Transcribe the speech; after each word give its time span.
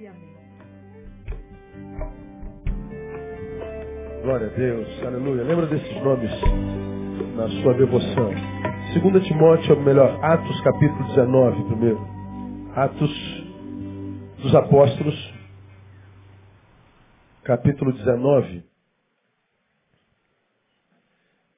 e 0.00 0.06
amém. 0.06 0.38
Glória 4.22 4.46
a 4.46 4.50
Deus, 4.50 5.02
aleluia. 5.04 5.42
Lembra 5.42 5.66
desses 5.66 6.02
nomes 6.02 6.30
na 7.36 7.48
sua 7.62 7.74
devoção. 7.74 8.30
2 9.00 9.26
Timóteo, 9.26 9.76
ou 9.76 9.82
melhor, 9.82 10.22
Atos 10.24 10.60
capítulo 10.62 11.04
19 11.08 11.64
primeiro. 11.64 12.18
Atos 12.74 13.10
dos 14.42 14.54
Apóstolos, 14.54 15.34
capítulo 17.42 17.92
19. 17.92 18.64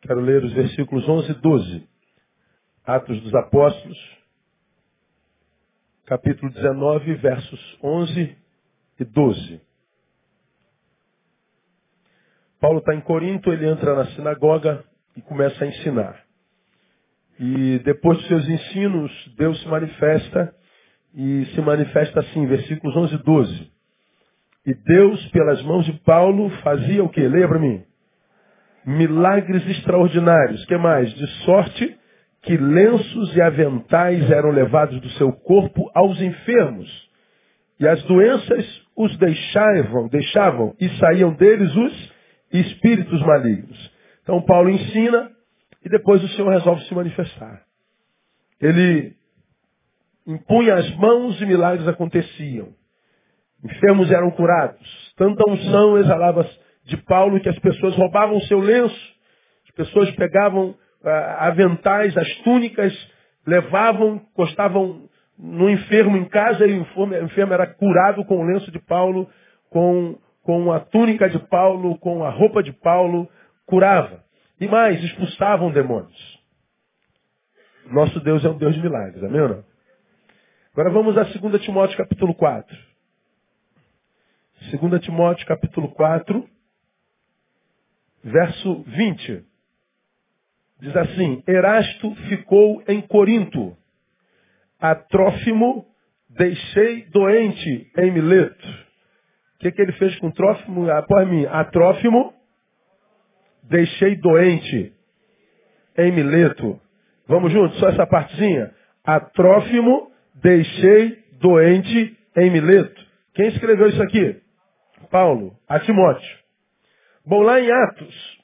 Quero 0.02 0.20
ler 0.20 0.42
os 0.44 0.52
versículos 0.52 1.06
11 1.08 1.30
e 1.30 1.34
12. 1.34 1.88
Atos 2.86 3.20
dos 3.20 3.34
Apóstolos, 3.34 4.19
capítulo 6.10 6.50
19, 6.50 7.14
versos 7.14 7.78
11 7.80 8.36
e 8.98 9.04
12. 9.04 9.60
Paulo 12.60 12.80
está 12.80 12.96
em 12.96 13.00
Corinto, 13.00 13.52
ele 13.52 13.68
entra 13.68 13.94
na 13.94 14.06
sinagoga 14.06 14.82
e 15.16 15.22
começa 15.22 15.62
a 15.62 15.68
ensinar. 15.68 16.20
E 17.38 17.78
depois 17.84 18.18
dos 18.18 18.26
seus 18.26 18.48
ensinos, 18.48 19.34
Deus 19.38 19.62
se 19.62 19.68
manifesta 19.68 20.52
e 21.14 21.46
se 21.54 21.60
manifesta 21.60 22.18
assim, 22.18 22.44
versículos 22.44 22.96
11 22.96 23.14
e 23.14 23.18
12. 23.18 23.72
E 24.66 24.74
Deus, 24.74 25.28
pelas 25.28 25.62
mãos 25.62 25.86
de 25.86 25.92
Paulo, 26.00 26.50
fazia 26.64 27.04
o 27.04 27.08
que? 27.08 27.20
Leia 27.20 27.46
para 27.46 27.60
mim. 27.60 27.84
Milagres 28.84 29.64
extraordinários. 29.64 30.64
que 30.64 30.76
mais? 30.76 31.08
De 31.14 31.26
sorte 31.44 31.99
que 32.42 32.56
lenços 32.56 33.36
e 33.36 33.40
aventais 33.40 34.30
eram 34.30 34.50
levados 34.50 35.00
do 35.00 35.10
seu 35.10 35.32
corpo 35.32 35.90
aos 35.94 36.20
enfermos. 36.20 37.10
E 37.78 37.86
as 37.86 38.02
doenças 38.04 38.82
os 38.96 39.16
deixavam, 39.18 40.08
deixavam 40.08 40.74
e 40.80 40.88
saíam 40.98 41.32
deles 41.34 41.74
os 41.74 42.12
espíritos 42.52 43.20
malignos. 43.22 43.92
Então 44.22 44.42
Paulo 44.42 44.70
ensina 44.70 45.30
e 45.84 45.88
depois 45.88 46.22
o 46.22 46.28
Senhor 46.28 46.50
resolve 46.50 46.84
se 46.84 46.94
manifestar. 46.94 47.62
Ele 48.60 49.14
impunha 50.26 50.74
as 50.74 50.94
mãos 50.96 51.40
e 51.40 51.46
milagres 51.46 51.88
aconteciam. 51.88 52.68
Enfermos 53.64 54.10
eram 54.10 54.30
curados. 54.30 55.14
Tanta 55.16 55.48
unção 55.48 55.98
exalava 55.98 56.48
de 56.84 56.96
Paulo 56.98 57.40
que 57.40 57.48
as 57.48 57.58
pessoas 57.58 57.94
roubavam 57.96 58.40
seu 58.42 58.58
lenço. 58.58 59.14
As 59.68 59.74
pessoas 59.74 60.10
pegavam 60.12 60.74
aventais, 61.38 62.16
as 62.16 62.28
túnicas, 62.38 62.92
levavam, 63.46 64.16
encostavam 64.16 65.08
no 65.38 65.70
enfermo 65.70 66.16
em 66.16 66.24
casa 66.26 66.66
e 66.66 66.78
o 66.78 67.24
enfermo 67.24 67.54
era 67.54 67.66
curado 67.66 68.24
com 68.24 68.38
o 68.38 68.44
lenço 68.44 68.70
de 68.70 68.78
Paulo, 68.78 69.28
com 69.70 70.18
com 70.42 70.72
a 70.72 70.80
túnica 70.80 71.28
de 71.28 71.38
Paulo, 71.38 71.98
com 71.98 72.24
a 72.24 72.30
roupa 72.30 72.62
de 72.62 72.72
Paulo, 72.72 73.30
curava. 73.66 74.24
E 74.60 74.66
mais, 74.66 75.02
expulsavam 75.02 75.70
demônios. 75.70 76.40
Nosso 77.86 78.20
Deus 78.20 78.44
é 78.44 78.48
um 78.48 78.58
Deus 78.58 78.74
de 78.74 78.82
milagres, 78.82 79.22
amém 79.22 79.40
ou 79.40 79.48
não? 79.48 79.64
Agora 80.72 80.90
vamos 80.90 81.16
a 81.18 81.22
2 81.22 81.62
Timóteo 81.62 81.96
capítulo 81.96 82.34
4. 82.34 82.76
2 84.80 85.02
Timóteo 85.02 85.46
capítulo 85.46 85.88
4, 85.92 86.48
verso 88.24 88.82
20. 88.82 89.44
Diz 90.80 90.96
assim, 90.96 91.42
Erasto 91.46 92.14
ficou 92.28 92.82
em 92.88 93.00
Corinto, 93.02 93.76
a 94.80 94.94
Trófimo 94.94 95.86
deixei 96.28 97.04
doente 97.10 97.90
em 97.98 98.10
Mileto 98.10 98.90
que, 99.60 99.70
que 99.70 99.82
ele 99.82 99.92
fez 99.92 100.18
com 100.18 100.30
Trófimo? 100.30 100.90
Após 100.90 101.28
mim, 101.28 101.46
a 101.46 101.64
Trófimo 101.64 102.32
deixei 103.64 104.16
doente 104.16 104.92
em 105.98 106.12
Mileto. 106.12 106.80
Vamos 107.28 107.52
juntos, 107.52 107.78
só 107.78 107.90
essa 107.90 108.06
partezinha. 108.06 108.74
A 109.04 109.20
Trófimo 109.20 110.10
deixei 110.42 111.22
doente 111.40 112.16
em 112.38 112.50
Mileto. 112.50 113.06
Quem 113.34 113.48
escreveu 113.48 113.88
isso 113.88 114.02
aqui? 114.02 114.40
Paulo, 115.10 115.54
a 115.68 115.78
Timóteo. 115.80 116.38
Bom, 117.26 117.42
lá 117.42 117.60
em 117.60 117.70
Atos, 117.70 118.38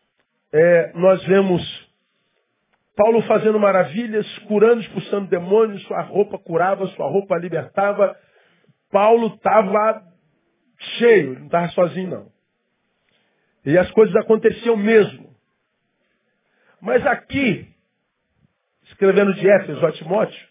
é, 0.53 0.93
nós 0.95 1.25
vemos 1.25 1.86
Paulo 2.97 3.21
fazendo 3.25 3.61
maravilhas, 3.61 4.27
curando, 4.41 4.81
expulsando 4.81 5.29
demônios, 5.29 5.83
sua 5.83 6.01
roupa 6.01 6.39
curava, 6.39 6.87
sua 6.89 7.07
roupa 7.07 7.37
libertava. 7.37 8.17
Paulo 8.91 9.35
estava 9.35 10.03
cheio, 10.99 11.39
não 11.39 11.47
estava 11.47 11.69
sozinho 11.69 12.11
não. 12.11 12.33
E 13.67 13.77
as 13.77 13.91
coisas 13.91 14.17
aconteciam 14.17 14.77
mesmo. 14.77 15.37
Mas 16.81 17.07
aqui, 17.07 17.69
escrevendo 18.85 19.35
de 19.35 19.47
Éfeso 19.47 19.85
a 19.85 19.93
Timóteo, 19.93 20.49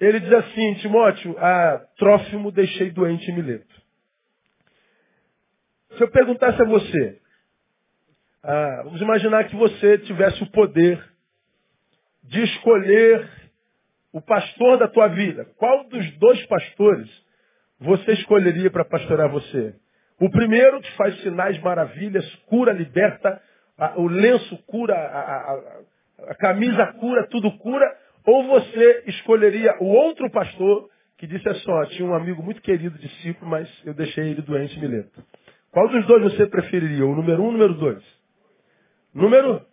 ele 0.00 0.18
diz 0.18 0.32
assim, 0.32 0.74
Timóteo, 0.74 1.38
a 1.38 1.78
Trófimo 1.96 2.50
deixei 2.50 2.90
doente 2.90 3.30
em 3.30 3.34
Mileto. 3.36 3.82
Se 5.96 6.02
eu 6.02 6.10
perguntasse 6.10 6.60
a 6.60 6.64
você, 6.64 7.20
ah, 8.46 8.82
vamos 8.84 9.00
imaginar 9.00 9.44
que 9.44 9.56
você 9.56 9.96
tivesse 9.98 10.42
o 10.42 10.50
poder 10.50 11.02
de 12.22 12.42
escolher 12.42 13.26
o 14.12 14.20
pastor 14.20 14.76
da 14.76 14.86
tua 14.86 15.08
vida. 15.08 15.46
Qual 15.56 15.84
dos 15.88 16.10
dois 16.18 16.44
pastores 16.46 17.08
você 17.80 18.12
escolheria 18.12 18.70
para 18.70 18.84
pastorear 18.84 19.30
você? 19.30 19.74
O 20.20 20.30
primeiro 20.30 20.78
que 20.82 20.92
faz 20.92 21.18
sinais, 21.22 21.58
maravilhas, 21.62 22.24
cura, 22.46 22.70
liberta, 22.70 23.40
a, 23.78 23.98
o 23.98 24.06
lenço 24.06 24.58
cura, 24.66 24.94
a, 24.94 25.20
a, 25.20 26.30
a, 26.30 26.34
camisa 26.34 26.86
cura, 27.00 27.26
tudo 27.28 27.50
cura, 27.58 27.96
ou 28.26 28.46
você 28.46 29.04
escolheria 29.06 29.74
o 29.80 29.86
outro 29.86 30.30
pastor 30.30 30.90
que 31.16 31.26
disse 31.26 31.48
assim, 31.48 31.70
ó, 31.70 31.86
tinha 31.86 32.06
um 32.06 32.14
amigo 32.14 32.42
muito 32.42 32.60
querido, 32.60 32.98
discípulo, 32.98 33.50
mas 33.50 33.70
eu 33.86 33.94
deixei 33.94 34.28
ele 34.28 34.42
doente 34.42 34.76
em 34.76 34.82
Mileto. 34.82 35.24
Qual 35.70 35.88
dos 35.88 36.06
dois 36.06 36.22
você 36.24 36.46
preferiria? 36.46 37.06
O 37.06 37.16
número 37.16 37.40
um 37.40 37.46
ou 37.46 37.48
o 37.48 37.52
número 37.52 37.74
dois? 37.74 38.13
Número 39.14 39.64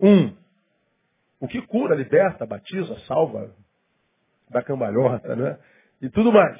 um. 0.00 0.32
O 1.40 1.46
que 1.46 1.60
cura, 1.62 1.94
liberta, 1.94 2.46
batiza, 2.46 2.98
salva, 3.00 3.50
dá 4.50 4.62
cambalhota, 4.62 5.36
né? 5.36 5.58
E 6.00 6.08
tudo 6.08 6.32
mais. 6.32 6.58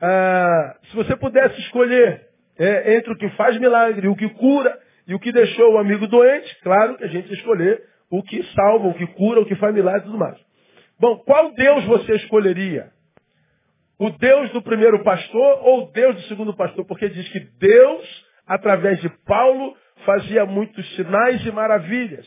Ah, 0.00 0.76
se 0.84 0.96
você 0.96 1.16
pudesse 1.16 1.60
escolher 1.60 2.28
é, 2.58 2.96
entre 2.96 3.12
o 3.12 3.16
que 3.16 3.28
faz 3.30 3.58
milagre, 3.58 4.08
o 4.08 4.16
que 4.16 4.28
cura 4.30 4.78
e 5.06 5.14
o 5.14 5.20
que 5.20 5.32
deixou 5.32 5.74
o 5.74 5.78
amigo 5.78 6.06
doente, 6.06 6.58
claro 6.62 6.96
que 6.96 7.04
a 7.04 7.08
gente 7.08 7.32
escolher 7.32 7.82
o 8.10 8.22
que 8.22 8.42
salva, 8.54 8.88
o 8.88 8.94
que 8.94 9.06
cura, 9.08 9.40
o 9.40 9.46
que 9.46 9.56
faz 9.56 9.74
milagre 9.74 10.00
e 10.00 10.04
tudo 10.04 10.18
mais. 10.18 10.38
Bom, 10.98 11.18
qual 11.18 11.52
Deus 11.52 11.84
você 11.84 12.16
escolheria? 12.16 12.90
O 13.98 14.10
Deus 14.10 14.50
do 14.50 14.62
primeiro 14.62 15.02
pastor 15.02 15.58
ou 15.62 15.84
o 15.84 15.92
Deus 15.92 16.14
do 16.16 16.22
segundo 16.22 16.54
pastor? 16.54 16.84
Porque 16.84 17.08
diz 17.08 17.28
que 17.30 17.40
Deus, 17.40 18.26
através 18.46 19.00
de 19.00 19.08
Paulo, 19.24 19.76
fazia 20.04 20.44
muitos 20.46 20.86
sinais 20.96 21.44
e 21.44 21.52
maravilhas. 21.52 22.26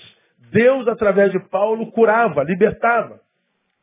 Deus, 0.52 0.88
através 0.88 1.32
de 1.32 1.40
Paulo, 1.50 1.92
curava, 1.92 2.44
libertava. 2.44 3.22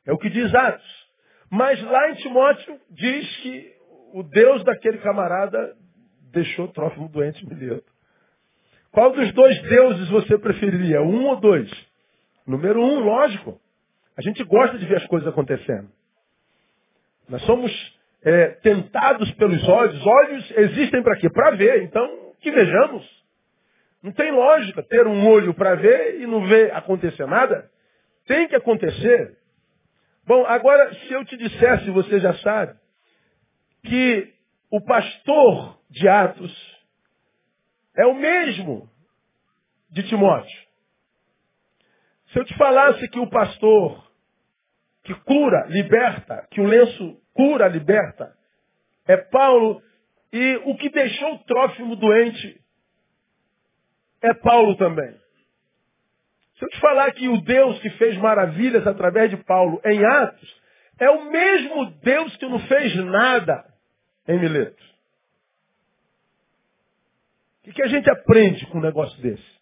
É 0.06 0.12
o 0.12 0.19
que 0.19 0.28
diz 0.28 0.54
Atos. 0.54 1.09
Mas 1.50 1.82
lá 1.82 2.10
em 2.10 2.15
Timóteo 2.16 2.78
diz 2.91 3.37
que 3.38 3.72
o 4.12 4.22
Deus 4.22 4.62
daquele 4.65 4.99
camarada 4.99 5.75
deixou 6.32 6.69
Trófimo 6.69 7.09
doente 7.09 7.44
em 7.44 7.49
Mileto. 7.49 7.91
Qual 8.91 9.12
dos 9.12 9.32
dois 9.32 9.60
deuses 9.62 10.09
você 10.10 10.38
preferiria? 10.38 11.03
Um 11.03 11.26
ou 11.26 11.37
dois? 11.37 11.70
Número 12.47 12.81
um, 12.82 13.00
lógico. 13.00 13.60
A 14.16 14.22
gente 14.22 14.43
gosta 14.44 14.78
de 14.78 14.87
ver 14.87 14.97
as 14.97 15.06
coisas 15.06 15.28
acontecendo. 15.28 15.88
Nós 17.28 17.43
somos 17.43 17.70
é, 18.22 18.49
tentados 18.62 19.31
pelos 19.32 19.67
olhos. 19.69 20.06
Olhos 20.06 20.50
existem 20.56 21.02
para 21.02 21.17
quê? 21.17 21.29
Para 21.31 21.50
ver. 21.52 21.82
Então, 21.82 22.32
que 22.41 22.50
vejamos. 22.50 23.18
Não 24.02 24.12
tem 24.12 24.30
lógica 24.30 24.82
ter 24.82 25.06
um 25.06 25.28
olho 25.28 25.52
para 25.54 25.74
ver 25.74 26.20
e 26.20 26.26
não 26.26 26.46
ver 26.46 26.74
acontecer 26.74 27.26
nada. 27.26 27.70
Tem 28.26 28.46
que 28.46 28.54
acontecer. 28.54 29.36
Bom, 30.24 30.44
agora, 30.46 30.94
se 30.94 31.12
eu 31.12 31.24
te 31.24 31.36
dissesse, 31.36 31.90
você 31.90 32.20
já 32.20 32.34
sabe, 32.38 32.78
que 33.82 34.32
o 34.70 34.80
pastor 34.84 35.78
de 35.90 36.06
Atos 36.06 36.78
é 37.96 38.06
o 38.06 38.14
mesmo 38.14 38.88
de 39.90 40.02
Timóteo. 40.04 40.68
Se 42.32 42.38
eu 42.38 42.44
te 42.44 42.54
falasse 42.56 43.08
que 43.08 43.18
o 43.18 43.28
pastor 43.28 44.06
que 45.02 45.14
cura, 45.14 45.66
liberta, 45.68 46.46
que 46.50 46.60
o 46.60 46.66
lenço 46.66 47.18
cura, 47.32 47.66
liberta, 47.66 48.36
é 49.06 49.16
Paulo, 49.16 49.82
e 50.30 50.56
o 50.66 50.76
que 50.76 50.90
deixou 50.90 51.34
o 51.34 51.38
Trófimo 51.44 51.96
doente 51.96 52.60
é 54.23 54.35
Paulo 54.35 54.76
também. 54.76 55.17
Se 56.59 56.65
eu 56.65 56.69
te 56.69 56.81
falar 56.81 57.12
que 57.12 57.29
o 57.29 57.41
Deus 57.41 57.79
que 57.81 57.91
fez 57.91 58.17
maravilhas 58.17 58.87
através 58.87 59.31
de 59.31 59.37
Paulo 59.44 59.81
em 59.85 60.05
Atos 60.05 60.61
é 60.99 61.09
o 61.11 61.31
mesmo 61.31 61.91
Deus 62.03 62.37
que 62.37 62.47
não 62.47 62.59
fez 62.67 62.97
nada 62.97 63.65
em 64.26 64.38
Mileto? 64.41 64.88
O 67.67 67.73
que, 67.73 67.82
a 67.82 67.87
gente 67.87 68.11
aprende 68.11 68.67
com 68.67 68.79
um 68.79 68.82
negócio 68.82 69.20
desse? 69.20 69.59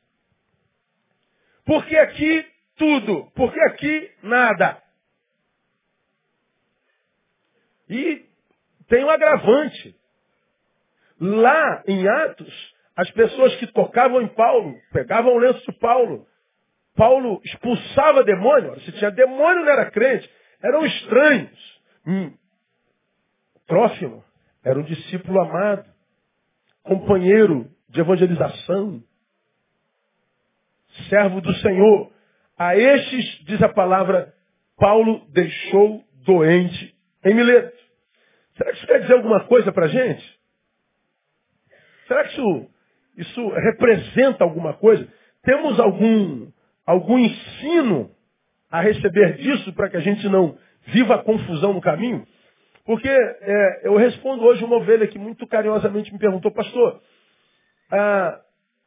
Porque 1.64 1.96
aqui 1.96 2.46
tudo, 2.76 3.30
porque 3.34 3.60
aqui 3.60 4.10
nada. 4.22 4.80
E 7.88 8.24
tem 8.88 9.04
um 9.04 9.10
agravante. 9.10 9.94
Lá 11.18 11.82
em 11.88 12.06
Atos, 12.06 12.75
as 12.96 13.10
pessoas 13.10 13.54
que 13.56 13.66
tocavam 13.68 14.22
em 14.22 14.28
Paulo, 14.28 14.74
pegavam 14.92 15.34
o 15.34 15.38
lenço 15.38 15.60
de 15.70 15.78
Paulo, 15.78 16.26
Paulo 16.96 17.42
expulsava 17.44 18.24
demônio. 18.24 18.80
Se 18.80 18.92
tinha 18.92 19.10
demônio, 19.10 19.64
não 19.64 19.70
era 19.70 19.90
crente. 19.90 20.28
Eram 20.62 20.84
estranhos. 20.86 21.80
Hum. 22.06 22.32
Trófimo 23.66 24.24
era 24.64 24.78
um 24.80 24.82
discípulo 24.82 25.40
amado, 25.40 25.88
companheiro 26.82 27.70
de 27.88 28.00
evangelização, 28.00 29.00
servo 31.08 31.40
do 31.40 31.52
Senhor. 31.56 32.10
A 32.58 32.74
estes, 32.74 33.44
diz 33.44 33.62
a 33.62 33.68
palavra, 33.68 34.34
Paulo 34.76 35.24
deixou 35.28 36.02
doente 36.24 36.96
em 37.24 37.34
Mileto. 37.34 37.76
Será 38.56 38.70
que 38.72 38.78
isso 38.78 38.86
quer 38.86 39.00
dizer 39.02 39.12
alguma 39.12 39.44
coisa 39.46 39.70
para 39.70 39.84
a 39.84 39.88
gente? 39.88 40.40
Será 42.08 42.24
que 42.24 42.32
isso, 42.32 42.70
isso 43.16 43.48
representa 43.48 44.44
alguma 44.44 44.74
coisa? 44.74 45.06
Temos 45.42 45.78
algum, 45.80 46.50
algum 46.84 47.18
ensino 47.18 48.10
a 48.70 48.80
receber 48.80 49.36
disso 49.38 49.72
para 49.74 49.88
que 49.88 49.96
a 49.96 50.00
gente 50.00 50.28
não 50.28 50.58
viva 50.86 51.14
a 51.14 51.22
confusão 51.22 51.72
no 51.72 51.80
caminho? 51.80 52.26
Porque 52.84 53.08
é, 53.08 53.80
eu 53.84 53.96
respondo 53.96 54.44
hoje 54.44 54.64
uma 54.64 54.76
ovelha 54.76 55.06
que 55.06 55.18
muito 55.18 55.46
carinhosamente 55.46 56.12
me 56.12 56.18
perguntou, 56.18 56.52
pastor, 56.52 57.00
ah, 57.90 58.40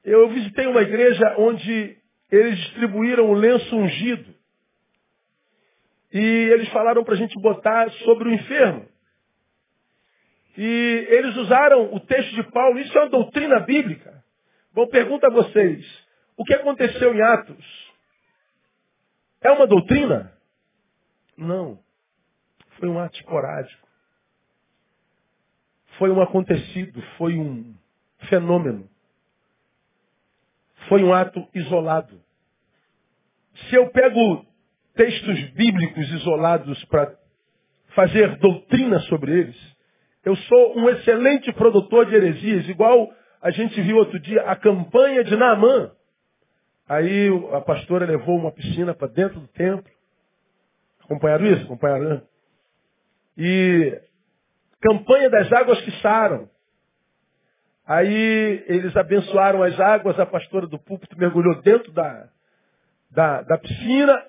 eu 0.04 0.30
visitei 0.30 0.68
uma 0.68 0.82
igreja 0.82 1.36
onde 1.38 1.98
eles 2.32 2.58
distribuíram 2.58 3.30
o 3.30 3.34
lenço 3.34 3.76
ungido. 3.76 4.34
E 6.14 6.20
eles 6.54 6.70
falaram 6.70 7.04
para 7.04 7.14
a 7.14 7.18
gente 7.18 7.40
botar 7.42 7.90
sobre 7.92 8.30
o 8.30 8.34
enfermo. 8.34 8.88
E 10.58 11.08
eles 11.10 11.36
usaram 11.38 11.94
o 11.94 12.00
texto 12.00 12.36
de 12.36 12.44
Paulo, 12.52 12.80
isso 12.80 12.98
é 12.98 13.02
uma 13.02 13.10
doutrina 13.10 13.60
bíblica. 13.62 14.19
Bom, 14.74 14.88
pergunta 14.88 15.28
a 15.28 15.32
vocês, 15.32 15.86
o 16.38 16.44
que 16.44 16.54
aconteceu 16.54 17.14
em 17.14 17.22
Atos? 17.22 17.90
É 19.42 19.52
uma 19.52 19.66
doutrina? 19.66 20.34
Não. 21.38 21.80
Foi 22.78 22.88
um 22.88 23.00
ato 23.00 23.18
esporádico. 23.18 23.88
Foi 25.98 26.10
um 26.10 26.22
acontecido, 26.22 27.02
foi 27.18 27.38
um 27.38 27.76
fenômeno. 28.30 28.90
Foi 30.88 31.04
um 31.04 31.14
ato 31.14 31.46
isolado. 31.54 32.22
Se 33.68 33.76
eu 33.76 33.90
pego 33.90 34.46
textos 34.96 35.50
bíblicos 35.52 36.10
isolados 36.12 36.84
para 36.86 37.18
fazer 37.96 38.38
doutrina 38.38 39.00
sobre 39.02 39.40
eles, 39.40 39.78
eu 40.24 40.36
sou 40.36 40.78
um 40.78 40.90
excelente 40.90 41.52
produtor 41.54 42.06
de 42.06 42.16
heresias, 42.16 42.68
igual 42.70 43.14
a 43.42 43.52
gente 43.52 43.82
viu 43.82 43.98
outro 43.98 44.20
dia 44.20 44.42
a 44.44 44.56
campanha 44.56 45.24
de 45.24 45.36
Naamã. 45.36 45.92
Aí 46.88 47.30
a 47.54 47.62
pastora 47.62 48.06
levou 48.06 48.38
uma 48.38 48.52
piscina 48.52 48.94
para 48.94 49.08
dentro 49.08 49.40
do 49.40 49.48
templo. 49.48 49.90
Acompanharam 51.04 51.46
isso? 51.46 51.64
Acompanharam? 51.64 52.22
E 53.38 54.02
campanha 54.82 55.30
das 55.30 55.52
águas 55.52 55.80
que 55.82 55.92
saram. 56.02 56.50
Aí 57.86 58.64
eles 58.68 58.96
abençoaram 58.96 59.64
as 59.64 59.80
águas, 59.80 60.20
a 60.20 60.26
pastora 60.26 60.68
do 60.68 60.78
púlpito 60.78 61.18
mergulhou 61.18 61.62
dentro 61.62 61.92
da, 61.92 62.30
da, 63.10 63.42
da 63.42 63.58
piscina, 63.58 64.24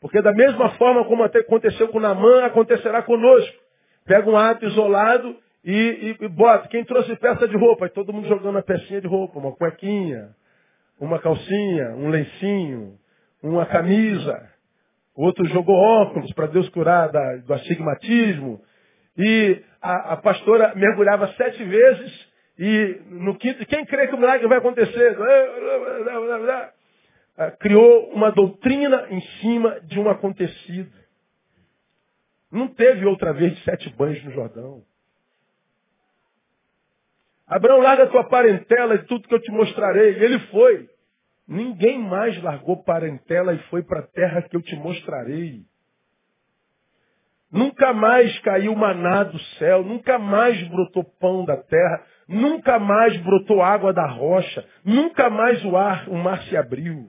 porque 0.00 0.20
da 0.20 0.32
mesma 0.32 0.70
forma 0.72 1.04
como 1.04 1.22
aconteceu 1.22 1.88
com 1.88 2.00
Namã, 2.00 2.44
acontecerá 2.44 3.02
conosco. 3.02 3.56
Pega 4.04 4.28
um 4.28 4.36
ato 4.36 4.66
isolado 4.66 5.36
e, 5.66 6.16
e, 6.20 6.24
e, 6.24 6.28
bota. 6.28 6.68
Quem 6.68 6.84
trouxe 6.84 7.16
peça 7.16 7.48
de 7.48 7.56
roupa? 7.56 7.86
Aí 7.86 7.90
todo 7.90 8.12
mundo 8.12 8.28
jogando 8.28 8.56
a 8.56 8.62
pecinha 8.62 9.00
de 9.00 9.08
roupa, 9.08 9.40
uma 9.40 9.50
cuequinha, 9.50 10.28
uma 11.00 11.18
calcinha, 11.18 11.90
um 11.96 12.08
lencinho, 12.08 12.96
uma 13.42 13.66
camisa. 13.66 14.48
Outro 15.14 15.44
jogou 15.46 15.74
óculos 15.74 16.32
para 16.34 16.46
Deus 16.46 16.68
curar 16.68 17.10
da, 17.10 17.36
do 17.38 17.52
astigmatismo. 17.52 18.62
E 19.18 19.60
a, 19.82 20.12
a 20.12 20.16
pastora 20.18 20.72
mergulhava 20.76 21.26
sete 21.32 21.64
vezes 21.64 22.28
e 22.58 23.00
no 23.10 23.36
quinto, 23.36 23.66
quem 23.66 23.84
crê 23.84 24.06
que 24.06 24.14
o 24.14 24.18
milagre 24.18 24.46
vai 24.46 24.58
acontecer? 24.58 25.16
Ah, 27.36 27.50
criou 27.50 28.10
uma 28.12 28.30
doutrina 28.30 29.08
em 29.10 29.20
cima 29.40 29.80
de 29.80 29.98
um 29.98 30.08
acontecido. 30.08 30.92
Não 32.50 32.68
teve 32.68 33.04
outra 33.04 33.32
vez 33.32 33.54
de 33.54 33.62
sete 33.64 33.90
banhos 33.90 34.22
no 34.24 34.30
Jordão. 34.30 34.82
Abraão, 37.46 37.80
larga 37.80 38.04
a 38.04 38.08
tua 38.08 38.24
parentela 38.24 38.96
e 38.96 39.04
tudo 39.04 39.28
que 39.28 39.34
eu 39.34 39.40
te 39.40 39.52
mostrarei. 39.52 40.22
Ele 40.22 40.38
foi. 40.50 40.88
Ninguém 41.46 41.98
mais 41.98 42.40
largou 42.42 42.82
parentela 42.82 43.54
e 43.54 43.58
foi 43.70 43.82
para 43.82 44.00
a 44.00 44.06
terra 44.06 44.42
que 44.42 44.56
eu 44.56 44.62
te 44.62 44.74
mostrarei. 44.74 45.64
Nunca 47.50 47.92
mais 47.92 48.36
caiu 48.40 48.74
maná 48.74 49.22
do 49.22 49.38
céu, 49.58 49.84
nunca 49.84 50.18
mais 50.18 50.60
brotou 50.68 51.04
pão 51.04 51.44
da 51.44 51.56
terra, 51.56 52.04
nunca 52.26 52.78
mais 52.80 53.16
brotou 53.18 53.62
água 53.62 53.92
da 53.92 54.06
rocha, 54.06 54.66
nunca 54.84 55.30
mais 55.30 55.64
o, 55.64 55.76
ar, 55.76 56.08
o 56.08 56.16
mar 56.16 56.42
se 56.44 56.56
abriu. 56.56 57.08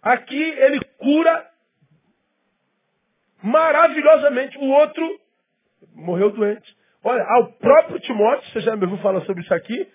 Aqui 0.00 0.40
ele 0.40 0.80
cura 0.98 1.50
maravilhosamente. 3.42 4.56
O 4.58 4.68
outro 4.68 5.20
morreu 5.94 6.30
doente. 6.30 6.76
Olha, 7.04 7.24
ao 7.24 7.52
próprio 7.54 7.98
Timóteo, 8.00 8.50
você 8.50 8.60
já 8.60 8.76
me 8.76 8.84
ouviu 8.84 8.98
falar 8.98 9.20
sobre 9.22 9.42
isso 9.42 9.52
aqui, 9.52 9.88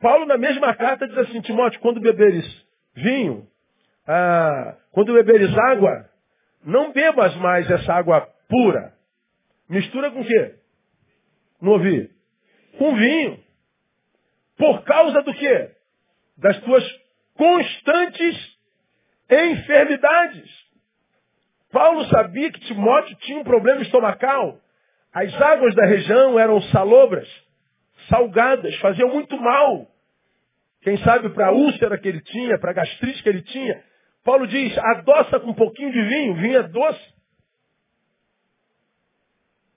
Paulo 0.00 0.26
na 0.26 0.36
mesma 0.36 0.74
carta 0.74 1.06
diz 1.06 1.16
assim, 1.18 1.40
Timóteo, 1.40 1.80
quando 1.80 2.00
beberes 2.00 2.44
vinho, 2.94 3.46
ah, 4.06 4.76
quando 4.92 5.14
beberes 5.14 5.56
água, 5.56 6.08
não 6.64 6.92
bebas 6.92 7.34
mais 7.36 7.70
essa 7.70 7.92
água 7.92 8.28
pura. 8.48 8.94
Mistura 9.68 10.10
com 10.10 10.20
o 10.20 10.26
quê? 10.26 10.54
Não 11.60 11.72
ouvi? 11.72 12.10
Com 12.78 12.94
vinho. 12.96 13.42
Por 14.56 14.82
causa 14.84 15.22
do 15.22 15.32
quê? 15.34 15.70
Das 16.36 16.60
tuas 16.60 16.84
constantes 17.34 18.58
enfermidades. 19.30 20.64
Paulo 21.72 22.04
sabia 22.06 22.52
que 22.52 22.60
Timóteo 22.60 23.16
tinha 23.16 23.38
um 23.38 23.44
problema 23.44 23.82
estomacal. 23.82 24.60
As 25.14 25.32
águas 25.40 25.76
da 25.76 25.86
região 25.86 26.40
eram 26.40 26.60
salobras, 26.62 27.28
salgadas, 28.08 28.74
faziam 28.80 29.08
muito 29.08 29.40
mal. 29.40 29.86
Quem 30.82 30.98
sabe 30.98 31.28
para 31.30 31.46
a 31.46 31.52
úlcera 31.52 31.96
que 31.96 32.08
ele 32.08 32.20
tinha, 32.20 32.58
para 32.58 32.72
a 32.72 32.74
gastrite 32.74 33.22
que 33.22 33.28
ele 33.28 33.42
tinha. 33.42 33.80
Paulo 34.24 34.44
diz, 34.48 34.76
adoça 34.76 35.38
com 35.38 35.50
um 35.50 35.54
pouquinho 35.54 35.92
de 35.92 36.02
vinho, 36.02 36.34
vinho 36.34 36.58
é 36.58 36.62
doce. 36.64 37.14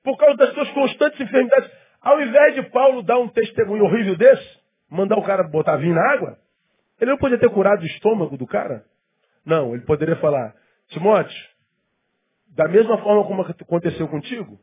Por 0.03 0.17
causa 0.17 0.37
das 0.37 0.53
suas 0.55 0.69
constantes 0.71 1.19
enfermidades. 1.19 1.71
Ao 2.01 2.19
invés 2.19 2.55
de 2.55 2.63
Paulo 2.71 3.03
dar 3.03 3.19
um 3.19 3.27
testemunho 3.27 3.83
horrível 3.83 4.15
desse, 4.15 4.59
mandar 4.89 5.17
o 5.17 5.23
cara 5.23 5.43
botar 5.43 5.77
vinho 5.77 5.93
na 5.93 6.13
água, 6.13 6.39
ele 6.99 7.11
não 7.11 7.17
podia 7.17 7.37
ter 7.37 7.49
curado 7.49 7.83
o 7.83 7.85
estômago 7.85 8.37
do 8.37 8.47
cara? 8.47 8.85
Não, 9.45 9.75
ele 9.75 9.85
poderia 9.85 10.15
falar, 10.15 10.55
Timóteo, 10.87 11.37
da 12.55 12.67
mesma 12.67 12.97
forma 12.97 13.23
como 13.25 13.41
aconteceu 13.43 14.07
contigo, 14.07 14.59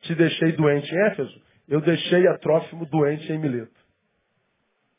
te 0.00 0.14
deixei 0.14 0.52
doente 0.52 0.92
em 0.94 1.06
Éfeso, 1.06 1.42
eu 1.68 1.80
deixei 1.80 2.26
a 2.26 2.38
Trófimo 2.38 2.86
doente 2.86 3.30
em 3.32 3.38
Mileto. 3.38 3.80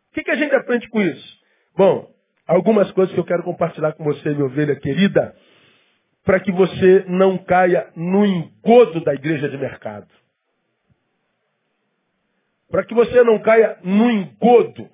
O 0.09 0.13
que, 0.13 0.23
que 0.23 0.31
a 0.31 0.35
gente 0.35 0.53
aprende 0.55 0.87
com 0.89 1.01
isso? 1.01 1.39
Bom, 1.75 2.13
algumas 2.45 2.91
coisas 2.91 3.13
que 3.13 3.19
eu 3.19 3.25
quero 3.25 3.43
compartilhar 3.43 3.93
com 3.93 4.03
você, 4.03 4.29
minha 4.29 4.45
ovelha 4.45 4.75
querida, 4.75 5.35
para 6.23 6.39
que 6.39 6.51
você 6.51 7.05
não 7.07 7.37
caia 7.37 7.91
no 7.95 8.25
engodo 8.25 9.03
da 9.03 9.13
igreja 9.13 9.49
de 9.49 9.57
mercado. 9.57 10.07
Para 12.69 12.85
que 12.85 12.93
você 12.93 13.23
não 13.23 13.39
caia 13.39 13.77
no 13.83 14.09
engodo 14.09 14.89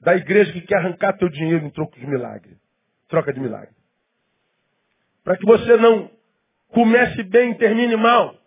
da 0.00 0.16
igreja 0.16 0.52
que 0.52 0.62
quer 0.62 0.78
arrancar 0.78 1.16
teu 1.16 1.28
dinheiro 1.28 1.64
em 1.64 1.70
troco 1.70 1.98
de 1.98 2.06
milagre. 2.06 2.56
Troca 3.08 3.32
de 3.32 3.40
milagre. 3.40 3.74
Para 5.22 5.36
que 5.36 5.44
você 5.44 5.76
não 5.76 6.10
comece 6.68 7.22
bem 7.24 7.52
e 7.52 7.58
termine 7.58 7.96
mal. 7.96 8.39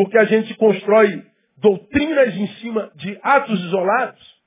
Porque 0.00 0.16
a 0.16 0.24
gente 0.24 0.54
constrói 0.54 1.22
doutrinas 1.58 2.34
em 2.34 2.46
cima 2.54 2.90
de 2.94 3.18
atos 3.22 3.60
isolados. 3.66 4.40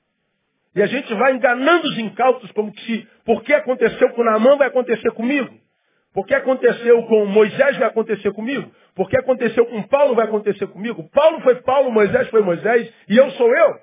E 0.74 0.82
a 0.82 0.86
gente 0.86 1.14
vai 1.14 1.32
enganando 1.32 1.86
os 1.86 1.96
incautos 1.96 2.50
como 2.50 2.72
que 2.72 2.80
se, 2.84 3.08
porque 3.24 3.54
aconteceu 3.54 4.10
com 4.14 4.24
Naamã, 4.24 4.56
vai 4.56 4.66
acontecer 4.66 5.12
comigo. 5.12 5.54
Porque 6.12 6.34
aconteceu 6.34 7.00
com 7.04 7.26
Moisés, 7.26 7.76
vai 7.76 7.86
acontecer 7.86 8.32
comigo. 8.32 8.68
Porque 8.96 9.16
aconteceu 9.16 9.64
com 9.66 9.80
Paulo, 9.84 10.16
vai 10.16 10.24
acontecer 10.26 10.66
comigo. 10.66 11.08
Paulo 11.10 11.40
foi 11.42 11.54
Paulo, 11.62 11.92
Moisés 11.92 12.28
foi 12.30 12.42
Moisés, 12.42 12.92
e 13.08 13.16
eu 13.16 13.30
sou 13.30 13.48
eu. 13.56 13.78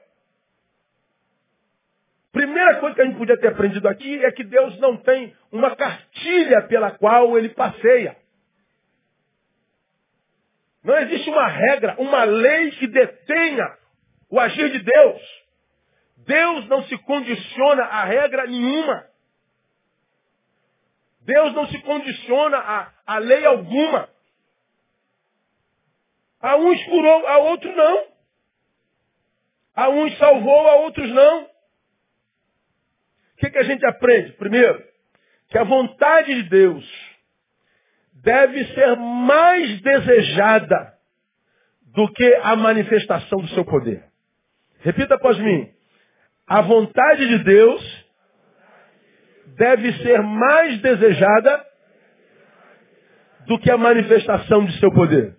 Primeira 2.33 2.81
coisa 2.81 2.95
que 2.97 3.01
a 3.01 3.05
gente 3.05 3.17
podia 3.17 3.37
ter 3.37 3.47
aprendido 3.47 3.87
aqui 3.87 4.25
é 4.25 4.31
que 4.33 4.43
Deus 4.43 4.77
não 4.81 4.97
tem 4.97 5.33
uma 5.53 5.73
cartilha 5.73 6.63
pela 6.63 6.91
qual 6.91 7.37
ele 7.37 7.47
passeia. 7.47 8.17
Não 10.83 10.97
existe 10.97 11.29
uma 11.29 11.47
regra, 11.47 11.95
uma 11.99 12.23
lei 12.23 12.71
que 12.71 12.87
detenha 12.87 13.77
o 14.29 14.39
agir 14.39 14.71
de 14.71 14.79
Deus. 14.79 15.21
Deus 16.17 16.67
não 16.67 16.83
se 16.85 16.97
condiciona 16.99 17.83
a 17.83 18.03
regra 18.03 18.47
nenhuma. 18.47 19.07
Deus 21.21 21.53
não 21.53 21.67
se 21.67 21.79
condiciona 21.81 22.57
a, 22.57 22.91
a 23.05 23.17
lei 23.19 23.45
alguma. 23.45 24.09
A 26.39 26.55
uns 26.55 26.83
curou, 26.85 27.27
a 27.27 27.37
outros 27.37 27.75
não. 27.75 28.07
A 29.75 29.89
uns 29.89 30.17
salvou, 30.17 30.67
a 30.67 30.75
outros 30.77 31.09
não. 31.11 31.43
O 31.43 31.47
que, 33.37 33.51
que 33.51 33.57
a 33.57 33.63
gente 33.63 33.85
aprende? 33.85 34.33
Primeiro, 34.33 34.83
que 35.49 35.57
a 35.57 35.63
vontade 35.63 36.33
de 36.33 36.49
Deus 36.49 36.85
deve 38.23 38.65
ser 38.73 38.95
mais 38.95 39.81
desejada 39.81 40.93
do 41.93 42.11
que 42.13 42.35
a 42.35 42.55
manifestação 42.55 43.39
do 43.39 43.47
seu 43.49 43.65
poder. 43.65 44.03
Repita 44.79 45.15
após 45.15 45.37
mim. 45.39 45.69
A 46.47 46.61
vontade 46.61 47.27
de 47.27 47.43
Deus 47.43 48.05
deve 49.57 49.93
ser 50.03 50.21
mais 50.21 50.81
desejada 50.81 51.65
do 53.47 53.59
que 53.59 53.71
a 53.71 53.77
manifestação 53.77 54.65
de 54.65 54.79
seu 54.79 54.91
poder. 54.91 55.35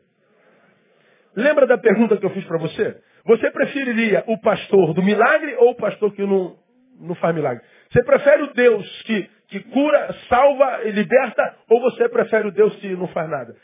Lembra 1.34 1.66
da 1.66 1.78
pergunta 1.78 2.16
que 2.16 2.26
eu 2.26 2.30
fiz 2.30 2.44
para 2.44 2.58
você? 2.58 3.00
Você 3.24 3.50
preferiria 3.50 4.24
o 4.26 4.38
pastor 4.38 4.92
do 4.94 5.02
milagre 5.02 5.54
ou 5.56 5.70
o 5.70 5.76
pastor 5.76 6.12
que 6.12 6.22
não, 6.22 6.56
não 7.00 7.14
faz 7.14 7.34
milagre? 7.34 7.62
Você 7.90 8.02
prefere 8.02 8.42
o 8.42 8.52
Deus 8.52 9.02
que, 9.02 9.30
que 9.52 9.60
cura, 9.60 10.14
salva 10.30 10.80
e 10.84 10.90
liberta 10.90 11.56
ou 11.68 11.80
você 11.82 12.08
prefere 12.08 12.48
o 12.48 12.50
Deus 12.50 12.74
que 12.76 12.88
não 12.96 13.06
faz 13.08 13.28
nada? 13.28 13.54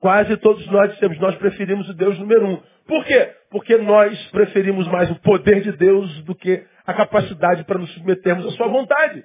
Quase 0.00 0.36
todos 0.38 0.66
nós 0.68 0.92
dissemos, 0.92 1.18
nós 1.18 1.34
preferimos 1.36 1.88
o 1.88 1.94
Deus 1.94 2.18
número 2.18 2.46
um. 2.46 2.62
Por 2.86 3.04
quê? 3.04 3.30
Porque 3.50 3.76
nós 3.76 4.18
preferimos 4.30 4.88
mais 4.88 5.10
o 5.10 5.16
poder 5.20 5.60
de 5.60 5.72
Deus 5.72 6.22
do 6.22 6.34
que 6.34 6.64
a 6.86 6.94
capacidade 6.94 7.64
para 7.64 7.78
nos 7.78 7.92
submetermos 7.92 8.46
à 8.46 8.50
sua 8.52 8.68
vontade. 8.68 9.24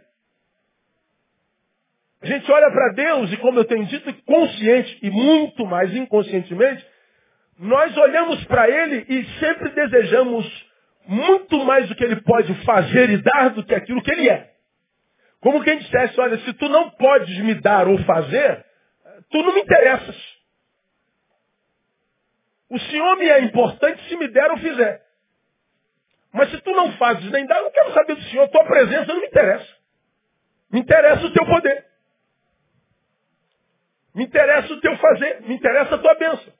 A 2.21 2.27
gente 2.27 2.51
olha 2.51 2.69
para 2.69 2.93
Deus 2.93 3.31
e, 3.31 3.37
como 3.37 3.59
eu 3.59 3.65
tenho 3.65 3.85
dito, 3.85 4.13
consciente 4.25 4.99
e 5.01 5.09
muito 5.09 5.65
mais 5.65 5.93
inconscientemente, 5.95 6.85
nós 7.57 7.95
olhamos 7.97 8.43
para 8.45 8.69
Ele 8.69 9.05
e 9.07 9.25
sempre 9.39 9.69
desejamos 9.69 10.69
muito 11.07 11.63
mais 11.65 11.87
do 11.87 11.95
que 11.95 12.03
Ele 12.03 12.21
pode 12.21 12.53
fazer 12.65 13.09
e 13.09 13.21
dar 13.21 13.49
do 13.51 13.63
que 13.63 13.73
aquilo 13.73 14.01
que 14.01 14.11
Ele 14.11 14.29
é. 14.29 14.48
Como 15.41 15.63
quem 15.63 15.77
dissesse, 15.79 16.19
olha, 16.19 16.37
se 16.39 16.53
tu 16.53 16.67
não 16.67 16.89
podes 16.91 17.37
me 17.39 17.55
dar 17.55 17.87
ou 17.87 17.97
fazer, 18.03 18.65
tu 19.29 19.41
não 19.41 19.53
me 19.53 19.61
interessas. 19.61 20.17
O 22.69 22.79
Senhor 22.79 23.15
me 23.17 23.27
é 23.27 23.41
importante 23.41 24.07
se 24.07 24.15
me 24.15 24.27
der 24.27 24.51
ou 24.51 24.57
fizer. 24.57 25.01
Mas 26.31 26.51
se 26.51 26.61
tu 26.61 26.71
não 26.71 26.91
fazes 26.93 27.29
nem 27.31 27.45
dá, 27.45 27.57
eu 27.57 27.63
não 27.63 27.71
quero 27.71 27.93
saber 27.93 28.15
do 28.15 28.23
Senhor. 28.23 28.47
Tua 28.49 28.65
presença 28.65 29.05
não 29.05 29.21
me 29.21 29.27
interessa. 29.27 29.75
Me 30.71 30.79
interessa 30.81 31.25
o 31.25 31.33
teu 31.33 31.45
poder. 31.45 31.85
Me 34.13 34.25
interessa 34.25 34.73
o 34.73 34.81
teu 34.81 34.97
fazer, 34.97 35.41
me 35.41 35.55
interessa 35.55 35.95
a 35.95 35.97
tua 35.97 36.13
bênção. 36.15 36.53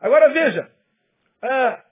Agora 0.00 0.28
veja, 0.28 0.70
ah, 1.42 1.82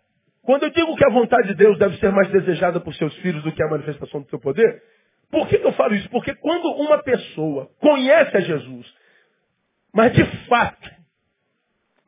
quando 0.43 0.65
eu 0.65 0.71
digo 0.71 0.95
que 0.97 1.05
a 1.05 1.11
vontade 1.11 1.49
de 1.49 1.55
Deus 1.55 1.79
deve 1.79 1.97
ser 1.99 2.13
mais 2.13 2.29
desejada 2.31 2.79
por 2.81 2.95
seus 2.95 3.15
filhos 3.19 3.43
do 3.43 3.53
que 3.53 3.63
a 3.63 3.69
manifestação 3.69 4.21
do 4.21 4.29
seu 4.29 4.39
poder, 4.39 4.83
por 5.31 5.49
que, 5.49 5.59
que 5.59 5.67
eu 5.67 5.73
falo 5.73 5.95
isso? 5.95 6.09
Porque 6.11 6.35
quando 6.35 6.67
uma 6.73 7.03
pessoa 7.03 7.71
conhece 7.81 8.37
a 8.37 8.41
Jesus, 8.41 8.95
mas 9.93 10.13
de 10.13 10.25
fato, 10.47 10.91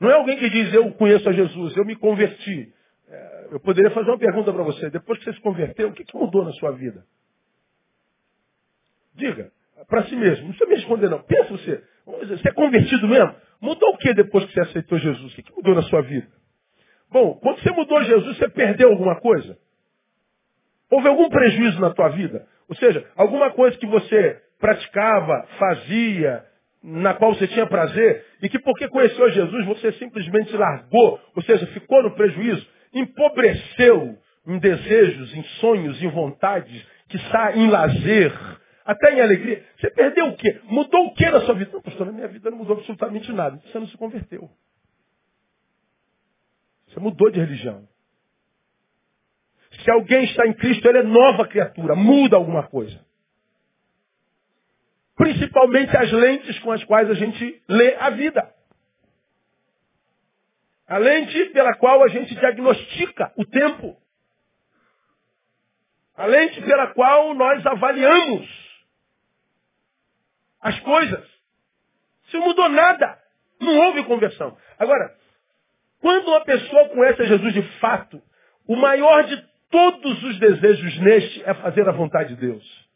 não 0.01 0.11
é 0.11 0.15
alguém 0.15 0.37
que 0.39 0.51
diz 0.51 0.73
eu 0.75 0.93
conheço 0.93 1.29
a 1.29 1.33
Jesus, 1.33 1.77
eu 1.77 1.85
me 1.85 1.97
converti. 1.97 2.73
É, 3.09 3.49
eu 3.53 3.61
poderia 3.61 3.91
fazer 3.93 4.11
uma 4.11 4.19
pergunta 4.19 4.53
para 4.53 4.63
você. 4.63 4.91
Depois 4.91 5.19
que 5.19 5.25
você 5.25 5.33
se 5.35 5.41
converteu, 5.41 5.89
o 5.89 5.93
que, 5.93 6.05
que 6.05 6.17
mudou 6.17 6.45
na 6.45 6.53
sua 6.53 6.73
vida? 6.73 7.05
Diga, 9.15 9.51
para 9.89 10.05
si 10.05 10.17
mesmo. 10.17 10.49
Não 10.49 10.51
precisa 10.51 10.69
me 10.69 10.77
responder 10.77 11.09
não. 11.09 11.23
Pensa 11.23 11.51
você. 11.51 11.83
Você 12.05 12.49
é 12.49 12.53
convertido 12.53 13.09
mesmo? 13.09 13.35
Mudou 13.61 13.91
o 13.91 13.99
que 13.99 14.13
depois 14.15 14.45
que 14.45 14.53
você 14.53 14.61
aceitou 14.61 14.99
Jesus? 14.99 15.33
O 15.33 15.37
que 15.37 15.53
mudou 15.57 15.75
na 15.75 15.83
sua 15.83 16.03
vida? 16.03 16.29
Bom, 17.11 17.35
quando 17.35 17.61
você 17.61 17.71
mudou 17.71 18.03
Jesus, 18.03 18.37
você 18.37 18.49
perdeu 18.49 18.91
alguma 18.91 19.19
coisa? 19.21 19.59
Houve 20.91 21.09
algum 21.09 21.29
prejuízo 21.29 21.81
na 21.81 21.93
tua 21.93 22.09
vida? 22.11 22.47
Ou 22.69 22.77
seja, 22.77 23.07
alguma 23.17 23.51
coisa 23.51 23.77
que 23.79 23.87
você 23.87 24.41
praticava, 24.59 25.47
fazia, 25.59 26.45
na 26.83 27.15
qual 27.15 27.35
você 27.35 27.47
tinha 27.49 27.67
prazer, 27.67 28.25
e 28.43 28.49
que 28.49 28.59
porque 28.59 28.89
conheceu 28.89 29.31
Jesus, 29.31 29.67
você 29.67 29.93
simplesmente 29.93 30.57
largou, 30.57 31.21
ou 31.35 31.43
seja, 31.43 31.67
ficou 31.69 32.03
no 32.03 32.15
prejuízo, 32.15 32.67
empobreceu 32.93 34.19
em 34.47 34.59
desejos, 34.59 35.35
em 35.35 35.43
sonhos, 35.61 36.01
em 36.03 36.09
vontades, 36.09 36.87
que 37.09 37.17
está 37.17 37.57
em 37.57 37.69
lazer, 37.69 38.33
até 38.85 39.15
em 39.15 39.21
alegria. 39.21 39.65
Você 39.79 39.91
perdeu 39.91 40.29
o 40.29 40.37
quê? 40.37 40.61
Mudou 40.65 41.07
o 41.07 41.15
quê 41.15 41.29
na 41.31 41.41
sua 41.41 41.55
vida? 41.55 41.71
Não, 41.73 41.83
pastor, 41.83 42.07
na 42.07 42.13
minha 42.13 42.29
vida 42.29 42.51
não 42.51 42.59
mudou 42.59 42.77
absolutamente 42.77 43.33
nada. 43.33 43.61
Você 43.67 43.79
não 43.79 43.89
se 43.89 43.97
converteu. 43.97 44.49
Você 46.89 47.01
mudou 47.01 47.31
de 47.31 47.41
religião. 47.41 47.87
Se 49.87 49.91
alguém 49.93 50.25
está 50.25 50.45
em 50.45 50.53
Cristo, 50.53 50.89
ele 50.89 50.99
é 50.99 51.03
nova 51.05 51.47
criatura, 51.47 51.95
muda 51.95 52.35
alguma 52.35 52.65
coisa. 52.67 52.99
Principalmente 55.15 55.97
as 55.97 56.11
lentes 56.11 56.59
com 56.59 56.73
as 56.73 56.83
quais 56.83 57.09
a 57.09 57.15
gente 57.15 57.63
lê 57.69 57.95
a 57.95 58.11
vida. 58.11 58.53
A 60.89 60.99
lente 60.99 61.51
pela 61.51 61.77
qual 61.77 62.03
a 62.03 62.09
gente 62.09 62.35
diagnostica 62.35 63.33
o 63.37 63.45
tempo. 63.45 63.97
A 66.17 66.27
lente 66.27 66.61
pela 66.63 66.89
qual 66.89 67.33
nós 67.35 67.65
avaliamos 67.65 68.49
as 70.61 70.81
coisas. 70.81 71.31
Não 72.33 72.41
mudou 72.41 72.69
nada. 72.69 73.23
Não 73.61 73.79
houve 73.87 74.03
conversão. 74.03 74.59
Agora, 74.81 75.17
quando 76.01 76.27
uma 76.27 76.45
pessoa 76.45 76.89
conhece 76.89 77.23
a 77.23 77.27
Jesus 77.27 77.55
de 77.55 77.63
fato, 77.79 78.21
o 78.67 78.75
maior 78.75 79.23
de 79.25 79.56
todos 79.71 80.23
os 80.23 80.39
desejos 80.39 80.99
neste 80.99 81.43
é 81.45 81.55
fazer 81.55 81.89
a 81.89 81.93
vontade 81.93 82.35
de 82.35 82.41
Deus. 82.41 82.87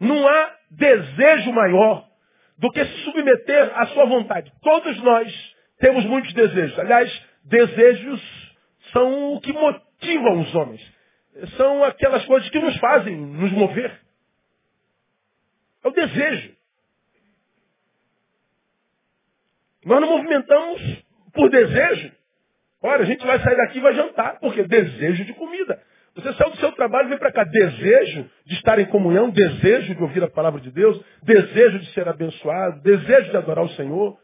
Não 0.00 0.26
há 0.26 0.56
desejo 0.70 1.52
maior 1.52 2.06
do 2.58 2.70
que 2.70 2.84
se 2.84 3.04
submeter 3.04 3.78
à 3.78 3.86
sua 3.86 4.06
vontade. 4.06 4.52
Todos 4.62 4.96
nós 5.02 5.54
temos 5.78 6.04
muitos 6.04 6.32
desejos. 6.32 6.78
Aliás, 6.78 7.22
desejos 7.44 8.20
são 8.92 9.34
o 9.34 9.40
que 9.40 9.52
motivam 9.52 10.40
os 10.40 10.54
homens. 10.54 10.96
São 11.56 11.84
aquelas 11.84 12.24
coisas 12.24 12.48
que 12.48 12.58
nos 12.58 12.76
fazem 12.78 13.16
nos 13.16 13.52
mover. 13.52 14.00
É 15.84 15.88
o 15.88 15.92
desejo. 15.92 16.56
Nós 19.84 20.00
não 20.00 20.08
movimentamos 20.08 21.04
por 21.32 21.50
desejo. 21.50 22.15
Olha, 22.82 23.02
a 23.02 23.06
gente 23.06 23.26
vai 23.26 23.40
sair 23.40 23.56
daqui 23.56 23.78
e 23.78 23.82
vai 23.82 23.94
jantar. 23.94 24.38
Porque 24.40 24.62
desejo 24.62 25.24
de 25.24 25.32
comida. 25.34 25.80
Você 26.14 26.32
saiu 26.34 26.50
do 26.50 26.56
seu 26.58 26.72
trabalho 26.72 27.06
e 27.06 27.10
vem 27.10 27.18
para 27.18 27.32
cá. 27.32 27.44
Desejo 27.44 28.30
de 28.44 28.54
estar 28.54 28.78
em 28.78 28.86
comunhão, 28.86 29.30
desejo 29.30 29.94
de 29.94 30.02
ouvir 30.02 30.22
a 30.22 30.30
palavra 30.30 30.60
de 30.60 30.70
Deus, 30.70 31.02
desejo 31.22 31.78
de 31.78 31.92
ser 31.92 32.08
abençoado, 32.08 32.80
desejo 32.82 33.30
de 33.30 33.36
adorar 33.36 33.64
o 33.64 33.70
Senhor. 33.70 34.18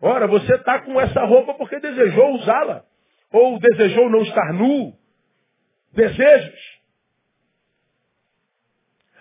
Ora, 0.00 0.26
você 0.26 0.54
está 0.54 0.80
com 0.80 1.00
essa 1.00 1.24
roupa 1.24 1.54
porque 1.54 1.78
desejou 1.80 2.34
usá-la. 2.34 2.84
Ou 3.32 3.58
desejou 3.58 4.08
não 4.10 4.22
estar 4.22 4.52
nu. 4.52 4.94
Desejos. 5.92 6.74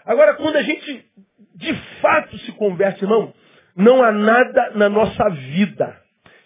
Agora, 0.05 0.35
quando 0.35 0.57
a 0.57 0.62
gente 0.62 1.05
de 1.55 1.73
fato 2.01 2.38
se 2.39 2.51
converte, 2.53 3.03
irmão, 3.03 3.33
não 3.75 4.03
há 4.03 4.12
nada 4.12 4.71
na 4.75 4.89
nossa 4.89 5.29
vida 5.29 6.02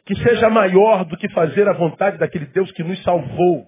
que 0.08 0.16
seja 0.24 0.50
maior 0.50 1.04
do 1.04 1.18
que 1.18 1.30
fazer 1.34 1.68
a 1.68 1.74
vontade 1.74 2.18
daquele 2.18 2.46
Deus 2.46 2.72
que 2.72 2.82
nos 2.82 3.04
salvou. 3.04 3.68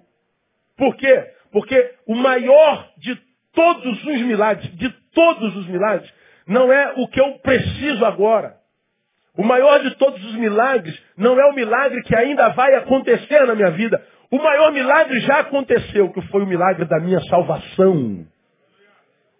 Por 0.78 0.96
quê? 0.96 1.34
Porque 1.52 1.96
o 2.08 2.16
maior 2.16 2.88
de 2.98 3.14
todos 3.54 4.06
os 4.06 4.22
milagres, 4.22 4.74
de 4.78 4.90
todos 5.14 5.54
os 5.58 5.68
milagres, 5.68 6.10
não 6.48 6.72
é 6.72 6.94
o 6.96 7.10
que 7.10 7.20
eu 7.20 7.40
preciso 7.40 8.06
agora. 8.06 8.56
O 9.38 9.44
maior 9.44 9.82
de 9.82 9.94
todos 9.96 10.24
os 10.24 10.36
milagres 10.36 10.98
não 11.18 11.38
é 11.38 11.46
o 11.52 11.54
milagre 11.54 12.02
que 12.04 12.16
ainda 12.16 12.48
vai 12.50 12.74
acontecer 12.76 13.46
na 13.46 13.54
minha 13.54 13.72
vida. 13.72 14.02
O 14.32 14.38
maior 14.38 14.72
milagre 14.72 15.20
já 15.22 15.40
aconteceu, 15.40 16.10
que 16.14 16.22
foi 16.30 16.44
o 16.44 16.48
milagre 16.48 16.86
da 16.86 17.02
minha 17.02 17.20
salvação. 17.22 18.26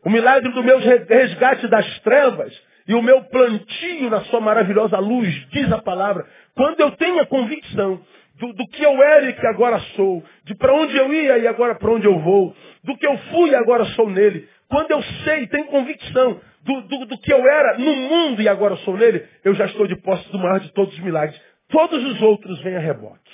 O 0.04 0.10
milagre 0.10 0.52
do 0.52 0.64
meu 0.64 0.80
resgate 0.80 1.66
das 1.70 2.00
trevas 2.00 2.69
e 2.90 2.96
o 2.96 3.04
meu 3.04 3.24
plantio 3.26 4.10
na 4.10 4.22
sua 4.22 4.42
maravilhosa 4.42 4.98
luz, 4.98 5.32
diz 5.52 5.72
a 5.72 5.78
palavra, 5.78 6.26
quando 6.56 6.80
eu 6.80 6.90
tenho 6.94 7.20
a 7.20 7.26
convicção 7.28 8.02
do, 8.34 8.52
do 8.54 8.68
que 8.68 8.82
eu 8.82 9.04
era 9.04 9.30
e 9.30 9.34
que 9.34 9.46
agora 9.46 9.80
sou, 9.96 10.24
de 10.44 10.56
para 10.56 10.74
onde 10.74 10.98
eu 10.98 11.14
ia 11.14 11.38
e 11.38 11.48
agora 11.48 11.76
para 11.76 11.92
onde 11.92 12.08
eu 12.08 12.18
vou, 12.18 12.56
do 12.84 12.98
que 12.98 13.06
eu 13.06 13.16
fui 13.16 13.52
e 13.52 13.56
agora 13.56 13.86
sou 13.86 14.10
nele, 14.10 14.50
quando 14.68 14.90
eu 14.90 15.04
sei, 15.24 15.46
tenho 15.46 15.68
convicção 15.68 16.42
do, 16.64 16.82
do, 16.82 17.06
do 17.06 17.18
que 17.20 17.32
eu 17.32 17.48
era 17.48 17.78
no 17.78 17.96
mundo 17.96 18.42
e 18.42 18.50
agora 18.50 18.76
sou 18.78 18.98
nele, 18.98 19.24
eu 19.44 19.54
já 19.54 19.66
estou 19.66 19.86
de 19.86 19.96
posse 19.98 20.28
do 20.32 20.40
maior 20.40 20.60
de 20.60 20.74
todos 20.74 20.92
os 20.92 21.00
milagres. 21.02 21.40
Todos 21.68 22.04
os 22.04 22.20
outros 22.24 22.60
vêm 22.64 22.76
a 22.76 22.80
reboque. 22.80 23.32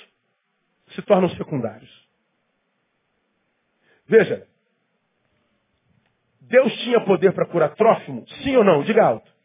Se 0.88 1.00
tornam 1.00 1.30
secundários. 1.30 1.90
Veja, 4.06 4.46
Deus 6.42 6.70
tinha 6.82 7.00
poder 7.00 7.32
para 7.32 7.46
curar 7.46 7.74
Trófimo? 7.74 8.26
Sim 8.42 8.56
ou 8.58 8.64
não? 8.64 8.82
Diga 8.82 9.02
alto. 9.02 9.35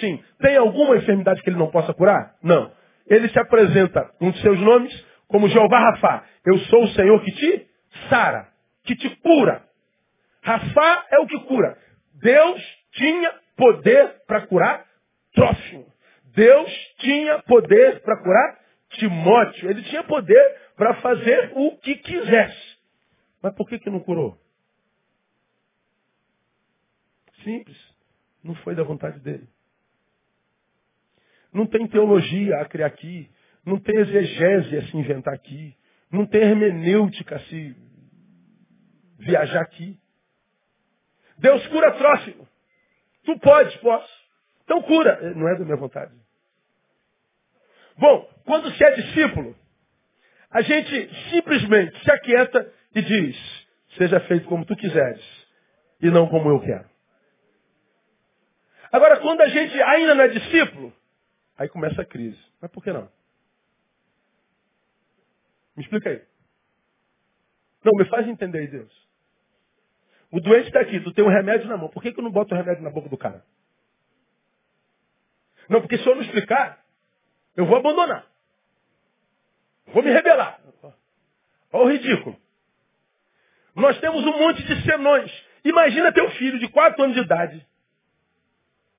Sim. 0.00 0.22
Tem 0.40 0.56
alguma 0.56 0.96
enfermidade 0.96 1.42
que 1.42 1.50
ele 1.50 1.58
não 1.58 1.70
possa 1.70 1.92
curar? 1.94 2.34
Não. 2.42 2.72
Ele 3.06 3.28
se 3.28 3.38
apresenta, 3.38 4.10
um 4.20 4.30
de 4.30 4.40
seus 4.40 4.58
nomes, 4.60 4.92
como 5.28 5.48
Jeová 5.48 5.78
Rafá. 5.78 6.24
Eu 6.44 6.58
sou 6.58 6.84
o 6.84 6.88
Senhor 6.88 7.22
que 7.22 7.32
te 7.32 7.66
sara, 8.08 8.48
que 8.84 8.96
te 8.96 9.10
cura. 9.16 9.62
Rafá 10.42 11.06
é 11.10 11.18
o 11.18 11.26
que 11.26 11.38
cura. 11.40 11.76
Deus 12.14 12.60
tinha 12.92 13.32
poder 13.56 14.22
para 14.26 14.46
curar 14.46 14.84
Trófimo. 15.34 15.92
Deus 16.26 16.70
tinha 16.98 17.42
poder 17.42 18.00
para 18.02 18.22
curar 18.22 18.60
Timóteo. 18.90 19.70
Ele 19.70 19.82
tinha 19.82 20.04
poder 20.04 20.60
para 20.76 20.94
fazer 21.00 21.52
o 21.54 21.76
que 21.78 21.96
quisesse. 21.96 22.78
Mas 23.42 23.54
por 23.54 23.68
que, 23.68 23.78
que 23.78 23.90
não 23.90 24.00
curou? 24.00 24.38
Simples. 27.42 27.76
Não 28.42 28.54
foi 28.56 28.74
da 28.74 28.82
vontade 28.82 29.18
dele. 29.20 29.48
Não 31.54 31.66
tem 31.66 31.86
teologia 31.86 32.60
a 32.60 32.64
criar 32.64 32.88
aqui. 32.88 33.30
Não 33.64 33.78
tem 33.78 33.96
exegese 33.96 34.76
a 34.76 34.82
se 34.88 34.96
inventar 34.96 35.32
aqui. 35.32 35.74
Não 36.10 36.26
tem 36.26 36.42
hermenêutica 36.42 37.36
a 37.36 37.40
se 37.40 37.76
viajar 39.20 39.62
aqui. 39.62 39.96
Deus 41.38 41.64
cura 41.68 41.92
próximo. 41.92 42.48
Tu 43.24 43.38
podes, 43.38 43.74
posso. 43.76 44.12
Então 44.64 44.82
cura. 44.82 45.32
Não 45.34 45.48
é 45.48 45.56
da 45.56 45.64
minha 45.64 45.76
vontade. 45.76 46.12
Bom, 47.96 48.28
quando 48.44 48.70
se 48.72 48.84
é 48.84 48.90
discípulo, 48.90 49.56
a 50.50 50.60
gente 50.60 51.30
simplesmente 51.30 52.02
se 52.02 52.10
aquieta 52.10 52.72
e 52.94 53.02
diz, 53.02 53.66
seja 53.96 54.18
feito 54.20 54.46
como 54.46 54.64
tu 54.64 54.74
quiseres 54.74 55.24
e 56.02 56.10
não 56.10 56.28
como 56.28 56.50
eu 56.50 56.60
quero. 56.60 56.88
Agora, 58.90 59.18
quando 59.20 59.40
a 59.40 59.48
gente 59.48 59.80
ainda 59.82 60.14
não 60.14 60.24
é 60.24 60.28
discípulo, 60.28 60.92
Aí 61.56 61.68
começa 61.68 62.02
a 62.02 62.04
crise. 62.04 62.38
Mas 62.60 62.70
por 62.70 62.82
que 62.82 62.92
não? 62.92 63.08
Me 65.76 65.82
explica 65.82 66.10
aí. 66.10 66.22
Não, 67.84 67.92
me 67.92 68.04
faz 68.06 68.26
entender 68.26 68.58
aí, 68.58 68.68
Deus. 68.68 69.04
O 70.30 70.40
doente 70.40 70.68
está 70.68 70.80
aqui, 70.80 70.98
tu 71.00 71.12
tem 71.12 71.24
um 71.24 71.28
remédio 71.28 71.68
na 71.68 71.76
mão. 71.76 71.88
Por 71.88 72.02
que, 72.02 72.12
que 72.12 72.18
eu 72.18 72.24
não 72.24 72.30
boto 72.30 72.54
o 72.54 72.56
remédio 72.56 72.82
na 72.82 72.90
boca 72.90 73.08
do 73.08 73.16
cara? 73.16 73.44
Não, 75.68 75.80
porque 75.80 75.98
se 75.98 76.06
eu 76.06 76.14
não 76.14 76.22
explicar, 76.22 76.84
eu 77.56 77.66
vou 77.66 77.76
abandonar. 77.76 78.26
Vou 79.86 80.02
me 80.02 80.10
rebelar. 80.10 80.60
Olha 81.72 81.84
o 81.84 81.88
ridículo. 81.88 82.36
Nós 83.74 83.98
temos 84.00 84.24
um 84.24 84.38
monte 84.38 84.62
de 84.62 84.82
senões. 84.82 85.30
Imagina 85.64 86.12
teu 86.12 86.30
filho 86.32 86.58
de 86.58 86.68
4 86.68 87.02
anos 87.02 87.16
de 87.16 87.22
idade 87.22 87.66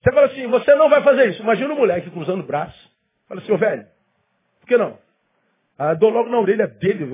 você 0.06 0.12
fala 0.12 0.28
assim, 0.28 0.46
você 0.46 0.76
não 0.76 0.88
vai 0.88 1.02
fazer 1.02 1.30
isso. 1.30 1.42
Imagina 1.42 1.74
um 1.74 1.78
moleque 1.78 2.12
cruzando 2.12 2.42
o 2.42 2.46
braço. 2.46 2.92
Fala 3.28 3.42
assim, 3.42 3.52
ô 3.52 3.58
velho, 3.58 3.88
por 4.60 4.68
que 4.68 4.78
não? 4.78 5.00
Ah, 5.80 5.96
dou 5.96 6.12
logo 6.12 6.30
na 6.30 6.40
orelha 6.40 6.68
dele. 6.68 7.06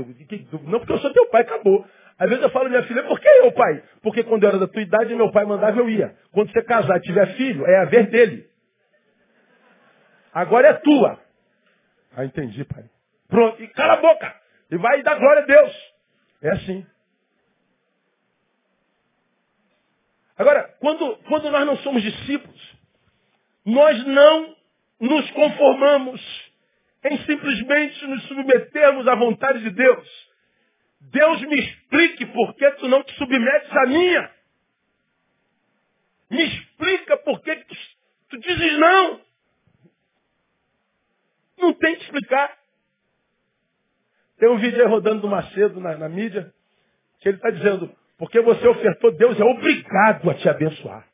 Não 0.63 0.79
porque 0.79 0.91
eu 0.91 0.99
sou 0.99 1.13
teu 1.13 1.29
pai, 1.29 1.43
acabou. 1.43 1.85
Às 2.19 2.27
vezes 2.27 2.43
eu 2.43 2.49
falo, 2.49 2.69
minha 2.69 2.83
filha, 2.83 3.03
por 3.03 3.17
que 3.17 3.29
eu, 3.29 3.51
pai? 3.53 3.81
Porque 4.01 4.23
quando 4.25 4.43
eu 4.43 4.49
era 4.49 4.59
da 4.59 4.67
tua 4.67 4.81
idade, 4.81 5.15
meu 5.15 5.31
pai 5.31 5.45
mandava 5.45 5.79
eu 5.79 5.89
ia. 5.89 6.13
Quando 6.33 6.51
você 6.51 6.61
casar 6.63 6.97
e 6.97 7.01
tiver 7.01 7.33
filho, 7.37 7.65
é 7.65 7.77
a 7.77 7.85
ver 7.85 8.09
dele. 8.09 8.45
Agora 10.33 10.67
é 10.67 10.73
tua. 10.73 11.17
Ah, 12.15 12.25
entendi, 12.25 12.65
pai. 12.65 12.83
Pronto, 13.29 13.63
e 13.63 13.69
cala 13.69 13.93
a 13.93 14.01
boca. 14.01 14.35
E 14.69 14.77
vai 14.77 15.01
dar 15.01 15.15
glória 15.15 15.43
a 15.43 15.45
Deus. 15.45 15.93
É 16.41 16.49
assim. 16.51 16.85
Agora, 20.37 20.75
quando, 20.81 21.15
quando 21.29 21.49
nós 21.49 21.65
não 21.65 21.77
somos 21.77 22.01
discípulos, 22.01 22.70
nós 23.71 24.05
não 24.05 24.55
nos 24.99 25.31
conformamos 25.31 26.51
em 27.05 27.17
simplesmente 27.25 28.05
nos 28.05 28.23
submetermos 28.27 29.07
à 29.07 29.15
vontade 29.15 29.59
de 29.63 29.71
Deus. 29.71 30.31
Deus 30.99 31.41
me 31.41 31.59
explique 31.59 32.25
por 32.27 32.53
que 32.55 32.71
tu 32.71 32.87
não 32.87 33.01
te 33.03 33.13
submetes 33.15 33.71
à 33.71 33.87
minha. 33.87 34.31
Me 36.29 36.43
explica 36.43 37.17
por 37.17 37.41
que 37.41 37.55
tu, 37.55 37.75
tu 38.29 38.39
dizes 38.39 38.77
não. 38.77 39.21
Não 41.57 41.73
tem 41.73 41.95
que 41.95 42.03
explicar. 42.03 42.57
Tem 44.37 44.49
um 44.49 44.57
vídeo 44.57 44.81
aí 44.81 44.87
rodando 44.87 45.21
do 45.21 45.27
Macedo 45.27 45.79
na, 45.79 45.97
na 45.97 46.09
mídia, 46.09 46.53
que 47.19 47.29
ele 47.29 47.37
está 47.37 47.51
dizendo, 47.51 47.95
porque 48.17 48.41
você 48.41 48.67
ofertou, 48.67 49.11
Deus 49.11 49.39
é 49.39 49.43
obrigado 49.43 50.29
a 50.29 50.33
te 50.35 50.49
abençoar. 50.49 51.10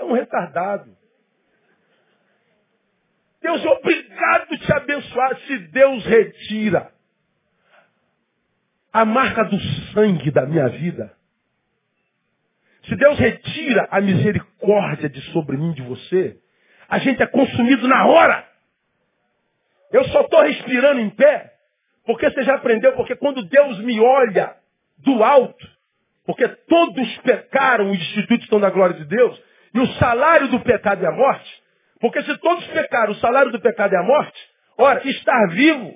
É 0.00 0.04
um 0.04 0.12
retardado. 0.12 0.96
Deus 3.42 3.64
obrigado 3.64 4.54
a 4.54 4.58
te 4.58 4.72
abençoar 4.72 5.36
se 5.40 5.58
Deus 5.58 6.04
retira 6.06 6.90
a 8.92 9.04
marca 9.04 9.44
do 9.44 9.60
sangue 9.92 10.30
da 10.30 10.46
minha 10.46 10.68
vida. 10.68 11.14
Se 12.84 12.96
Deus 12.96 13.18
retira 13.18 13.88
a 13.90 14.00
misericórdia 14.00 15.08
de 15.08 15.20
sobre 15.32 15.58
mim, 15.58 15.72
de 15.72 15.82
você, 15.82 16.38
a 16.88 16.98
gente 16.98 17.22
é 17.22 17.26
consumido 17.26 17.86
na 17.86 18.06
hora. 18.06 18.48
Eu 19.92 20.04
só 20.04 20.22
estou 20.22 20.42
respirando 20.42 21.00
em 21.00 21.10
pé, 21.10 21.52
porque 22.06 22.30
você 22.30 22.42
já 22.42 22.54
aprendeu, 22.54 22.94
porque 22.94 23.14
quando 23.16 23.44
Deus 23.44 23.78
me 23.80 24.00
olha 24.00 24.56
do 24.98 25.22
alto, 25.22 25.68
porque 26.24 26.48
todos 26.48 27.18
pecaram 27.18 27.92
e 27.92 27.96
institutos 27.96 28.44
estão 28.44 28.58
na 28.58 28.70
glória 28.70 28.96
de 28.96 29.04
Deus, 29.04 29.49
e 29.74 29.80
o 29.80 29.86
salário 29.94 30.48
do 30.48 30.60
pecado 30.60 31.04
é 31.04 31.08
a 31.08 31.12
morte. 31.12 31.62
Porque 32.00 32.22
se 32.22 32.36
todos 32.38 32.66
pecaram, 32.68 33.12
o 33.12 33.16
salário 33.16 33.52
do 33.52 33.60
pecado 33.60 33.94
é 33.94 33.98
a 33.98 34.02
morte. 34.02 34.38
Ora, 34.76 35.06
estar 35.06 35.48
vivo 35.48 35.94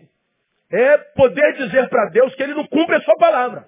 é 0.70 0.98
poder 0.98 1.54
dizer 1.54 1.88
para 1.88 2.10
Deus 2.10 2.34
que 2.34 2.42
ele 2.42 2.54
não 2.54 2.66
cumpre 2.66 2.96
a 2.96 3.00
sua 3.00 3.16
palavra. 3.16 3.66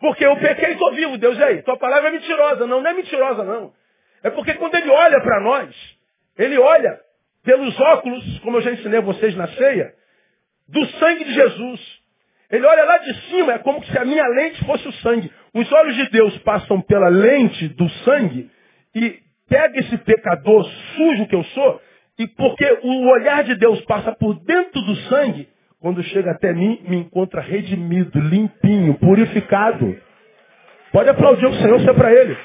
Porque 0.00 0.24
eu 0.24 0.36
pequei 0.36 0.70
e 0.70 0.72
estou 0.72 0.92
vivo, 0.94 1.18
Deus, 1.18 1.38
e 1.38 1.42
aí? 1.42 1.62
Tua 1.62 1.76
palavra 1.76 2.08
é 2.08 2.12
mentirosa. 2.12 2.66
Não, 2.66 2.80
não 2.80 2.90
é 2.90 2.94
mentirosa, 2.94 3.44
não. 3.44 3.72
É 4.22 4.30
porque 4.30 4.54
quando 4.54 4.74
ele 4.74 4.90
olha 4.90 5.20
para 5.20 5.40
nós, 5.40 5.74
ele 6.36 6.58
olha 6.58 7.00
pelos 7.44 7.78
óculos, 7.80 8.38
como 8.40 8.58
eu 8.58 8.62
já 8.62 8.72
ensinei 8.72 8.98
a 8.98 9.02
vocês 9.02 9.34
na 9.36 9.48
ceia, 9.48 9.94
do 10.68 10.84
sangue 10.86 11.24
de 11.24 11.34
Jesus. 11.34 11.98
Ele 12.50 12.64
olha 12.64 12.84
lá 12.84 12.98
de 12.98 13.14
cima, 13.28 13.54
é 13.54 13.58
como 13.58 13.84
se 13.84 13.98
a 13.98 14.04
minha 14.04 14.26
lente 14.28 14.64
fosse 14.64 14.86
o 14.88 14.92
sangue. 14.94 15.32
Os 15.54 15.70
olhos 15.72 15.96
de 15.96 16.10
Deus 16.10 16.38
passam 16.38 16.80
pela 16.80 17.08
lente 17.08 17.68
do 17.68 17.88
sangue 18.04 18.50
e 18.98 19.20
pega 19.48 19.78
esse 19.78 19.96
pecador 19.98 20.64
sujo 20.96 21.26
que 21.26 21.34
eu 21.34 21.44
sou, 21.44 21.80
e 22.18 22.26
porque 22.26 22.64
o 22.82 23.08
olhar 23.08 23.44
de 23.44 23.54
Deus 23.54 23.80
passa 23.82 24.12
por 24.12 24.34
dentro 24.44 24.80
do 24.82 24.96
sangue, 25.08 25.48
quando 25.80 26.02
chega 26.02 26.32
até 26.32 26.52
mim, 26.52 26.82
me 26.88 26.96
encontra 26.96 27.40
redimido, 27.40 28.18
limpinho, 28.18 28.94
purificado. 28.94 29.96
Pode 30.92 31.08
aplaudir 31.08 31.46
o 31.46 31.54
Senhor, 31.54 31.78
isso 31.78 31.90
é 31.90 31.94
para 31.94 32.12
Ele. 32.12 32.36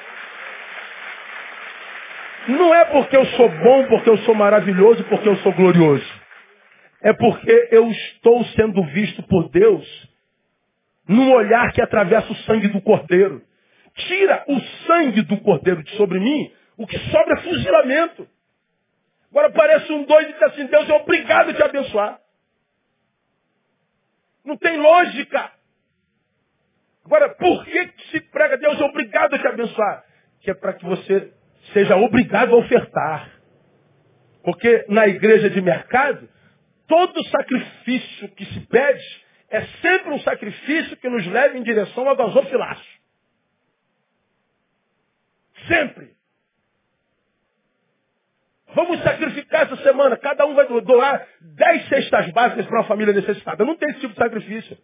Não 2.50 2.76
é 2.76 2.86
porque 2.86 3.16
eu 3.16 3.26
sou 3.26 3.50
bom, 3.50 3.86
porque 3.88 4.10
eu 4.10 4.18
sou 4.20 4.36
maravilhoso, 4.36 5.04
porque 5.06 5.28
eu 5.28 5.36
sou 5.38 5.54
glorioso. 5.54 6.24
É 7.02 7.14
porque 7.14 7.70
eu 7.72 7.90
estou 7.90 8.44
sendo 8.56 8.84
visto 8.84 9.24
por 9.24 9.50
Deus 9.50 10.14
num 11.08 11.34
olhar 11.34 11.72
que 11.74 11.82
atravessa 11.82 12.32
o 12.32 12.36
sangue 12.38 12.68
do 12.70 12.82
Cordeiro 12.82 13.42
tira 13.96 14.44
o 14.48 14.60
sangue 14.86 15.22
do 15.24 15.40
cordeiro 15.42 15.84
de 15.84 15.96
sobre 15.96 16.20
mim, 16.20 16.52
o 16.78 16.88
que 16.88 16.98
sobra 17.10 17.40
é 17.40 17.42
fuzilamento. 17.42 18.28
Agora 19.30 19.52
parece 19.52 19.92
um 19.92 20.04
doido 20.04 20.30
e 20.30 20.34
diz 20.34 20.42
assim, 20.44 20.66
Deus 20.68 20.90
é 20.90 20.94
obrigado 20.94 21.50
a 21.50 21.54
te 21.54 21.64
abençoar. 21.64 22.20
Não 24.46 24.58
tem 24.58 24.78
lógica. 24.78 25.52
Agora, 27.06 27.30
por 27.36 27.66
que 27.66 27.94
se 28.12 28.22
prega 28.30 28.58
Deus 28.58 28.80
é 28.80 28.84
obrigado 28.84 29.34
a 29.34 29.40
te 29.40 29.48
abençoar? 29.48 30.04
Que 30.42 30.52
é 30.52 30.54
para 30.54 30.74
que 30.74 30.86
você 30.86 31.34
seja 31.74 31.96
obrigado 31.96 32.54
a 32.54 32.58
ofertar. 32.58 33.32
Porque 34.44 34.86
na 34.90 35.08
igreja 35.08 35.50
de 35.50 35.62
mercado, 35.62 36.30
todo 36.88 37.24
sacrifício 37.30 38.30
que 38.36 38.46
se 38.46 38.60
pede 38.68 39.24
é 39.50 39.62
sempre 39.82 40.12
um 40.12 40.20
sacrifício 40.20 40.98
que 40.98 41.10
nos 41.10 41.26
leva 41.28 41.58
em 41.58 41.64
direção 41.64 42.08
ao 42.08 42.16
gasofilaço. 42.16 43.03
Sempre. 45.68 46.14
Vamos 48.76 49.02
sacrificar 49.04 49.64
essa 49.64 49.78
semana. 49.84 50.18
Cada 50.18 50.46
um 50.46 50.56
vai 50.56 50.68
doar 50.82 51.28
dez 51.40 51.88
cestas 51.88 52.32
básicas 52.32 52.66
para 52.66 52.80
uma 52.80 52.88
família 52.88 53.14
necessitada. 53.14 53.64
Não 53.64 53.76
tem 53.76 53.90
esse 53.90 54.00
tipo 54.00 54.14
de 54.14 54.20
sacrifício. 54.20 54.78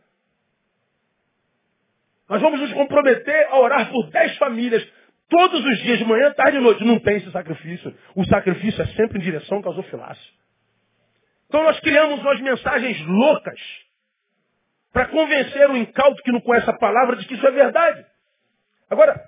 Nós 2.27 2.41
vamos 2.41 2.59
nos 2.59 2.71
comprometer 2.73 3.47
a 3.47 3.59
orar 3.59 3.89
por 3.89 4.09
dez 4.11 4.37
famílias 4.37 4.87
todos 5.27 5.65
os 5.65 5.77
dias, 5.79 5.97
de 5.97 6.05
manhã, 6.05 6.31
tarde 6.33 6.57
e 6.57 6.61
noite. 6.61 6.83
Não 6.83 6.99
tem 6.99 7.17
esse 7.17 7.31
sacrifício. 7.31 7.95
O 8.15 8.23
sacrifício 8.25 8.81
é 8.81 8.87
sempre 8.87 9.17
em 9.17 9.21
direção 9.21 9.57
ao 9.57 9.63
gasofilácio. 9.63 10.33
Então 11.47 11.63
nós 11.63 11.79
criamos 11.79 12.19
umas 12.19 12.39
mensagens 12.41 13.01
loucas 13.07 13.59
para 14.93 15.07
convencer 15.07 15.67
o 15.69 15.77
incauto 15.77 16.21
que 16.21 16.31
não 16.31 16.41
conhece 16.41 16.69
a 16.69 16.77
palavra 16.77 17.15
de 17.15 17.25
que 17.25 17.33
isso 17.33 17.47
é 17.47 17.51
verdade. 17.51 18.05
Agora, 18.87 19.19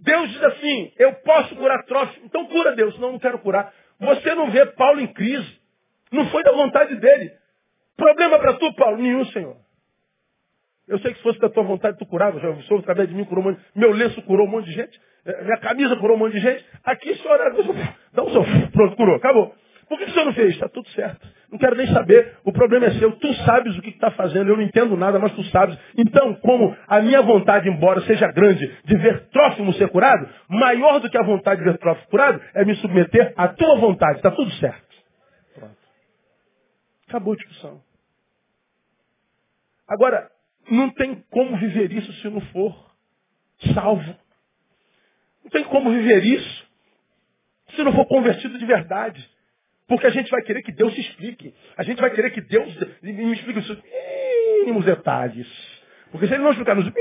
Deus 0.00 0.30
diz 0.30 0.42
assim, 0.42 0.92
eu 0.98 1.12
posso 1.14 1.56
curar 1.56 1.84
trófico, 1.84 2.24
então 2.24 2.46
cura 2.46 2.74
Deus, 2.76 2.98
não, 2.98 3.12
não 3.12 3.18
quero 3.18 3.38
curar. 3.40 3.72
Você 3.98 4.34
não 4.34 4.50
vê 4.50 4.64
Paulo 4.66 5.00
em 5.00 5.12
crise. 5.12 5.58
Não 6.12 6.28
foi 6.30 6.42
da 6.42 6.52
vontade 6.52 6.94
dele. 6.96 7.32
Problema 7.96 8.38
para 8.38 8.54
tu, 8.54 8.72
Paulo? 8.74 8.98
Nenhum, 8.98 9.24
Senhor. 9.26 9.56
Eu 10.86 10.98
sei 11.00 11.10
que 11.12 11.18
se 11.18 11.22
fosse 11.22 11.38
da 11.38 11.50
tua 11.50 11.64
vontade, 11.64 11.98
tu 11.98 12.06
curava. 12.06 12.40
Já 12.40 12.54
sou 12.62 12.78
através 12.78 13.08
de 13.08 13.14
mim 13.14 13.24
curou 13.24 13.44
um 13.44 13.48
monte, 13.48 13.60
meu 13.74 13.92
lenço 13.92 14.22
curou 14.22 14.46
um 14.46 14.50
monte 14.50 14.66
de 14.66 14.72
gente, 14.72 14.98
eh, 15.26 15.44
minha 15.44 15.58
camisa 15.58 15.96
curou 15.96 16.16
um 16.16 16.18
monte 16.18 16.32
de 16.32 16.40
gente. 16.40 16.64
Aqui, 16.82 17.14
senhor, 17.16 17.38
dá 18.12 18.22
um 18.22 18.30
seu, 18.30 18.42
pronto, 18.72 18.96
curou, 18.96 19.16
acabou. 19.16 19.54
Por 19.86 19.98
que 19.98 20.04
o 20.04 20.10
senhor 20.10 20.24
não 20.24 20.32
fez? 20.32 20.54
Está 20.54 20.68
tudo 20.68 20.88
certo. 20.90 21.28
Não 21.50 21.58
quero 21.58 21.76
nem 21.76 21.86
saber. 21.88 22.38
O 22.44 22.52
problema 22.52 22.86
é 22.86 22.90
seu. 22.98 23.12
Tu 23.12 23.34
sabes 23.44 23.76
o 23.76 23.82
que 23.82 23.90
está 23.90 24.10
fazendo. 24.10 24.50
Eu 24.50 24.56
não 24.56 24.62
entendo 24.62 24.96
nada, 24.96 25.18
mas 25.18 25.32
tu 25.32 25.42
sabes. 25.44 25.78
Então, 25.96 26.34
como 26.34 26.76
a 26.86 27.00
minha 27.00 27.22
vontade, 27.22 27.68
embora 27.68 28.02
seja 28.02 28.30
grande, 28.32 28.66
de 28.84 28.96
ver 28.96 29.28
Trófimo 29.30 29.72
ser 29.74 29.88
curado, 29.88 30.28
maior 30.48 31.00
do 31.00 31.08
que 31.08 31.16
a 31.16 31.22
vontade 31.22 31.60
de 31.62 31.70
ver 31.70 31.78
Trófimo 31.78 32.08
curado, 32.08 32.40
é 32.54 32.64
me 32.64 32.74
submeter 32.76 33.32
à 33.36 33.48
tua 33.48 33.76
vontade. 33.78 34.18
Está 34.18 34.30
tudo 34.30 34.50
certo. 34.52 34.96
Pronto. 35.54 35.76
Acabou 37.08 37.32
a 37.32 37.36
discussão. 37.36 37.80
Agora, 39.88 40.30
não 40.70 40.90
tem 40.90 41.24
como 41.30 41.56
viver 41.56 41.90
isso 41.92 42.12
se 42.14 42.28
não 42.28 42.42
for 42.42 42.88
salvo. 43.72 44.14
Não 45.44 45.50
tem 45.50 45.64
como 45.64 45.90
viver 45.90 46.24
isso 46.24 46.68
se 47.74 47.82
não 47.82 47.92
for 47.92 48.06
convertido 48.06 48.58
de 48.58 48.66
verdade. 48.66 49.37
Porque 49.88 50.06
a 50.06 50.10
gente 50.10 50.30
vai 50.30 50.42
querer 50.42 50.62
que 50.62 50.70
Deus 50.70 50.94
se 50.94 51.00
explique. 51.00 51.54
A 51.76 51.82
gente 51.82 52.00
vai 52.00 52.10
querer 52.10 52.30
que 52.30 52.42
Deus 52.42 52.76
me 53.02 53.32
explique 53.32 53.58
os 53.58 53.82
mínimos 54.60 54.84
detalhes. 54.84 55.48
Porque 56.12 56.26
se 56.26 56.34
ele 56.34 56.42
não 56.42 56.50
explicar 56.50 56.76
nos 56.76 56.92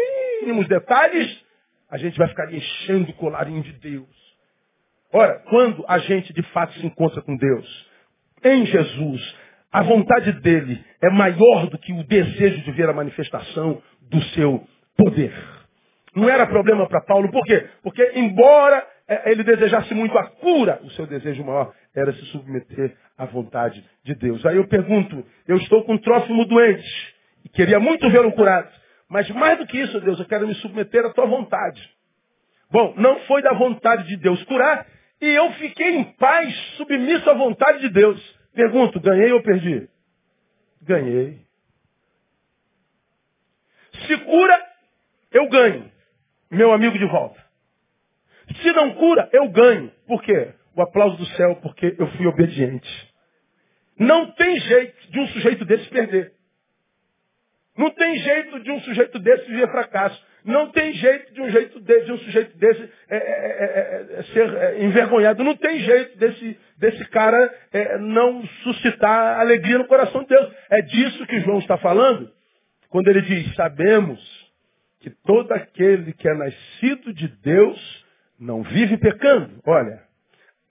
mínimos 0.42 0.68
detalhes, 0.70 1.46
a 1.92 1.98
gente 1.98 2.18
vai 2.18 2.30
ficar 2.30 2.52
enchendo 2.52 3.12
o 3.12 3.14
colarinho 3.14 3.62
de 3.62 3.74
Deus. 3.74 4.08
Ora, 5.12 5.40
quando 5.50 5.84
a 5.88 5.98
gente 6.00 6.32
de 6.34 6.44
fato 6.52 6.74
se 6.74 6.86
encontra 6.86 7.22
com 7.22 7.36
Deus, 7.36 7.90
em 8.44 8.66
Jesus, 8.66 9.36
a 9.72 9.84
vontade 9.84 10.32
dele 10.42 10.84
é 11.02 11.10
maior 11.10 11.68
do 11.68 11.78
que 11.78 11.92
o 11.92 12.04
desejo 12.06 12.64
de 12.64 12.72
ver 12.72 12.90
a 12.90 12.94
manifestação 12.94 13.82
do 14.02 14.22
seu 14.34 14.66
poder. 14.98 15.34
Não 16.16 16.30
era 16.30 16.48
problema 16.48 16.88
para 16.88 17.02
Paulo, 17.02 17.30
por 17.32 17.44
quê? 17.46 17.68
Porque 17.84 18.14
embora 18.16 18.86
ele 19.26 19.44
desejasse 19.44 19.94
muito 19.94 20.18
a 20.18 20.26
cura, 20.26 20.82
o 20.84 20.90
seu 20.92 21.08
desejo 21.08 21.44
maior 21.44 21.74
era 21.96 22.12
se 22.12 22.26
submeter 22.26 22.96
à 23.18 23.26
vontade 23.26 23.84
de 24.04 24.14
Deus. 24.16 24.46
Aí 24.46 24.58
eu 24.58 24.68
pergunto, 24.68 25.26
eu 25.48 25.58
estou 25.58 25.84
com 25.86 25.94
um 25.94 25.98
trófimo 25.98 26.46
doente 26.46 27.16
e 27.46 27.50
queria 27.50 27.80
muito 27.80 28.10
vê-lo 28.10 28.32
curado. 28.34 28.70
Mas 29.10 29.30
mais 29.30 29.58
do 29.58 29.66
que 29.66 29.80
isso, 29.80 30.00
Deus, 30.02 30.20
eu 30.20 30.26
quero 30.26 30.48
me 30.48 30.54
submeter 30.56 31.06
à 31.06 31.14
tua 31.14 31.26
vontade. 31.26 31.82
Bom, 32.70 32.94
não 32.98 33.22
foi 33.22 33.42
da 33.42 33.54
vontade 33.54 34.06
de 34.08 34.18
Deus 34.18 34.44
curar 34.44 34.86
e 35.22 35.26
eu 35.26 35.52
fiquei 35.54 35.96
em 35.96 36.04
paz, 36.04 36.54
submisso 36.76 37.30
à 37.30 37.34
vontade 37.34 37.80
de 37.80 37.90
Deus. 37.90 38.38
Pergunto, 38.54 39.00
ganhei 39.00 39.32
ou 39.32 39.42
perdi? 39.42 39.90
Ganhei. 40.82 41.48
Se 44.06 44.18
cura, 44.18 44.66
eu 45.32 45.48
ganho. 45.48 45.90
Meu 46.52 46.74
amigo 46.74 46.98
de 46.98 47.06
volta. 47.06 47.47
Se 48.62 48.72
não 48.74 48.94
cura, 48.96 49.30
eu 49.32 49.50
ganho. 49.50 49.92
Por 50.08 50.22
quê? 50.22 50.54
o 50.78 50.82
aplauso 50.84 51.18
do 51.18 51.26
céu 51.26 51.56
porque 51.56 51.96
eu 51.98 52.08
fui 52.12 52.28
obediente. 52.28 52.88
Não 54.00 54.32
tem 54.32 54.60
jeito 54.60 55.12
de 55.12 55.20
um 55.20 55.28
sujeito 55.30 55.66
desse 55.66 55.90
perder. 55.90 56.34
Não 57.76 57.90
tem 57.90 58.16
jeito 58.18 58.60
de 58.60 58.72
um 58.72 58.80
sujeito 58.82 59.18
desse 59.18 59.48
viver 59.48 59.72
fracasso. 59.72 60.24
Não 60.46 60.72
tem 60.72 60.94
jeito 60.94 61.34
de 61.34 61.42
um, 61.42 61.50
jeito 61.50 61.80
de, 61.80 62.02
de 62.02 62.12
um 62.12 62.18
sujeito 62.20 62.58
desse 62.58 62.90
é, 63.10 63.18
é, 63.18 63.18
é, 63.18 64.20
é 64.20 64.24
ser 64.24 64.54
é, 64.54 64.84
envergonhado. 64.84 65.44
Não 65.44 65.56
tem 65.56 65.80
jeito 65.80 66.18
desse, 66.18 66.60
desse 66.78 67.06
cara 67.06 67.54
é, 67.74 67.98
não 67.98 68.46
suscitar 68.64 69.40
alegria 69.40 69.80
no 69.80 69.88
coração 69.88 70.22
de 70.22 70.30
Deus. 70.30 70.54
É 70.70 70.82
disso 70.84 71.26
que 71.26 71.40
João 71.42 71.58
está 71.58 71.78
falando 71.80 72.32
quando 72.90 73.08
ele 73.08 73.22
diz: 73.22 73.54
Sabemos 73.56 74.20
que 75.00 75.10
todo 75.26 75.52
aquele 75.54 76.14
que 76.14 76.30
é 76.30 76.34
nascido 76.36 77.14
de 77.14 77.28
Deus 77.28 78.07
não 78.40 78.64
vive 78.64 78.98
pecando. 78.98 79.62
Olha, 79.66 80.08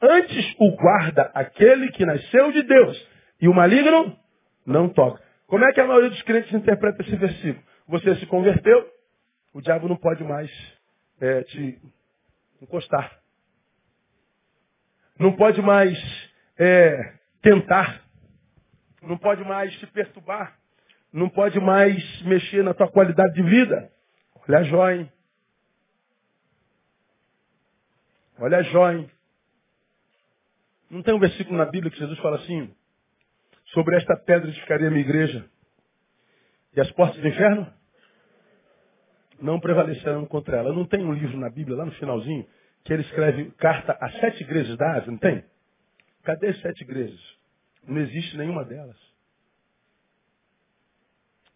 Antes 0.01 0.55
o 0.59 0.77
guarda 0.77 1.31
aquele 1.35 1.91
que 1.91 2.05
nasceu 2.05 2.53
de 2.53 2.63
Deus. 2.63 3.09
E 3.41 3.49
o 3.49 3.55
maligno 3.55 4.17
não 4.65 4.89
toca. 4.89 5.23
Como 5.47 5.65
é 5.65 5.73
que 5.73 5.81
a 5.81 5.87
maioria 5.87 6.11
dos 6.11 6.23
crentes 6.23 6.53
interpreta 6.53 7.03
esse 7.03 7.17
versículo? 7.17 7.65
Você 7.89 8.17
se 8.17 8.27
converteu, 8.27 8.89
o 9.55 9.61
diabo 9.61 9.89
não 9.89 9.97
pode 9.97 10.23
mais 10.25 10.51
é, 11.21 11.43
te 11.45 11.81
encostar. 12.61 13.21
Não 15.19 15.33
pode 15.33 15.63
mais 15.63 15.99
é, 16.59 17.15
tentar. 17.41 18.03
Não 19.03 19.17
pode 19.17 19.45
mais 19.45 19.73
te 19.79 19.87
perturbar. 19.87 20.59
Não 21.13 21.29
pode 21.31 21.59
mais 21.61 22.23
mexer 22.23 22.63
na 22.63 22.75
tua 22.75 22.89
qualidade 22.89 23.35
de 23.35 23.43
vida. 23.43 23.91
Olha 24.47 24.59
a 24.59 24.63
joia. 24.65 25.16
Olha 28.39 28.59
a 28.59 28.63
joia. 28.63 29.11
Não 30.91 31.03
tem 31.03 31.15
um 31.15 31.19
versículo 31.19 31.57
na 31.57 31.65
Bíblia 31.65 31.91
que 31.91 31.99
Jesus 31.99 32.19
fala 32.21 32.37
assim, 32.37 32.75
sobre 33.73 33.97
esta 33.97 34.17
pedra 34.17 34.49
edificaria 34.49 34.91
minha 34.91 35.03
igreja. 35.03 35.49
E 36.75 36.81
as 36.81 36.91
portas 36.93 37.21
do 37.21 37.27
inferno 37.27 37.73
não 39.41 39.59
prevalecerão 39.59 40.27
contra 40.27 40.59
ela. 40.59 40.73
Não 40.73 40.87
tem 40.87 41.05
um 41.05 41.13
livro 41.13 41.39
na 41.39 41.51
Bíblia, 41.51 41.77
lá 41.77 41.85
no 41.85 41.93
finalzinho, 41.93 42.47
que 42.85 42.93
ele 42.93 43.03
escreve 43.03 43.51
carta 43.53 43.97
a 44.01 44.11
sete 44.13 44.43
igrejas 44.43 44.77
da 44.77 44.97
Ásia, 44.97 45.11
não 45.11 45.19
tem? 45.19 45.45
Cadê 46.23 46.49
as 46.49 46.61
sete 46.61 46.83
igrejas? 46.83 47.21
Não 47.87 48.01
existe 48.01 48.37
nenhuma 48.37 48.65
delas. 48.65 48.97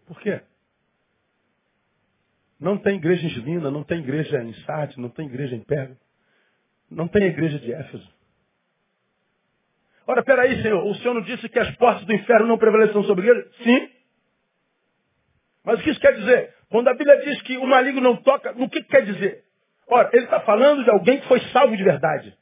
Por 0.07 0.21
quê? 0.21 0.40
Não 2.59 2.77
tem 2.77 2.97
igreja 2.97 3.27
em 3.27 3.31
Gilina, 3.31 3.71
não 3.71 3.85
tem 3.85 4.01
igreja 4.01 4.43
em 4.43 4.53
Sardes, 4.64 4.97
não 4.97 5.09
tem 5.09 5.27
igreja 5.27 5.55
em 5.55 5.61
Pérgamo, 5.61 5.99
não 6.90 7.07
tem 7.07 7.24
igreja 7.24 7.59
de 7.59 7.72
Éfeso. 7.72 8.09
Ora, 10.07 10.22
peraí, 10.24 10.61
Senhor, 10.61 10.85
o 10.85 10.94
Senhor 10.96 11.14
não 11.14 11.22
disse 11.22 11.48
que 11.48 11.59
as 11.59 11.70
portas 11.76 12.05
do 12.05 12.12
inferno 12.12 12.46
não 12.46 12.59
prevalecerão 12.59 13.05
sobre 13.05 13.29
ele? 13.29 13.46
Sim. 13.62 13.88
Mas 15.64 15.79
o 15.79 15.83
que 15.83 15.90
isso 15.90 16.00
quer 16.00 16.14
dizer? 16.14 16.55
Quando 16.68 16.88
a 16.88 16.94
Bíblia 16.94 17.16
diz 17.24 17.42
que 17.42 17.57
o 17.59 17.66
maligno 17.66 18.00
não 18.00 18.16
toca, 18.16 18.53
no 18.53 18.68
que, 18.68 18.83
que 18.83 18.88
quer 18.88 19.05
dizer? 19.05 19.44
Ora, 19.88 20.11
ele 20.12 20.24
está 20.24 20.40
falando 20.40 20.83
de 20.83 20.90
alguém 20.90 21.20
que 21.20 21.29
foi 21.29 21.40
salvo 21.53 21.76
de 21.76 21.83
verdade. 21.85 22.35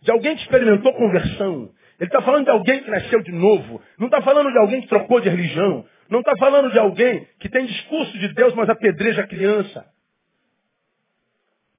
De 0.00 0.10
alguém 0.10 0.34
que 0.34 0.42
experimentou 0.42 0.92
conversão. 0.94 1.70
Ele 2.00 2.08
está 2.08 2.22
falando 2.22 2.44
de 2.44 2.50
alguém 2.50 2.82
que 2.82 2.90
nasceu 2.90 3.22
de 3.22 3.32
novo. 3.32 3.80
Não 3.98 4.06
está 4.06 4.20
falando 4.22 4.50
de 4.50 4.58
alguém 4.58 4.80
que 4.80 4.88
trocou 4.88 5.20
de 5.20 5.28
religião. 5.28 5.84
Não 6.08 6.20
está 6.20 6.32
falando 6.36 6.70
de 6.72 6.78
alguém 6.78 7.26
que 7.38 7.48
tem 7.48 7.66
discurso 7.66 8.18
de 8.18 8.34
Deus, 8.34 8.54
mas 8.54 8.68
apedreja 8.68 9.22
a 9.22 9.26
criança. 9.26 9.86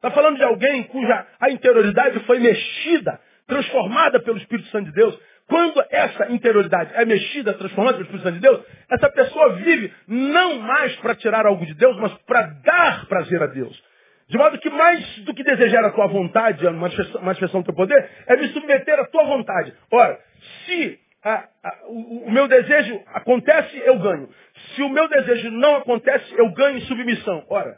Está 0.03 0.11
falando 0.11 0.35
de 0.35 0.43
alguém 0.43 0.83
cuja 0.83 1.25
a 1.39 1.49
interioridade 1.49 2.19
foi 2.25 2.37
mexida, 2.37 3.21
transformada 3.47 4.19
pelo 4.19 4.37
Espírito 4.37 4.67
Santo 4.67 4.87
de 4.87 4.91
Deus. 4.91 5.17
Quando 5.47 5.81
essa 5.89 6.29
interioridade 6.29 6.91
é 6.95 7.05
mexida, 7.05 7.53
transformada 7.53 7.93
pelo 7.93 8.07
Espírito 8.07 8.23
Santo 8.25 8.35
de 8.35 8.41
Deus, 8.41 8.65
essa 8.91 9.09
pessoa 9.09 9.53
vive 9.53 9.93
não 10.05 10.59
mais 10.59 10.93
para 10.97 11.15
tirar 11.15 11.45
algo 11.45 11.65
de 11.65 11.73
Deus, 11.75 11.95
mas 12.01 12.11
para 12.27 12.41
dar 12.65 13.05
prazer 13.05 13.41
a 13.43 13.47
Deus. 13.47 13.81
De 14.27 14.37
modo 14.37 14.59
que 14.59 14.69
mais 14.69 15.19
do 15.19 15.33
que 15.33 15.41
desejar 15.41 15.85
a 15.85 15.91
tua 15.91 16.07
vontade, 16.07 16.67
a 16.67 16.71
manifestação 16.73 17.61
do 17.61 17.65
teu 17.65 17.73
poder, 17.73 18.09
é 18.27 18.35
me 18.35 18.49
submeter 18.49 18.99
à 18.99 19.05
tua 19.05 19.23
vontade. 19.23 19.73
Ora, 19.89 20.19
se 20.65 20.99
a, 21.23 21.47
a, 21.63 21.77
o, 21.87 22.27
o, 22.27 22.31
meu 22.31 22.49
desejo 22.49 23.01
acontece, 23.13 23.81
eu 23.85 23.97
ganho. 23.99 24.27
Se 24.75 24.81
o 24.81 24.89
meu 24.89 25.07
desejo 25.07 25.49
não 25.49 25.77
acontece, 25.77 26.25
eu 26.37 26.51
ganho 26.51 26.77
em 26.77 26.81
submissão. 26.81 27.45
Ora, 27.49 27.77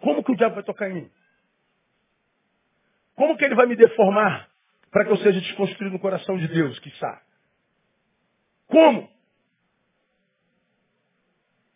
como 0.00 0.24
que 0.24 0.32
o 0.32 0.36
diabo 0.36 0.54
vai 0.54 0.64
tocar 0.64 0.88
em 0.88 0.94
mim? 0.94 1.10
Como 3.14 3.36
que 3.36 3.44
ele 3.44 3.54
vai 3.54 3.66
me 3.66 3.76
deformar 3.76 4.48
para 4.90 5.04
que 5.04 5.10
eu 5.10 5.16
seja 5.18 5.40
desconstruído 5.40 5.92
no 5.92 5.98
coração 6.00 6.36
de 6.36 6.46
Deus, 6.48 6.80
está. 6.84 7.22
Como? 8.68 9.08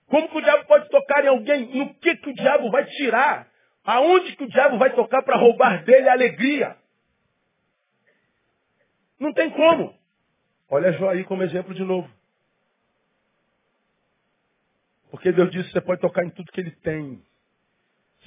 Como 0.07 0.29
que 0.29 0.38
o 0.38 0.40
diabo 0.40 0.64
pode 0.66 0.88
tocar 0.88 1.24
em 1.24 1.29
alguém? 1.29 1.77
No 1.77 1.94
que, 1.94 2.16
que 2.16 2.31
o 2.31 2.35
diabo 2.35 2.70
vai 2.70 2.85
tirar? 2.87 3.48
Aonde 3.85 4.37
que 4.37 4.44
o 4.44 4.48
diabo 4.48 4.79
vai 4.79 4.94
tocar 4.94 5.22
para 5.22 5.37
roubar 5.37 5.85
dele 5.85 6.09
a 6.09 6.12
alegria? 6.12 6.77
Não 9.18 9.33
tem 9.33 9.51
como. 9.51 9.98
Olha 10.70 10.92
Jó 10.92 11.11
aí 11.11 11.24
como 11.24 11.42
exemplo 11.42 11.74
de 11.74 11.83
novo. 11.83 12.09
Porque 15.11 15.33
Deus 15.33 15.51
disse 15.51 15.70
você 15.70 15.81
pode 15.81 16.01
tocar 16.01 16.24
em 16.24 16.31
tudo 16.31 16.53
que 16.53 16.61
ele 16.61 16.70
tem. 16.70 17.22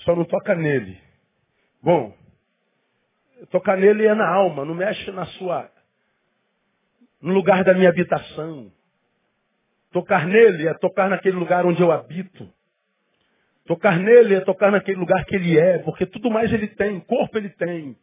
Só 0.04 0.15
não 0.15 0.26
toca 0.26 0.56
nele. 0.56 1.02
Bom, 1.82 2.15
tocar 3.49 3.77
nele 3.77 4.06
é 4.06 4.13
na 4.13 4.27
alma, 4.27 4.65
não 4.65 4.75
mexe 4.75 5.12
na 5.12 5.25
sua. 5.25 5.69
no 7.21 7.34
lugar 7.34 7.63
da 7.63 7.73
minha 7.73 7.89
habitação. 7.89 8.71
Tocar 9.91 10.25
nele 10.25 10.67
é 10.67 10.73
tocar 10.73 11.10
naquele 11.10 11.38
lugar 11.38 11.65
onde 11.65 11.82
eu 11.82 11.91
habito. 11.91 12.51
Tocar 13.65 13.97
nele 13.97 14.36
é 14.36 14.41
tocar 14.41 14.71
naquele 14.71 14.97
lugar 14.97 15.23
que 15.25 15.36
ele 15.36 15.58
é, 15.58 15.80
porque 15.80 16.06
tudo 16.06 16.32
mais 16.32 16.51
ele 16.51 16.67
tem, 16.67 16.99
corpo 17.01 17.38
ele 17.38 17.49
tem. 17.49 17.95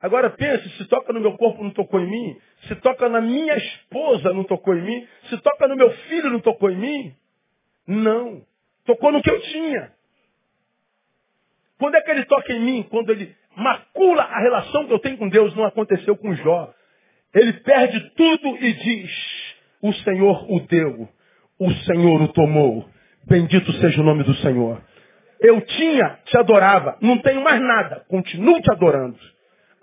Agora 0.00 0.30
pense, 0.30 0.68
se 0.76 0.84
toca 0.86 1.12
no 1.12 1.20
meu 1.20 1.36
corpo 1.36 1.62
não 1.62 1.70
tocou 1.70 2.00
em 2.00 2.10
mim, 2.10 2.40
se 2.66 2.74
toca 2.76 3.08
na 3.08 3.20
minha 3.20 3.56
esposa 3.56 4.32
não 4.32 4.44
tocou 4.44 4.74
em 4.74 4.82
mim, 4.82 5.08
se 5.30 5.38
toca 5.38 5.68
no 5.68 5.76
meu 5.76 5.90
filho 5.92 6.30
não 6.30 6.40
tocou 6.40 6.70
em 6.70 6.76
mim, 6.76 7.16
não. 7.86 8.44
Tocou 8.84 9.12
no 9.12 9.22
que 9.22 9.30
eu 9.30 9.40
tinha. 9.40 9.92
Quando 11.78 11.94
é 11.94 12.02
que 12.02 12.10
ele 12.10 12.24
toca 12.26 12.52
em 12.52 12.60
mim? 12.60 12.82
Quando 12.90 13.10
ele 13.10 13.34
macula 13.56 14.22
a 14.22 14.40
relação 14.40 14.86
que 14.86 14.92
eu 14.92 14.98
tenho 14.98 15.18
com 15.18 15.28
Deus, 15.28 15.54
não 15.54 15.64
aconteceu 15.64 16.16
com 16.16 16.34
Jó. 16.34 16.72
Ele 17.34 17.52
perde 17.54 18.00
tudo 18.14 18.56
e 18.60 18.72
diz, 18.72 19.10
o 19.82 19.92
Senhor 19.92 20.50
o 20.50 20.60
deu, 20.60 21.08
o 21.58 21.70
Senhor 21.70 22.22
o 22.22 22.28
tomou. 22.28 22.88
Bendito 23.26 23.72
seja 23.74 24.00
o 24.00 24.04
nome 24.04 24.24
do 24.24 24.34
Senhor. 24.36 24.82
Eu 25.40 25.60
tinha, 25.60 26.18
te 26.24 26.38
adorava, 26.38 26.96
não 27.00 27.18
tenho 27.18 27.42
mais 27.42 27.60
nada, 27.60 28.04
continuo 28.08 28.60
te 28.60 28.70
adorando. 28.70 29.18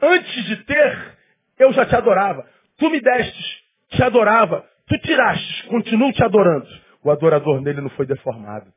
Antes 0.01 0.45
de 0.45 0.55
ter, 0.63 1.17
eu 1.57 1.73
já 1.73 1.85
te 1.85 1.95
adorava. 1.95 2.45
Tu 2.77 2.89
me 2.89 3.01
destes, 3.01 3.63
te 3.89 4.01
adorava. 4.01 4.65
Tu 4.87 4.97
tiraste, 4.99 5.67
continuo 5.67 6.11
te 6.11 6.23
adorando. 6.23 6.67
O 7.03 7.11
adorador 7.11 7.61
nele 7.61 7.81
não 7.81 7.89
foi 7.91 8.05
deformado. 8.05 8.71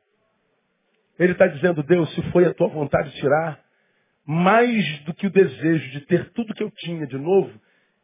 Ele 1.17 1.31
está 1.31 1.47
dizendo, 1.47 1.81
Deus, 1.83 2.13
se 2.13 2.21
foi 2.31 2.45
a 2.45 2.53
tua 2.53 2.67
vontade 2.67 3.11
tirar, 3.15 3.59
mais 4.25 4.99
do 4.99 5.13
que 5.13 5.27
o 5.27 5.31
desejo 5.31 5.91
de 5.91 6.01
ter 6.01 6.29
tudo 6.31 6.53
que 6.53 6.63
eu 6.63 6.71
tinha 6.71 7.05
de 7.05 7.17
novo, 7.17 7.51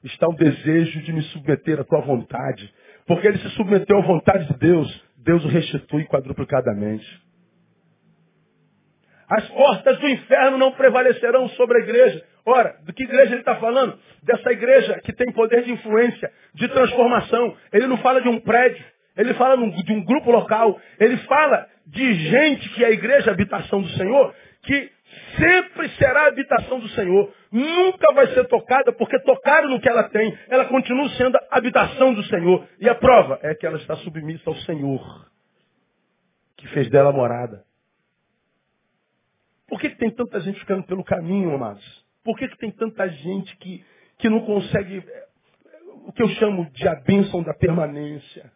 está 0.04 0.28
o 0.28 0.36
desejo 0.36 1.02
de 1.02 1.14
me 1.14 1.22
submeter 1.24 1.80
à 1.80 1.84
tua 1.84 2.02
vontade. 2.02 2.74
Porque 3.06 3.28
ele 3.28 3.38
se 3.40 3.50
submeteu 3.52 3.98
à 3.98 4.02
vontade 4.02 4.48
de 4.48 4.58
Deus, 4.58 5.04
Deus 5.18 5.44
o 5.44 5.48
restitui 5.48 6.06
quadruplicadamente. 6.06 7.06
As 9.30 9.48
portas 9.50 10.00
do 10.00 10.10
inferno 10.10 10.58
não 10.58 10.72
prevalecerão 10.72 11.48
sobre 11.50 11.78
a 11.78 11.82
igreja. 11.82 12.26
Ora, 12.46 12.78
do 12.84 12.92
que 12.92 13.04
igreja 13.04 13.34
ele 13.34 13.42
está 13.42 13.56
falando? 13.58 13.98
Dessa 14.24 14.52
igreja 14.52 15.00
que 15.04 15.14
tem 15.14 15.32
poder 15.32 15.64
de 15.64 15.72
influência, 15.72 16.32
de 16.56 16.68
transformação. 16.68 17.56
Ele 17.72 17.86
não 17.86 17.98
fala 17.98 18.22
de 18.22 18.28
um 18.28 18.40
prédio. 18.40 18.84
Ele 19.16 19.34
fala 19.36 19.56
de 19.58 19.94
um 19.94 20.04
grupo 20.04 20.32
local. 20.32 20.80
Ele 21.00 21.18
fala 21.18 21.68
de 21.86 22.14
gente 22.14 22.70
que 22.70 22.84
é 22.84 22.88
a 22.88 22.92
igreja, 22.92 23.30
a 23.30 23.34
habitação 23.34 23.82
do 23.82 23.90
Senhor, 23.90 24.34
que 24.70 24.92
sempre 25.36 25.90
será 25.98 26.26
a 26.26 26.28
habitação 26.28 26.80
do 26.80 26.88
Senhor. 26.90 27.34
Nunca 27.52 28.14
vai 28.14 28.28
ser 28.36 28.48
tocada, 28.48 28.94
porque 28.94 29.18
tocaram 29.22 29.68
no 29.68 29.82
que 29.82 29.90
ela 29.90 30.04
tem. 30.10 30.38
Ela 30.48 30.66
continua 30.66 31.10
sendo 31.10 31.36
a 31.38 31.58
habitação 31.58 32.14
do 32.14 32.24
Senhor. 32.26 32.68
E 32.80 32.88
a 32.88 32.94
prova 32.94 33.40
é 33.42 33.56
que 33.56 33.66
ela 33.66 33.78
está 33.78 33.96
submissa 33.98 34.48
ao 34.48 34.56
Senhor, 34.58 35.28
que 36.56 36.68
fez 36.68 36.88
dela 36.92 37.12
morada. 37.12 37.66
Por 39.68 39.80
que, 39.80 39.90
que 39.90 39.98
tem 39.98 40.12
tanta 40.12 40.40
gente 40.40 40.60
ficando 40.60 40.84
pelo 40.84 41.04
caminho, 41.04 41.56
amados? 41.56 41.84
Por 42.24 42.38
que, 42.38 42.48
que 42.48 42.58
tem 42.58 42.70
tanta 42.70 43.10
gente 43.10 43.58
que, 43.58 43.84
que 44.20 44.30
não 44.30 44.42
consegue 44.42 44.98
eh, 45.00 45.28
o 46.06 46.12
que 46.12 46.22
eu 46.22 46.30
chamo 46.30 46.70
de 46.72 46.88
a 46.88 46.94
bênção 46.94 47.42
da 47.42 47.56
permanência? 47.56 48.52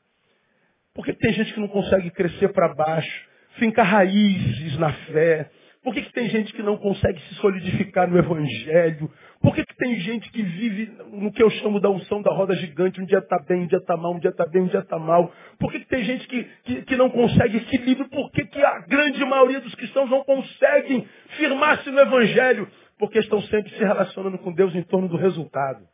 Por 0.93 1.03
que 1.05 1.13
tem 1.13 1.33
gente 1.33 1.53
que 1.55 1.59
não 1.59 1.67
consegue 1.67 2.11
crescer 2.11 2.49
para 2.49 2.75
baixo, 2.75 3.29
fincar 3.57 3.85
raízes 3.87 4.77
na 4.77 4.93
fé? 4.93 5.49
Por 5.83 5.93
que, 5.93 6.01
que 6.01 6.13
tem 6.13 6.29
gente 6.29 6.53
que 6.53 6.63
não 6.63 6.77
consegue 6.77 7.19
se 7.23 7.35
solidificar 7.35 8.09
no 8.09 8.17
Evangelho? 8.17 9.11
Por 9.41 9.53
que, 9.53 9.65
que 9.65 9.75
tem 9.75 9.99
gente 9.99 10.31
que 10.31 10.41
vive 10.41 10.85
no 11.11 11.29
que 11.33 11.43
eu 11.43 11.49
chamo 11.49 11.77
da 11.77 11.89
unção 11.89 12.21
da 12.21 12.33
roda 12.33 12.55
gigante? 12.55 13.01
Um 13.01 13.05
dia 13.05 13.17
está 13.17 13.37
bem, 13.39 13.63
um 13.63 13.67
dia 13.67 13.79
está 13.79 13.97
mal, 13.97 14.13
um 14.13 14.19
dia 14.19 14.29
está 14.29 14.45
bem, 14.45 14.61
um 14.61 14.67
dia 14.67 14.79
está 14.79 14.97
mal. 14.97 15.29
Por 15.59 15.69
que, 15.69 15.81
que 15.81 15.87
tem 15.87 16.05
gente 16.05 16.25
que, 16.25 16.45
que, 16.63 16.81
que, 16.83 16.95
não 16.95 17.09
consegue 17.09 17.57
equilíbrio? 17.57 18.07
Por 18.07 18.31
que, 18.31 18.45
que 18.45 18.63
a 18.63 18.79
grande 18.87 19.25
maioria 19.25 19.59
dos 19.59 19.75
cristãos 19.75 20.09
não 20.09 20.23
conseguem 20.23 21.05
firmar-se 21.35 21.91
no 21.91 21.99
Evangelho? 21.99 22.65
Porque 22.97 23.19
estão 23.19 23.41
sempre 23.41 23.69
se 23.71 23.83
relacionando 23.83 24.37
com 24.37 24.53
Deus 24.53 24.73
em 24.73 24.83
torno 24.83 25.09
do 25.09 25.17
resultado. 25.17 25.85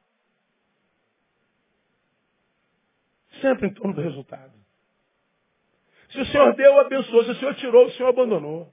Sempre 3.42 3.70
em 3.70 3.74
torno 3.74 3.96
do 3.96 4.02
resultado. 4.02 4.54
Se 6.10 6.20
o 6.20 6.26
Senhor 6.28 6.54
deu, 6.54 6.80
abençoou. 6.80 7.24
Se 7.24 7.32
o 7.32 7.36
Senhor 7.36 7.56
tirou, 7.56 7.86
o 7.88 7.92
Senhor 7.92 8.10
abandonou. 8.10 8.72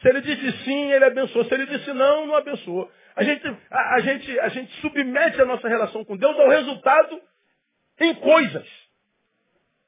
Se 0.00 0.08
ele 0.08 0.20
disse 0.22 0.64
sim, 0.64 0.90
ele 0.92 1.04
abençoou. 1.04 1.44
Se 1.44 1.54
ele 1.54 1.66
disse 1.66 1.92
não, 1.92 2.26
não 2.26 2.34
abençoou. 2.34 2.90
A 3.14 3.22
gente, 3.22 3.46
a, 3.70 3.94
a, 3.96 4.00
gente, 4.00 4.40
a 4.40 4.48
gente 4.48 4.72
submete 4.80 5.40
a 5.40 5.44
nossa 5.44 5.68
relação 5.68 6.04
com 6.04 6.16
Deus 6.16 6.38
ao 6.38 6.48
resultado 6.48 7.20
em 8.00 8.14
coisas. 8.14 8.66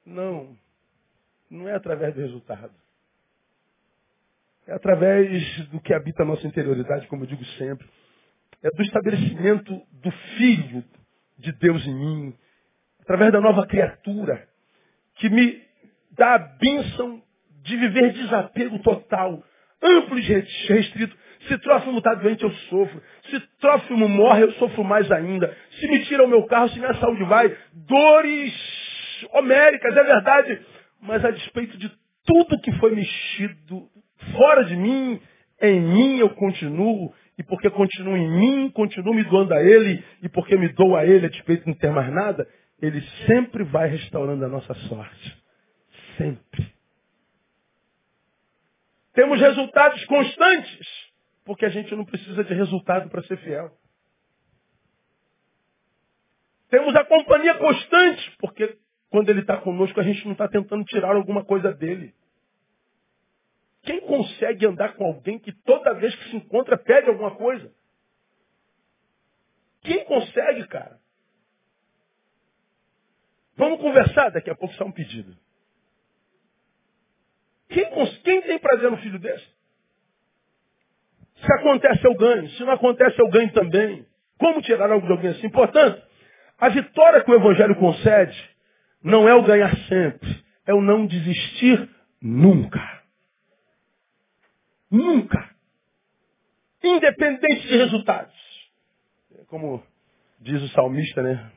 Não. 0.04 0.56
Não 1.50 1.68
é 1.68 1.74
através 1.74 2.14
do 2.14 2.20
resultado. 2.20 2.74
É 4.66 4.72
através 4.72 5.68
do 5.68 5.80
que 5.80 5.94
habita 5.94 6.22
a 6.22 6.26
nossa 6.26 6.46
interioridade, 6.46 7.06
como 7.06 7.24
eu 7.24 7.28
digo 7.28 7.44
sempre. 7.56 7.88
É 8.62 8.70
do 8.70 8.82
estabelecimento 8.82 9.82
do 9.92 10.10
Filho 10.36 10.84
de 11.38 11.52
Deus 11.52 11.84
em 11.86 11.94
mim. 11.94 12.38
Através 13.00 13.32
da 13.32 13.40
nova 13.40 13.66
criatura 13.66 14.46
que 15.14 15.28
me 15.28 15.62
dá 16.12 16.34
a 16.34 16.38
bênção 16.38 17.22
de 17.62 17.76
viver 17.76 18.12
desapego 18.12 18.78
total, 18.80 19.42
amplo 19.82 20.18
e 20.18 20.22
restrito. 20.22 21.16
Se 21.48 21.58
Trófimo 21.58 21.98
está 21.98 22.14
doente, 22.14 22.44
eu 22.44 22.50
sofro. 22.50 23.02
Se 23.28 23.40
Trófimo 23.60 24.08
morre, 24.08 24.44
eu 24.44 24.52
sofro 24.52 24.84
mais 24.84 25.10
ainda. 25.10 25.54
Se 25.72 25.88
me 25.88 26.04
tira 26.04 26.24
o 26.24 26.28
meu 26.28 26.44
carro, 26.44 26.68
se 26.68 26.78
minha 26.78 26.94
saúde 26.94 27.24
vai. 27.24 27.56
Dores 27.72 28.54
homéricas, 29.32 29.96
é 29.96 30.04
verdade. 30.04 30.60
Mas 31.00 31.24
a 31.24 31.30
despeito 31.30 31.76
de 31.76 31.90
tudo 32.24 32.60
que 32.60 32.72
foi 32.78 32.94
mexido 32.94 33.88
fora 34.36 34.64
de 34.64 34.76
mim, 34.76 35.20
em 35.60 35.80
mim 35.80 36.18
eu 36.18 36.30
continuo. 36.30 37.12
E 37.36 37.42
porque 37.42 37.68
continuo 37.70 38.16
em 38.16 38.30
mim, 38.30 38.70
continuo 38.70 39.14
me 39.14 39.24
doando 39.24 39.54
a 39.54 39.62
Ele. 39.62 40.04
E 40.22 40.28
porque 40.28 40.56
me 40.56 40.68
dou 40.68 40.96
a 40.96 41.04
Ele, 41.04 41.26
a 41.26 41.30
despeito 41.30 41.64
de 41.64 41.70
não 41.70 41.76
ter 41.76 41.90
mais 41.90 42.12
nada, 42.12 42.46
Ele 42.80 43.00
sempre 43.26 43.64
vai 43.64 43.88
restaurando 43.88 44.44
a 44.44 44.48
nossa 44.48 44.74
sorte. 44.74 45.42
Sempre. 46.16 46.71
Temos 49.12 49.40
resultados 49.40 50.04
constantes, 50.06 50.88
porque 51.44 51.66
a 51.66 51.68
gente 51.68 51.94
não 51.94 52.04
precisa 52.04 52.42
de 52.42 52.54
resultado 52.54 53.10
para 53.10 53.22
ser 53.24 53.36
fiel. 53.38 53.76
Temos 56.70 56.94
a 56.96 57.04
companhia 57.04 57.54
constante, 57.58 58.36
porque 58.38 58.78
quando 59.10 59.28
ele 59.28 59.40
está 59.40 59.58
conosco, 59.58 60.00
a 60.00 60.02
gente 60.02 60.24
não 60.24 60.32
está 60.32 60.48
tentando 60.48 60.84
tirar 60.84 61.14
alguma 61.14 61.44
coisa 61.44 61.72
dele. 61.72 62.14
Quem 63.82 64.00
consegue 64.00 64.64
andar 64.66 64.94
com 64.94 65.04
alguém 65.04 65.38
que 65.38 65.52
toda 65.52 65.92
vez 65.94 66.14
que 66.14 66.30
se 66.30 66.36
encontra 66.36 66.78
pede 66.78 67.10
alguma 67.10 67.34
coisa? 67.34 67.70
Quem 69.82 70.04
consegue, 70.04 70.66
cara? 70.68 70.98
Vamos 73.56 73.80
conversar, 73.80 74.30
daqui 74.30 74.48
a 74.48 74.54
pouco 74.54 74.74
só 74.76 74.84
um 74.84 74.92
pedido. 74.92 75.36
Quem, 77.72 78.06
quem 78.22 78.42
tem 78.42 78.58
prazer 78.58 78.90
no 78.90 78.98
filho 78.98 79.18
desse? 79.18 79.46
Se 81.36 81.52
acontece, 81.54 82.04
eu 82.04 82.14
ganho. 82.14 82.48
Se 82.50 82.64
não 82.64 82.72
acontece, 82.72 83.18
eu 83.18 83.28
ganho 83.28 83.52
também. 83.52 84.06
Como 84.38 84.62
tirar 84.62 84.90
algo 84.90 85.06
de 85.06 85.12
alguém 85.12 85.30
assim? 85.30 85.48
Portanto, 85.48 86.02
a 86.58 86.68
vitória 86.68 87.22
que 87.22 87.30
o 87.30 87.34
Evangelho 87.34 87.74
concede 87.76 88.50
não 89.02 89.28
é 89.28 89.34
o 89.34 89.42
ganhar 89.42 89.74
sempre, 89.88 90.44
é 90.66 90.72
o 90.72 90.80
não 90.80 91.06
desistir 91.06 91.88
nunca. 92.20 93.02
Nunca. 94.90 95.50
Independente 96.82 97.66
de 97.66 97.76
resultados. 97.76 98.34
Como 99.48 99.82
diz 100.40 100.62
o 100.62 100.68
salmista, 100.68 101.22
né? 101.22 101.50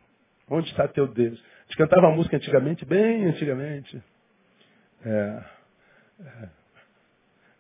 Onde 0.49 0.69
está 0.69 0.87
teu 0.87 1.07
Deus? 1.07 1.39
A 1.39 1.63
gente 1.65 1.77
cantava 1.77 2.11
música 2.11 2.37
antigamente, 2.37 2.85
bem 2.85 3.25
antigamente. 3.25 4.01
É. 5.03 5.54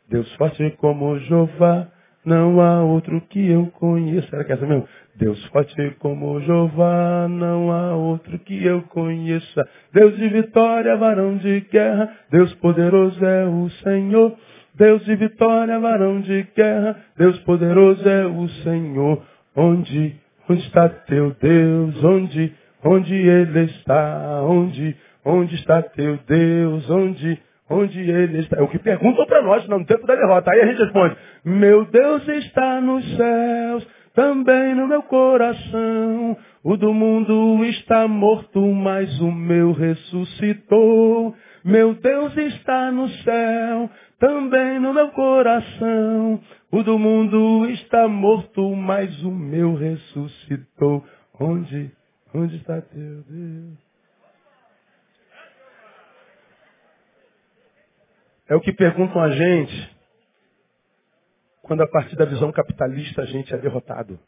Deus 0.09 0.33
forte 0.35 0.69
como 0.77 1.17
Jeová, 1.19 1.87
não 2.23 2.61
há 2.61 2.83
outro 2.83 3.21
que 3.21 3.49
eu 3.49 3.67
conheça. 3.67 4.27
Será 4.29 4.43
que 4.43 4.51
é 4.51 4.55
essa 4.55 4.65
mesmo? 4.65 4.87
Deus 5.15 5.43
forte 5.47 5.95
como 5.99 6.39
Jeová, 6.41 7.27
não 7.29 7.71
há 7.71 7.95
outro 7.95 8.37
que 8.39 8.63
eu 8.63 8.81
conheça. 8.83 9.67
Deus 9.93 10.15
de 10.17 10.27
vitória, 10.29 10.95
varão 10.97 11.37
de 11.37 11.61
guerra, 11.61 12.11
Deus 12.29 12.53
poderoso 12.55 13.23
é 13.25 13.45
o 13.45 13.69
Senhor. 13.83 14.37
Deus 14.75 15.05
de 15.05 15.15
vitória, 15.15 15.79
varão 15.79 16.19
de 16.19 16.47
guerra, 16.55 16.99
Deus 17.17 17.37
poderoso 17.39 18.07
é 18.07 18.25
o 18.25 18.47
Senhor. 18.63 19.23
Onde 19.55 20.19
Onde 20.47 20.61
está 20.61 20.87
teu 20.87 21.35
Deus? 21.41 22.03
Onde, 22.03 22.53
onde 22.83 23.15
ele 23.15 23.63
está? 23.65 24.43
Onde, 24.43 24.95
onde 25.23 25.55
está 25.55 25.81
teu 25.81 26.19
Deus? 26.27 26.89
Onde, 26.89 27.39
onde 27.69 27.99
ele 27.99 28.39
está? 28.39 28.57
É 28.57 28.61
o 28.61 28.67
que 28.67 28.79
perguntam 28.79 29.25
para 29.25 29.41
nós 29.41 29.67
no 29.67 29.85
tempo 29.85 30.05
da 30.05 30.15
derrota. 30.15 30.51
Aí 30.51 30.61
a 30.61 30.65
gente 30.67 30.81
responde, 30.81 31.17
meu 31.43 31.85
Deus 31.85 32.27
está 32.27 32.79
nos 32.81 33.03
céus, 33.15 33.87
também 34.13 34.73
no 34.75 34.87
meu 34.87 35.03
coração. 35.03 36.37
O 36.63 36.77
do 36.77 36.93
mundo 36.93 37.63
está 37.65 38.07
morto, 38.07 38.61
mas 38.61 39.19
o 39.19 39.31
meu 39.31 39.71
ressuscitou. 39.71 41.35
Meu 41.63 41.95
Deus 41.95 42.37
está 42.37 42.91
no 42.91 43.09
céu, 43.09 43.89
também 44.19 44.79
no 44.79 44.93
meu 44.93 45.09
coração. 45.09 46.39
O 46.71 46.83
do 46.83 46.97
mundo 46.97 47.69
está 47.71 48.07
morto, 48.07 48.75
mas 48.75 49.23
o 49.23 49.31
meu 49.31 49.75
ressuscitou. 49.75 51.03
Onde, 51.39 51.91
onde 52.33 52.55
está 52.57 52.81
teu 52.81 53.23
Deus? 53.27 53.84
É 58.47 58.55
o 58.55 58.61
que 58.61 58.71
perguntam 58.71 59.21
a 59.21 59.29
gente 59.31 59.95
quando 61.63 61.81
a 61.81 61.87
partir 61.87 62.15
da 62.15 62.25
visão 62.25 62.51
capitalista 62.51 63.23
a 63.23 63.25
gente 63.25 63.53
é 63.53 63.57
derrotado. 63.57 64.19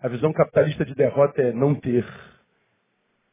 A 0.00 0.06
visão 0.06 0.32
capitalista 0.32 0.84
de 0.84 0.94
derrota 0.94 1.42
é 1.42 1.52
não 1.52 1.74
ter, 1.74 2.06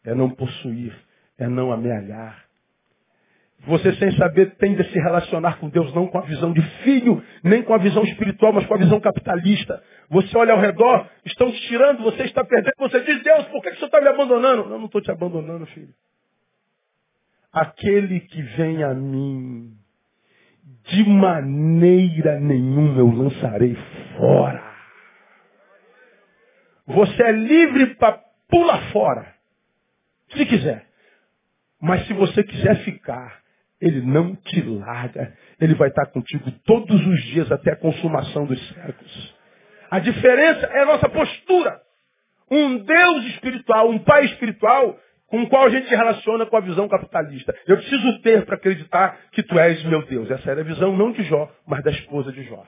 é 0.03 0.15
não 0.15 0.31
possuir, 0.31 0.95
é 1.37 1.47
não 1.47 1.71
amealhar. 1.71 2.43
Você, 3.67 3.93
sem 3.95 4.11
saber, 4.17 4.55
tende 4.57 4.81
a 4.81 4.85
se 4.85 4.99
relacionar 4.99 5.59
com 5.59 5.69
Deus 5.69 5.93
não 5.93 6.07
com 6.07 6.17
a 6.17 6.21
visão 6.21 6.51
de 6.53 6.61
filho, 6.83 7.23
nem 7.43 7.63
com 7.63 7.73
a 7.73 7.77
visão 7.77 8.03
espiritual, 8.03 8.51
mas 8.51 8.65
com 8.65 8.73
a 8.73 8.77
visão 8.77 8.99
capitalista. 8.99 9.81
Você 10.09 10.35
olha 10.37 10.53
ao 10.53 10.59
redor, 10.59 11.07
estão 11.23 11.51
te 11.51 11.67
tirando, 11.67 12.03
você 12.03 12.23
está 12.23 12.43
perdendo. 12.43 12.73
Você 12.79 12.99
diz, 13.01 13.23
Deus, 13.23 13.45
por 13.47 13.61
que 13.61 13.75
você 13.75 13.85
está 13.85 14.01
me 14.01 14.07
abandonando? 14.07 14.69
Não, 14.69 14.77
não 14.77 14.85
estou 14.85 15.01
te 15.01 15.11
abandonando, 15.11 15.65
filho. 15.67 15.93
Aquele 17.55 18.19
que 18.19 18.41
vem 18.41 18.83
a 18.83 18.93
mim, 18.93 19.71
de 20.89 21.05
maneira 21.07 22.37
nenhuma 22.37 22.99
eu 22.99 23.09
lançarei 23.09 23.77
fora. 24.17 24.75
Você 26.85 27.23
é 27.23 27.31
livre 27.31 27.95
para 27.95 28.21
pular 28.49 28.91
fora, 28.91 29.33
se 30.33 30.45
quiser. 30.45 30.85
Mas 31.81 32.05
se 32.07 32.13
você 32.13 32.43
quiser 32.43 32.83
ficar, 32.83 33.39
ele 33.79 34.01
não 34.01 34.35
te 34.35 34.61
larga. 34.61 35.33
Ele 35.57 35.75
vai 35.75 35.87
estar 35.87 36.07
contigo 36.07 36.51
todos 36.65 37.07
os 37.07 37.23
dias 37.23 37.49
até 37.53 37.71
a 37.71 37.77
consumação 37.77 38.45
dos 38.45 38.59
séculos. 38.67 39.35
A 39.89 39.99
diferença 39.99 40.65
é 40.65 40.81
a 40.81 40.85
nossa 40.87 41.07
postura. 41.07 41.81
Um 42.51 42.79
Deus 42.79 43.25
espiritual, 43.27 43.89
um 43.89 43.99
Pai 43.99 44.25
espiritual, 44.25 44.99
com 45.35 45.43
o 45.43 45.49
qual 45.49 45.65
a 45.65 45.69
gente 45.69 45.89
se 45.89 45.93
relaciona 45.93 46.45
com 46.45 46.55
a 46.55 46.61
visão 46.61 46.87
capitalista. 46.87 47.53
Eu 47.67 47.75
preciso 47.75 48.21
ter 48.21 48.45
para 48.45 48.55
acreditar 48.55 49.19
que 49.33 49.43
tu 49.43 49.59
és 49.59 49.83
meu 49.83 50.01
Deus. 50.05 50.31
Essa 50.31 50.51
era 50.51 50.61
a 50.61 50.63
visão 50.63 50.95
não 50.95 51.11
de 51.11 51.23
Jó, 51.23 51.51
mas 51.67 51.83
da 51.83 51.91
esposa 51.91 52.31
de 52.31 52.41
Jó. 52.43 52.65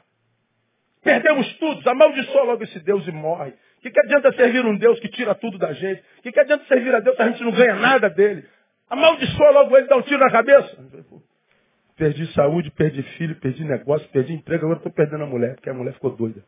Perdemos 1.02 1.48
tudo, 1.60 1.90
amaldiçoa 1.90 2.44
logo 2.44 2.64
esse 2.66 2.78
Deus 2.82 3.08
e 3.08 3.12
morre. 3.14 3.52
O 3.52 3.82
que, 3.82 3.90
que 3.90 4.00
adianta 4.02 4.34
servir 4.34 4.66
um 4.66 4.78
Deus 4.78 5.00
que 5.00 5.08
tira 5.08 5.34
tudo 5.34 5.58
da 5.58 5.72
gente? 5.72 6.04
O 6.20 6.24
que, 6.24 6.32
que 6.34 6.40
adianta 6.42 6.66
servir 6.66 6.94
a 6.94 7.00
Deus 7.00 7.16
se 7.16 7.22
a 7.22 7.30
gente 7.30 7.42
não 7.42 7.54
ganha 7.54 7.76
nada 7.76 8.10
dele? 8.10 8.44
Amaldiçoa 8.90 9.50
logo 9.52 9.78
ele, 9.78 9.88
dá 9.88 9.96
um 9.96 10.02
tiro 10.02 10.20
na 10.20 10.30
cabeça. 10.30 10.78
Perdi 11.96 12.28
saúde, 12.34 12.70
perdi 12.72 13.02
filho, 13.02 13.36
perdi 13.36 13.64
negócio, 13.64 14.06
perdi 14.10 14.34
emprego, 14.34 14.66
agora 14.66 14.80
estou 14.80 14.92
perdendo 14.92 15.24
a 15.24 15.28
mulher, 15.28 15.56
porque 15.56 15.70
a 15.70 15.74
mulher 15.74 15.94
ficou 15.94 16.14
doida. 16.14 16.44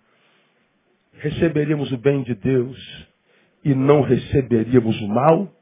Receberíamos 1.14 1.94
o 1.94 1.98
bem 1.98 2.24
de 2.24 2.36
Deus 2.36 3.08
e 3.64 3.74
não 3.74 4.02
receberíamos 4.02 5.00
o 5.00 5.08
mal? 5.08 5.59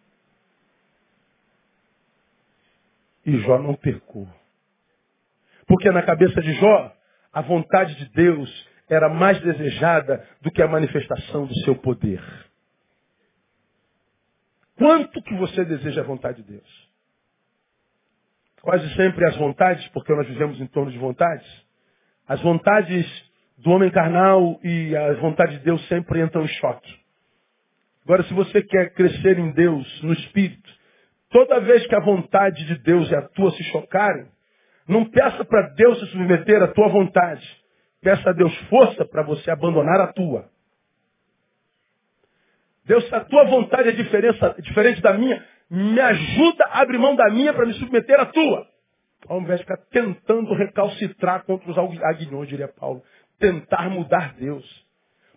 E 3.27 3.37
Jó 3.41 3.59
não 3.59 3.75
pecou. 3.75 4.25
Porque 5.67 5.91
na 5.91 6.01
cabeça 6.01 6.41
de 6.41 6.53
Jó, 6.53 6.95
a 7.33 7.41
vontade 7.41 7.93
de 7.95 8.09
Deus 8.11 8.67
era 8.89 9.09
mais 9.09 9.37
desejada 9.41 10.25
do 10.41 10.49
que 10.49 10.61
a 10.61 10.67
manifestação 10.67 11.45
do 11.45 11.53
seu 11.59 11.75
poder. 11.75 12.23
Quanto 14.77 15.21
que 15.23 15.35
você 15.35 15.65
deseja 15.65 16.01
a 16.01 16.05
vontade 16.05 16.41
de 16.41 16.51
Deus? 16.51 16.87
Quase 18.61 18.95
sempre 18.95 19.27
as 19.27 19.35
vontades, 19.35 19.85
porque 19.89 20.13
nós 20.15 20.27
vivemos 20.27 20.61
em 20.61 20.67
torno 20.67 20.91
de 20.91 20.97
vontades, 20.97 21.45
as 22.27 22.41
vontades 22.41 23.05
do 23.57 23.71
homem 23.71 23.91
carnal 23.91 24.57
e 24.63 24.95
as 24.95 25.19
vontades 25.19 25.57
de 25.57 25.65
Deus 25.65 25.85
sempre 25.87 26.21
entram 26.21 26.43
em 26.43 26.47
choque. 26.47 26.97
Agora, 28.05 28.23
se 28.23 28.33
você 28.33 28.61
quer 28.61 28.93
crescer 28.93 29.37
em 29.37 29.51
Deus, 29.51 30.01
no 30.01 30.13
Espírito, 30.13 30.76
toda 31.37 31.59
vez 31.59 31.85
que 31.85 31.95
a 31.95 31.99
vontade 31.99 32.65
de 32.65 32.79
Deus 32.79 33.11
e 33.11 33.15
a 33.15 33.21
tua 33.21 33.51
se 33.51 33.63
chocarem, 33.65 34.25
não 34.87 35.05
peça 35.05 35.45
para 35.45 35.69
Deus 35.75 35.99
se 35.99 36.07
submeter 36.07 36.63
à 36.63 36.67
tua 36.69 36.87
vontade. 36.87 37.45
Peça 38.01 38.31
a 38.31 38.33
Deus 38.33 38.55
força 38.69 39.05
para 39.05 39.21
você 39.21 39.51
abandonar 39.51 40.01
a 40.01 40.11
tua. 40.13 40.49
Deus, 42.85 43.07
se 43.07 43.13
a 43.13 43.23
tua 43.23 43.43
vontade 43.43 43.89
é 43.89 43.91
diferente 43.91 44.99
da 44.99 45.13
minha, 45.13 45.45
me 45.69 45.99
ajuda 45.99 46.65
a 46.69 46.81
abrir 46.81 46.97
mão 46.97 47.15
da 47.15 47.29
minha 47.29 47.53
para 47.53 47.67
me 47.67 47.73
submeter 47.73 48.19
à 48.19 48.25
tua. 48.25 48.67
Ao 49.27 49.39
invés 49.39 49.59
de 49.59 49.65
ficar 49.65 49.77
tentando 49.91 50.55
recalcitrar 50.55 51.43
contra 51.43 51.69
os 51.69 51.77
aguilhões, 51.77 52.49
diria 52.49 52.67
Paulo. 52.67 53.03
Tentar 53.37 53.91
mudar 53.91 54.33
Deus. 54.33 54.65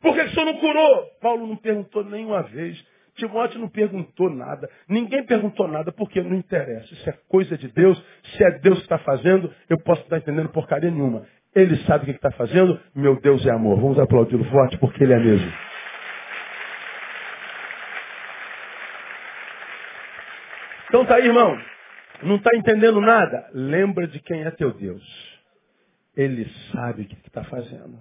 Por 0.01 0.15
que 0.15 0.23
o 0.23 0.31
senhor 0.31 0.47
não 0.47 0.57
curou? 0.57 1.07
Paulo 1.21 1.47
não 1.47 1.57
perguntou 1.57 2.03
nenhuma 2.05 2.43
vez. 2.45 2.83
Timóteo 3.21 3.61
não 3.61 3.69
perguntou 3.69 4.31
nada. 4.31 4.69
Ninguém 4.89 5.25
perguntou 5.25 5.69
nada 5.69 5.93
porque 5.93 6.23
não 6.23 6.35
interessa. 6.35 6.93
Isso 6.93 7.09
é 7.09 7.13
coisa 7.29 7.57
de 7.57 7.69
Deus. 7.69 8.03
Se 8.23 8.45
é 8.45 8.59
Deus 8.59 8.79
que 8.79 8.85
está 8.85 8.99
fazendo, 8.99 9.53
eu 9.69 9.79
posso 9.79 10.03
estar 10.03 10.19
entendendo 10.19 10.49
porcaria 10.49 10.91
nenhuma. 10.91 11.27
Ele 11.55 11.77
sabe 11.85 12.05
o 12.05 12.07
que 12.07 12.13
está 12.13 12.31
fazendo. 12.33 12.81
Meu 12.95 13.21
Deus 13.21 13.45
é 13.47 13.51
amor. 13.51 13.79
Vamos 13.81 13.99
aplaudi-lo 13.99 14.45
forte 14.45 14.79
porque 14.79 15.05
ele 15.05 15.13
é 15.13 15.19
mesmo. 15.19 15.53
Então 20.89 21.05
tá 21.05 21.17
aí, 21.17 21.27
irmão. 21.27 21.57
Não 22.23 22.37
está 22.37 22.57
entendendo 22.57 23.01
nada? 23.01 23.49
Lembra 23.53 24.07
de 24.07 24.21
quem 24.21 24.43
é 24.43 24.51
teu 24.51 24.73
Deus. 24.73 25.03
Ele 26.17 26.51
sabe 26.73 27.03
o 27.03 27.05
que 27.07 27.17
está 27.27 27.45
fazendo. 27.45 27.99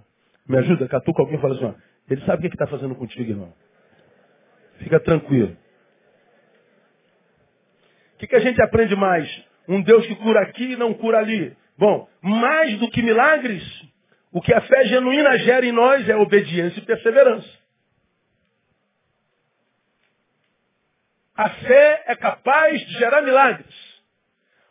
Me 0.48 0.58
ajuda, 0.58 0.88
catuca 0.88 1.22
alguém 1.22 1.38
e 1.38 1.42
fala 1.42 1.56
assim, 1.56 1.66
ó, 1.66 1.74
ele 2.10 2.22
sabe 2.26 2.48
o 2.48 2.50
que 2.50 2.56
está 2.56 2.66
fazendo 2.68 2.96
contigo, 2.96 3.30
irmão. 3.30 3.54
Fica 4.80 5.00
tranquilo. 5.00 5.56
O 8.16 8.18
que, 8.20 8.28
que 8.28 8.36
a 8.36 8.40
gente 8.40 8.62
aprende 8.62 8.96
mais? 8.96 9.30
Um 9.68 9.82
Deus 9.82 10.06
que 10.08 10.16
cura 10.16 10.42
aqui 10.42 10.74
e 10.74 10.76
não 10.76 10.94
cura 10.94 11.20
ali. 11.20 11.56
Bom, 11.78 12.10
mais 12.22 12.78
do 12.80 12.90
que 12.90 13.02
milagres, 13.02 13.64
o 14.32 14.42
que 14.42 14.54
a 14.54 14.62
fé 14.62 14.86
genuína 14.86 15.38
gera 15.38 15.66
em 15.66 15.72
nós 15.72 16.08
é 16.10 16.16
obediência 16.16 16.80
e 16.80 16.86
perseverança. 16.86 17.50
A 21.36 21.50
fé 21.50 22.04
é 22.08 22.16
capaz 22.16 22.86
de 22.86 22.94
gerar 22.98 23.22
milagres. 23.22 23.74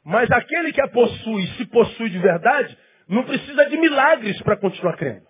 Mas 0.04 0.30
aquele 0.30 0.72
que 0.72 0.82
a 0.82 0.88
possui, 0.88 1.46
se 1.56 1.66
possui 1.66 2.10
de 2.10 2.18
verdade, 2.18 2.76
não 3.08 3.24
precisa 3.24 3.64
de 3.66 3.76
milagres 3.78 4.40
para 4.42 4.56
continuar 4.56 4.96
crendo. 4.96 5.27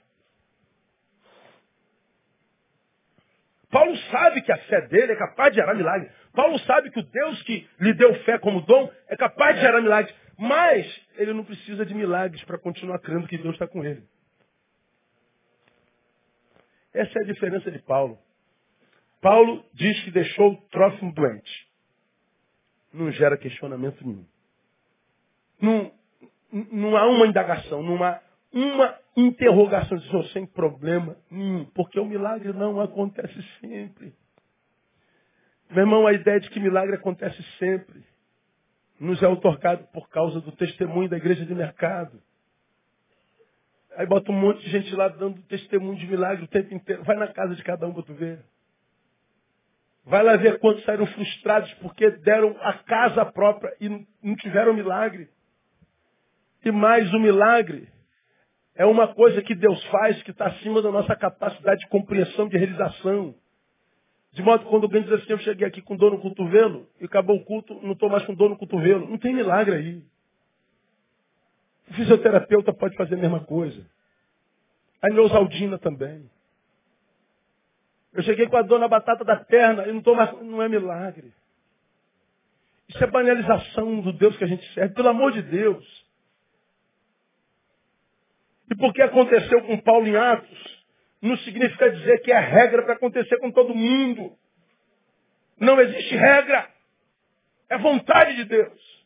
Paulo 3.71 3.97
sabe 4.11 4.43
que 4.43 4.53
a 4.53 4.59
fé 4.59 4.83
dele 4.89 5.13
é 5.13 5.17
capaz 5.17 5.51
de 5.51 5.57
gerar 5.57 5.75
milagres. 5.75 6.11
Paulo 6.33 6.59
sabe 6.61 6.91
que 6.91 7.01
o 7.01 7.03
Deus 7.03 7.43
que 7.43 7.69
lhe 7.81 7.93
deu 7.95 8.15
fé 8.25 8.39
como 8.39 8.63
dom 8.63 8.91
é 9.09 9.17
capaz 9.17 9.57
de 9.57 9.61
gerar 9.61 9.83
milagres. 9.83 10.15
Mas 10.39 11.07
ele 11.17 11.33
não 11.33 11.45
precisa 11.45 11.85
de 11.85 11.95
milagres 11.95 12.43
para 12.45 12.59
continuar 12.59 12.99
crendo 13.01 13.27
que 13.27 13.37
Deus 13.37 13.55
está 13.55 13.67
com 13.67 13.85
ele. 13.85 14.03
Essa 16.95 17.19
é 17.19 17.23
a 17.23 17.27
diferença 17.27 17.71
de 17.71 17.79
Paulo. 17.81 18.19
Paulo 19.21 19.65
diz 19.75 20.01
que 20.05 20.11
deixou 20.11 20.53
o 20.53 20.57
Trófimo 20.69 21.13
doente. 21.13 21.69
Não 22.93 23.11
gera 23.11 23.37
questionamento 23.37 24.07
nenhum. 24.07 24.27
Não, 25.61 25.93
não 26.73 26.97
há 26.97 27.07
uma 27.07 27.27
indagação, 27.27 27.83
não 27.83 28.03
há 28.03 28.21
uma 28.53 28.99
interrogação 29.17 29.99
de 29.99 30.33
sem 30.33 30.47
problema 30.47 31.17
nenhum, 31.31 31.65
porque 31.67 31.99
o 31.99 32.05
milagre 32.05 32.53
não 32.53 32.81
acontece 32.81 33.43
sempre. 33.61 34.15
Meu 35.71 35.81
irmão, 35.81 36.07
a 36.07 36.13
ideia 36.13 36.41
de 36.41 36.49
que 36.49 36.59
milagre 36.59 36.95
acontece 36.97 37.43
sempre 37.59 38.03
nos 38.99 39.23
é 39.23 39.29
otorgado 39.29 39.87
por 39.93 40.09
causa 40.09 40.41
do 40.41 40.51
testemunho 40.53 41.09
da 41.09 41.17
igreja 41.17 41.45
de 41.45 41.55
mercado. 41.55 42.21
Aí 43.97 44.07
bota 44.07 44.31
um 44.31 44.41
monte 44.41 44.61
de 44.61 44.71
gente 44.71 44.95
lá 44.95 45.09
dando 45.09 45.43
testemunho 45.43 45.99
de 45.99 46.07
milagre 46.07 46.45
o 46.45 46.49
tempo 46.49 46.73
inteiro. 46.73 47.05
Vai 47.05 47.17
na 47.17 47.29
casa 47.29 47.55
de 47.55 47.63
cada 47.63 47.87
um 47.87 47.93
para 47.93 48.03
tu 48.03 48.15
ver. 48.15 48.45
Vai 50.05 50.23
lá 50.23 50.37
ver 50.37 50.59
quantos 50.59 50.85
saíram 50.85 51.07
frustrados 51.07 51.73
porque 51.75 52.11
deram 52.11 52.57
a 52.61 52.73
casa 52.85 53.27
própria 53.27 53.77
e 53.81 53.89
não 54.23 54.37
tiveram 54.37 54.73
milagre. 54.73 55.29
E 56.65 56.71
mais 56.71 57.13
o 57.13 57.19
milagre 57.19 57.89
é 58.79 58.87
uma 58.87 59.13
coisa 59.13 59.43
que 59.43 59.57
Deus 59.57 59.85
faz 59.87 60.23
que 60.23 60.31
está 60.31 60.47
acima 60.47 60.81
da 60.81 60.93
nossa 60.93 61.17
capacidade 61.17 61.81
de 61.81 61.89
compreensão, 61.89 62.49
de 62.49 62.57
realização. 62.57 63.35
De 64.31 64.41
modo 64.41 64.63
que 64.63 64.71
quando 64.71 64.85
alguém 64.85 65.03
diz 65.03 65.13
assim, 65.13 65.33
eu 65.33 65.39
cheguei 65.39 65.67
aqui 65.67 65.83
com 65.83 65.97
dor 65.97 66.13
no 66.13 66.21
cotovelo 66.21 66.89
e 67.01 67.07
acabou 67.07 67.37
o 67.37 67.45
culto, 67.45 67.75
não 67.83 67.93
estou 67.93 68.09
mais 68.09 68.25
com 68.25 68.35
dor 68.35 68.49
no 68.49 68.57
cotovelo. 68.57 69.11
Não 69.11 69.19
tem 69.19 69.35
milagre 69.35 69.75
aí. 69.75 70.03
O 71.91 71.95
fisioterapeuta 71.95 72.73
pode 72.73 72.97
fazer 72.97 73.17
a 73.17 73.19
mesma 73.19 73.41
coisa. 73.41 73.85
A 75.03 75.09
Neusaldina 75.09 75.77
também. 75.79 76.31
Eu 78.15 78.23
cheguei 78.23 78.47
com 78.47 78.57
a 78.57 78.63
dor 78.63 78.79
na 78.79 78.87
batata 78.87 79.25
da 79.25 79.37
perna 79.37 79.89
e 79.89 79.91
não 79.91 79.99
estou 79.99 80.15
mais. 80.15 80.33
Não 80.41 80.63
é 80.63 80.69
milagre. 80.69 81.33
Isso 82.89 83.03
é 83.03 83.09
banalização 83.09 84.01
do 84.03 84.13
Deus 84.13 84.37
que 84.37 84.45
a 84.45 84.47
gente 84.49 84.65
serve, 84.73 84.95
pelo 84.95 85.09
amor 85.09 85.33
de 85.33 85.43
Deus. 85.43 85.98
E 88.71 88.77
porque 88.77 89.03
aconteceu 89.03 89.63
com 89.63 89.79
Paulo 89.81 90.07
em 90.07 90.17
Atos, 90.17 90.85
não 91.23 91.37
significa 91.39 91.91
dizer 91.91 92.19
que 92.21 92.31
é 92.31 92.39
regra 92.39 92.83
para 92.83 92.95
acontecer 92.95 93.39
com 93.39 93.51
todo 93.51 93.75
mundo. 93.75 94.37
Não 95.59 95.81
existe 95.81 96.15
regra. 96.15 96.69
É 97.69 97.79
vontade 97.79 98.37
de 98.37 98.45
Deus. 98.45 98.99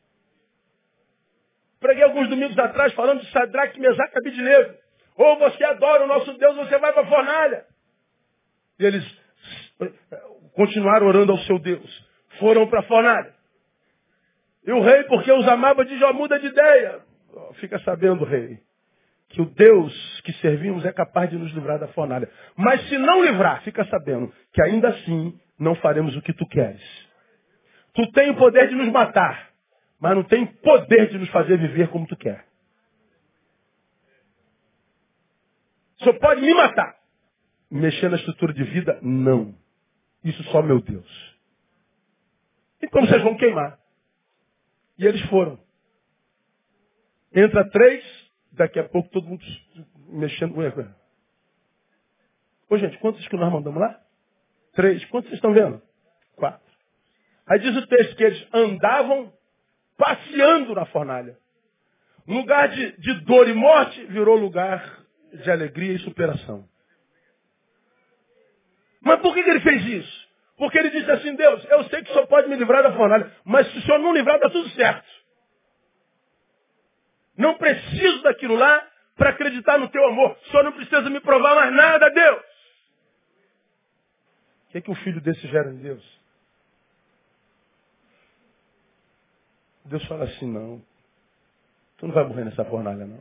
Preguei 1.81 2.05
alguns 2.05 2.29
domingos 2.29 2.59
atrás 2.59 2.93
falando 2.95 3.21
de 3.21 3.31
Sadraque, 3.33 3.81
Mesaque 3.81 4.15
e 4.15 4.19
Abidnego. 4.19 4.75
Ou 5.17 5.39
você 5.39 5.65
adora 5.65 6.05
o 6.05 6.07
nosso 6.07 6.33
Deus, 6.35 6.57
você 6.57 6.79
vai 6.79 6.93
para 6.93 7.03
a 7.03 7.09
fornalha. 7.09 7.65
E 8.79 8.85
eles 8.85 9.23
continuaram 10.55 11.07
orando 11.07 11.33
ao 11.33 11.39
seu 11.39 11.59
Deus. 11.59 12.07
Foram 12.39 12.69
para 12.69 12.81
a 12.81 12.85
fornalha. 12.85 13.35
E 14.65 14.73
o 14.73 14.81
rei, 14.81 15.03
porque 15.05 15.33
os 15.33 15.47
amava, 15.49 15.85
diz, 15.85 16.01
ó, 16.03 16.13
muda 16.13 16.39
de 16.39 16.47
ideia. 16.47 17.01
Fica 17.55 17.79
sabendo, 17.81 18.25
rei, 18.25 18.61
que 19.33 19.43
o 19.43 19.47
Deus 19.47 20.21
que 20.25 20.33
servimos 20.35 20.85
é 20.85 20.93
capaz 20.93 21.29
de 21.29 21.37
nos 21.37 21.53
livrar 21.53 21.79
da 21.79 21.89
fornalha. 21.89 22.31
Mas 22.57 22.89
se 22.89 22.97
não 22.99 23.25
livrar, 23.25 23.63
fica 23.63 23.85
sabendo 23.87 24.33
que 24.53 24.63
ainda 24.63 24.89
assim 24.89 25.39
não 25.59 25.75
faremos 25.77 26.17
o 26.17 26.23
que 26.23 26.33
tu 26.33 26.47
queres. 26.47 26.83
Tu 27.95 28.11
tem 28.13 28.31
o 28.31 28.37
poder 28.37 28.69
de 28.69 28.75
nos 28.75 28.91
matar 28.91 29.53
mas 30.03 30.17
não 30.17 30.25
tem 30.25 30.45
poder 30.45 31.11
de 31.11 31.19
nos 31.19 31.29
fazer 31.29 31.57
viver 31.57 31.89
como 31.91 32.09
tu 32.09 32.17
quer. 32.17 32.45
Só 35.99 36.13
pode 36.15 36.41
me 36.41 36.53
matar. 36.53 36.97
Mexer 37.71 38.11
na 38.11 38.17
estrutura 38.17 38.53
de 38.53 38.65
vida? 38.65 38.99
Não. 39.01 39.55
Isso 40.25 40.43
só 40.51 40.61
meu 40.61 40.81
Deus. 40.83 41.39
Então 42.83 43.07
vocês 43.07 43.23
vão 43.23 43.37
queimar. 43.37 43.79
E 44.99 45.07
eles 45.07 45.23
foram. 45.27 45.57
Entra 47.33 47.71
três, 47.71 48.05
daqui 48.53 48.79
a 48.79 48.85
pouco 48.89 49.09
todo 49.11 49.27
mundo 49.27 49.45
mexendo 50.09 50.55
com 50.55 50.63
ele. 50.63 50.89
Ô 52.69 52.79
gente, 52.79 52.99
quantos 52.99 53.27
que 53.29 53.37
nós 53.37 53.53
mandamos 53.53 53.81
lá? 53.81 54.01
Três. 54.75 55.05
Quantos 55.07 55.29
vocês 55.29 55.39
estão 55.39 55.53
vendo? 55.53 55.83
Quatro. 56.37 56.73
Aí 57.47 57.59
diz 57.59 57.77
o 57.77 57.87
texto 57.87 58.17
que 58.17 58.25
eles 58.25 58.49
andavam 58.53 59.33
passeando 59.97 60.75
na 60.75 60.87
fornalha. 60.87 61.37
Lugar 62.27 62.69
de, 62.69 62.97
de 62.99 63.15
dor 63.25 63.49
e 63.49 63.53
morte 63.53 64.05
virou 64.07 64.37
lugar 64.37 65.05
de 65.33 65.51
alegria 65.51 65.93
e 65.93 65.99
superação. 65.99 66.67
Mas 69.01 69.21
por 69.21 69.35
que, 69.35 69.43
que 69.43 69.51
ele 69.51 69.61
fez 69.61 69.85
isso? 69.85 70.29
Porque 70.57 70.79
ele 70.79 70.91
disse 70.91 71.11
assim, 71.11 71.35
Deus, 71.35 71.65
eu 71.69 71.85
sei 71.85 72.03
que 72.03 72.11
o 72.11 72.13
Senhor 72.15 72.27
pode 72.29 72.49
me 72.49 72.57
livrar 72.57 72.83
da 72.83 72.93
fornalha, 72.93 73.33
mas 73.45 73.71
se 73.73 73.79
o 73.79 73.83
Senhor 73.83 73.99
não 73.99 74.15
livrar, 74.15 74.37
está 74.37 74.49
tudo 74.49 74.69
certo. 74.71 75.22
Não 77.37 77.57
preciso 77.57 78.23
daquilo 78.23 78.55
lá 78.55 78.89
para 79.17 79.31
acreditar 79.31 79.79
no 79.79 79.89
teu 79.89 80.05
amor. 80.07 80.37
Senhor 80.51 80.63
não 80.65 80.73
precisa 80.73 81.09
me 81.09 81.21
provar 81.21 81.55
mais 81.55 81.75
nada, 81.75 82.11
Deus. 82.11 82.43
O 84.69 84.73
que, 84.73 84.79
é 84.79 84.81
que 84.81 84.91
um 84.91 84.97
filho 84.97 85.21
desse 85.21 85.47
gera 85.49 85.71
em 85.71 85.77
Deus? 85.77 86.21
Deus 89.85 90.05
fala 90.07 90.25
assim, 90.25 90.47
não. 90.47 90.83
Tu 91.99 92.07
não 92.07 92.15
vai 92.15 92.25
morrer 92.25 92.45
nessa 92.45 92.65
fornalha, 92.65 93.05
não. 93.05 93.21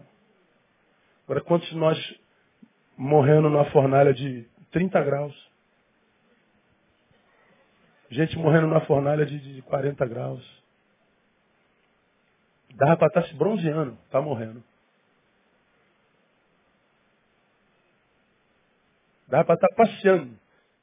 Agora, 1.26 1.42
quantos 1.42 1.70
de 1.70 1.76
nós 1.76 1.98
morrendo 2.98 3.50
numa 3.50 3.66
fornalha 3.72 4.14
de 4.14 4.48
30 4.72 5.02
graus? 5.04 5.52
Gente 8.10 8.38
morrendo 8.38 8.68
numa 8.68 8.82
fornalha 8.82 9.26
de, 9.26 9.40
de 9.40 9.62
40 9.64 10.06
graus. 10.06 10.61
Dava 12.76 12.98
para 12.98 13.08
estar 13.08 13.22
tá 13.22 13.28
se 13.28 13.36
bronzeando, 13.36 13.98
está 14.06 14.22
morrendo. 14.22 14.64
Dava 19.28 19.46
para 19.46 19.56
estar 19.56 19.68
tá 19.68 19.76
passeando, 19.76 20.38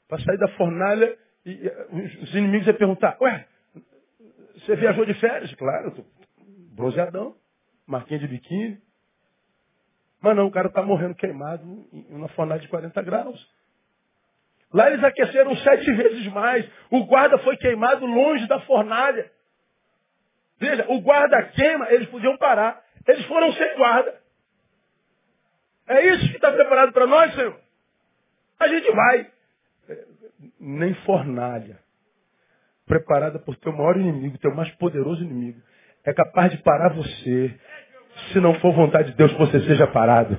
para 0.09 0.19
sair 0.21 0.39
da 0.39 0.49
fornalha 0.49 1.19
e, 1.45 1.71
os 2.23 2.35
inimigos 2.35 2.67
iam 2.67 2.77
perguntar, 2.77 3.17
ué, 3.21 3.47
você 4.55 4.77
viajou 4.77 5.05
de 5.05 5.15
férias? 5.15 5.55
Claro, 5.55 5.91
tô 5.93 6.05
bronzeadão, 6.73 7.35
marquinha 7.87 8.21
de 8.21 8.29
biquíni. 8.29 8.81
Mas 10.21 10.37
não, 10.37 10.47
o 10.47 10.51
cara 10.51 10.69
está 10.69 10.83
morrendo 10.83 11.15
queimado 11.15 11.65
em 11.93 12.15
uma 12.15 12.29
fornalha 12.29 12.61
de 12.61 12.69
40 12.69 13.03
graus. 13.03 13.59
Lá 14.73 14.91
eles 14.91 15.03
aqueceram 15.03 15.57
sete 15.57 15.91
vezes 15.93 16.27
mais. 16.29 16.69
O 16.91 17.05
guarda 17.07 17.39
foi 17.39 17.57
queimado 17.57 18.05
longe 18.05 18.47
da 18.47 18.61
fornalha. 18.61 19.31
Veja, 20.59 20.87
o 20.89 21.01
guarda 21.01 21.43
queima, 21.51 21.91
eles 21.91 22.09
podiam 22.09 22.37
parar. 22.37 22.83
Eles 23.07 23.25
foram 23.27 23.53
sem 23.53 23.77
guarda. 23.77 24.15
É 25.87 26.07
isso 26.09 26.29
que 26.29 26.37
está 26.37 26.53
preparado 26.53 26.93
para 26.93 27.07
nós, 27.07 27.35
Senhor? 27.35 27.59
A 28.61 28.69
gente 28.69 28.91
vai. 28.93 29.31
É, 29.89 30.05
nem 30.61 30.95
fornalha 31.07 31.79
preparada 32.89 33.39
por 33.39 33.55
teu 33.57 33.73
maior 33.73 33.97
inimigo, 33.97 34.39
teu 34.39 34.55
mais 34.55 34.71
poderoso 34.77 35.23
inimigo, 35.23 35.61
é 36.05 36.13
capaz 36.13 36.51
de 36.51 36.57
parar 36.63 36.95
você, 36.95 37.55
se 38.33 38.41
não 38.41 38.55
for 38.55 38.73
vontade 38.73 39.11
de 39.11 39.17
Deus 39.17 39.31
que 39.33 39.39
você 39.39 39.61
seja 39.61 39.87
parado. 39.87 40.39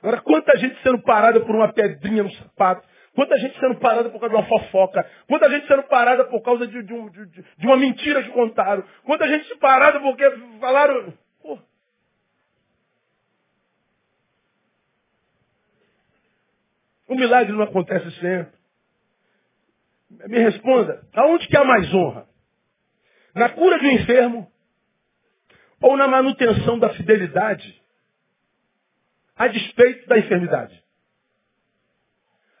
Agora, 0.00 0.20
quanta 0.20 0.56
gente 0.56 0.80
sendo 0.82 1.02
parada 1.02 1.40
por 1.40 1.54
uma 1.54 1.72
pedrinha 1.72 2.22
no 2.22 2.32
sapato, 2.32 2.86
quanta 3.18 3.36
gente 3.36 3.58
sendo 3.58 3.80
parada 3.80 4.10
por 4.10 4.20
causa 4.20 4.28
de 4.28 4.40
uma 4.40 4.48
fofoca, 4.48 5.04
quanta 5.26 5.50
gente 5.50 5.66
sendo 5.66 5.82
parada 5.88 6.24
por 6.26 6.40
causa 6.40 6.68
de, 6.68 6.84
de, 6.84 6.94
um, 6.94 7.10
de, 7.10 7.26
de 7.26 7.66
uma 7.66 7.76
mentira 7.76 8.22
que 8.22 8.30
contaram, 8.30 8.84
quanta 9.02 9.26
gente 9.26 9.56
parada 9.56 9.98
porque 9.98 10.22
falaram. 10.60 11.12
Pô. 11.42 11.58
O 17.08 17.16
milagre 17.16 17.52
não 17.52 17.64
acontece 17.64 18.08
sempre. 18.20 18.56
Me 20.28 20.38
responda, 20.38 21.04
aonde 21.12 21.48
que 21.48 21.56
há 21.56 21.64
mais 21.64 21.92
honra? 21.92 22.28
Na 23.34 23.48
cura 23.48 23.80
de 23.80 23.86
um 23.86 23.90
enfermo 23.90 24.52
ou 25.80 25.96
na 25.96 26.06
manutenção 26.06 26.78
da 26.78 26.90
fidelidade 26.90 27.82
a 29.34 29.48
despeito 29.48 30.06
da 30.06 30.20
enfermidade? 30.20 30.87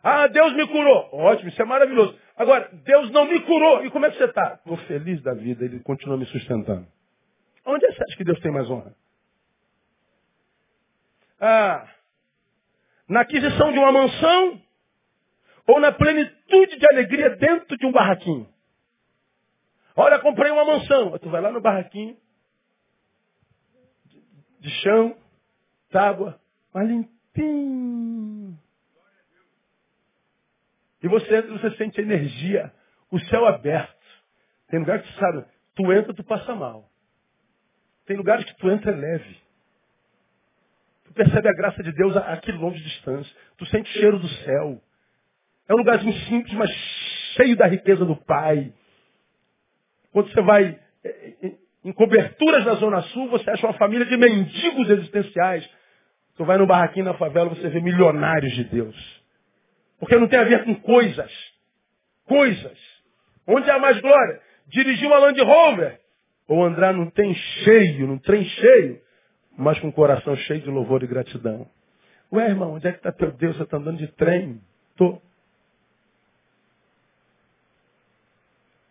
Ah, 0.02 0.26
Deus 0.28 0.52
me 0.54 0.66
curou. 0.68 1.08
Ótimo, 1.12 1.48
isso 1.48 1.60
é 1.60 1.64
maravilhoso. 1.64 2.18
Agora, 2.36 2.68
Deus 2.84 3.10
não 3.10 3.24
me 3.26 3.40
curou. 3.40 3.84
E 3.84 3.90
como 3.90 4.06
é 4.06 4.10
que 4.10 4.18
você 4.18 4.24
está? 4.24 4.54
Estou 4.54 4.76
feliz 4.86 5.20
da 5.22 5.34
vida, 5.34 5.64
Ele 5.64 5.80
continua 5.80 6.16
me 6.16 6.26
sustentando. 6.26 6.86
Onde 7.66 7.84
é 7.84 7.88
que 7.88 7.94
você 7.94 8.04
acha 8.04 8.16
que 8.16 8.24
Deus 8.24 8.40
tem 8.40 8.52
mais 8.52 8.70
honra? 8.70 8.94
Ah, 11.40 11.88
na 13.08 13.20
aquisição 13.20 13.72
de 13.72 13.78
uma 13.78 13.92
mansão 13.92 14.60
ou 15.66 15.80
na 15.80 15.92
plenitude 15.92 16.78
de 16.78 16.86
alegria 16.90 17.30
dentro 17.36 17.76
de 17.76 17.86
um 17.86 17.92
barraquinho. 17.92 18.48
Olha, 19.94 20.18
comprei 20.18 20.50
uma 20.50 20.64
mansão. 20.64 21.18
Tu 21.18 21.28
vai 21.28 21.40
lá 21.40 21.50
no 21.50 21.60
barraquinho, 21.60 22.16
de 24.60 24.70
chão, 24.82 25.16
tábua, 25.90 26.40
mas 26.72 26.88
limpinho. 26.88 28.37
E 31.02 31.08
você 31.08 31.42
você 31.42 31.70
sente 31.76 32.00
energia, 32.00 32.72
o 33.10 33.18
céu 33.20 33.46
aberto. 33.46 33.96
Tem 34.68 34.80
lugar 34.80 35.00
que 35.00 35.12
tu 35.12 35.18
sabe, 35.18 35.44
tu 35.74 35.92
entra, 35.92 36.14
tu 36.14 36.24
passa 36.24 36.54
mal. 36.54 36.88
Tem 38.06 38.16
lugares 38.16 38.44
que 38.44 38.56
tu 38.56 38.70
entra 38.70 38.90
é 38.90 38.94
leve. 38.94 39.36
Tu 41.04 41.12
percebe 41.12 41.48
a 41.48 41.52
graça 41.52 41.82
de 41.82 41.92
Deus 41.92 42.16
a, 42.16 42.32
a 42.32 42.36
quilômetros 42.38 42.82
de 42.82 42.88
distância. 42.88 43.36
Tu 43.56 43.66
sente 43.66 43.90
o 43.90 44.00
cheiro 44.00 44.18
do 44.18 44.28
céu. 44.28 44.80
É 45.68 45.74
um 45.74 45.78
lugarzinho 45.78 46.14
simples, 46.24 46.54
mas 46.54 46.70
cheio 47.36 47.56
da 47.56 47.66
riqueza 47.66 48.04
do 48.04 48.16
Pai. 48.16 48.72
Quando 50.12 50.32
você 50.32 50.40
vai 50.40 50.80
é, 51.04 51.08
é, 51.42 51.52
em 51.84 51.92
coberturas 51.92 52.64
na 52.64 52.74
Zona 52.74 53.02
Sul, 53.02 53.28
você 53.28 53.50
acha 53.50 53.66
uma 53.66 53.74
família 53.74 54.06
de 54.06 54.16
mendigos 54.16 54.90
existenciais. 54.90 55.68
Tu 56.36 56.44
vai 56.44 56.56
no 56.56 56.66
barraquinho 56.66 57.04
na 57.04 57.14
favela, 57.14 57.50
você 57.50 57.68
vê 57.68 57.80
milionários 57.80 58.54
de 58.54 58.64
Deus. 58.64 59.17
Porque 59.98 60.16
não 60.16 60.28
tem 60.28 60.38
a 60.38 60.44
ver 60.44 60.64
com 60.64 60.74
coisas. 60.76 61.32
Coisas. 62.24 62.78
Onde 63.46 63.70
há 63.70 63.78
mais 63.78 64.00
glória? 64.00 64.40
Dirigir 64.68 65.06
uma 65.06 65.18
Land 65.18 65.40
Rover. 65.40 66.00
Ou 66.46 66.64
andar 66.64 66.94
num 66.94 67.10
trem 67.10 67.34
cheio, 67.34 68.06
num 68.06 68.18
trem 68.18 68.44
cheio. 68.44 69.00
mas 69.56 69.78
com 69.80 69.88
o 69.88 69.92
coração 69.92 70.36
cheio 70.36 70.60
de 70.60 70.70
louvor 70.70 71.02
e 71.02 71.06
gratidão. 71.06 71.68
Ué, 72.32 72.48
irmão, 72.48 72.74
onde 72.74 72.86
é 72.86 72.92
que 72.92 72.98
está 72.98 73.10
teu 73.10 73.32
Deus? 73.32 73.56
Você 73.56 73.64
está 73.64 73.76
andando 73.76 73.98
de 73.98 74.06
trem? 74.12 74.60
Tô. 74.96 75.20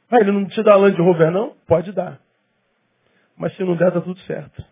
Ah, 0.10 0.18
ele 0.20 0.32
não 0.32 0.46
te 0.46 0.62
dá 0.64 0.76
Land 0.76 1.00
Rover, 1.02 1.32
não? 1.32 1.56
Pode 1.68 1.92
dar. 1.94 2.20
Mas 3.38 3.56
se 3.56 3.64
não 3.64 3.76
der, 3.76 3.90
está 3.90 4.02
tudo 4.02 4.20
certo. 4.22 4.66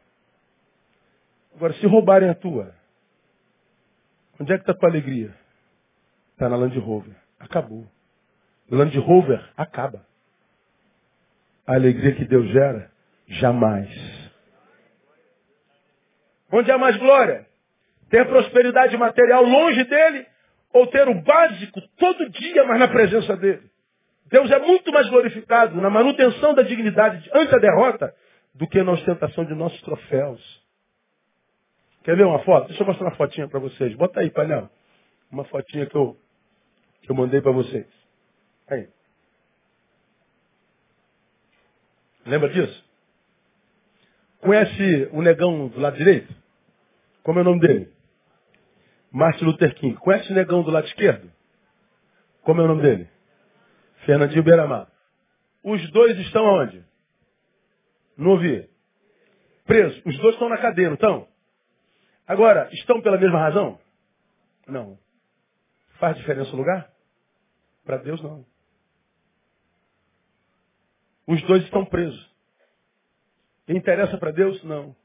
Agora, 1.55 1.73
se 1.73 1.85
roubarem 1.85 2.29
a 2.29 2.35
tua, 2.35 2.73
onde 4.39 4.51
é 4.51 4.55
que 4.57 4.63
está 4.63 4.73
a 4.73 4.75
tua 4.75 4.89
alegria? 4.89 5.33
Está 6.35 6.49
na 6.49 6.57
Land 6.57 6.77
Rover. 6.79 7.15
Acabou. 7.39 7.87
Land 8.69 8.97
Rover 8.99 9.41
acaba. 9.55 10.05
A 11.65 11.75
alegria 11.75 12.13
que 12.13 12.25
Deus 12.25 12.45
gera, 12.51 12.91
jamais. 13.27 13.89
Onde 16.51 16.69
há 16.71 16.77
mais 16.77 16.97
glória? 16.97 17.47
Ter 18.09 18.27
prosperidade 18.27 18.97
material 18.97 19.43
longe 19.45 19.83
dele 19.85 20.27
ou 20.73 20.85
ter 20.87 21.07
o 21.07 21.21
básico 21.21 21.81
todo 21.97 22.29
dia, 22.29 22.65
mas 22.65 22.79
na 22.79 22.89
presença 22.89 23.37
dele? 23.37 23.71
Deus 24.25 24.51
é 24.51 24.59
muito 24.59 24.91
mais 24.91 25.09
glorificado 25.09 25.79
na 25.79 25.89
manutenção 25.89 26.53
da 26.53 26.63
dignidade 26.63 27.29
ante 27.33 27.55
a 27.55 27.59
derrota 27.59 28.13
do 28.53 28.67
que 28.67 28.83
na 28.83 28.91
ostentação 28.91 29.45
de 29.45 29.55
nossos 29.55 29.81
troféus. 29.83 30.65
Quer 32.03 32.17
ver 32.17 32.25
uma 32.25 32.39
foto? 32.39 32.67
Deixa 32.67 32.83
eu 32.83 32.87
mostrar 32.87 33.07
uma 33.07 33.15
fotinha 33.15 33.47
para 33.47 33.59
vocês. 33.59 33.95
Bota 33.95 34.19
aí, 34.19 34.29
painel. 34.29 34.69
Uma 35.31 35.43
fotinha 35.45 35.85
que 35.85 35.95
eu, 35.95 36.17
que 37.05 37.11
eu 37.11 37.15
mandei 37.15 37.41
para 37.41 37.51
vocês. 37.51 37.87
Aí. 38.67 38.89
Lembra 42.25 42.49
disso? 42.49 42.83
Conhece 44.39 45.09
o 45.11 45.21
negão 45.21 45.67
do 45.67 45.79
lado 45.79 45.97
direito? 45.97 46.33
Como 47.23 47.39
é 47.39 47.41
o 47.41 47.45
nome 47.45 47.59
dele? 47.59 47.93
Martin 49.11 49.45
Luther 49.45 49.75
King. 49.75 49.95
Conhece 49.97 50.31
o 50.31 50.35
negão 50.35 50.63
do 50.63 50.71
lado 50.71 50.87
esquerdo? 50.87 51.31
Como 52.41 52.61
é 52.61 52.63
o 52.63 52.67
nome 52.67 52.81
dele? 52.81 53.09
Fernandinho 54.05 54.43
Beiramar. 54.43 54.87
Os 55.63 55.89
dois 55.91 56.17
estão 56.19 56.43
onde? 56.43 56.83
Não 58.17 58.31
ouvi. 58.31 58.69
Presos. 59.65 60.01
Os 60.05 60.17
dois 60.17 60.35
estão 60.35 60.49
na 60.49 60.57
cadeia, 60.57 60.87
não 60.87 60.95
estão? 60.95 61.27
Agora, 62.27 62.69
estão 62.73 63.01
pela 63.01 63.17
mesma 63.17 63.39
razão? 63.39 63.79
Não. 64.67 64.97
Faz 65.99 66.17
diferença 66.17 66.51
o 66.51 66.57
lugar? 66.57 66.94
Para 67.85 67.97
Deus, 67.97 68.21
não. 68.21 68.45
Os 71.27 71.41
dois 71.43 71.63
estão 71.63 71.85
presos. 71.85 72.35
Interessa 73.67 74.17
para 74.17 74.31
Deus? 74.31 74.63
Não. 74.63 74.95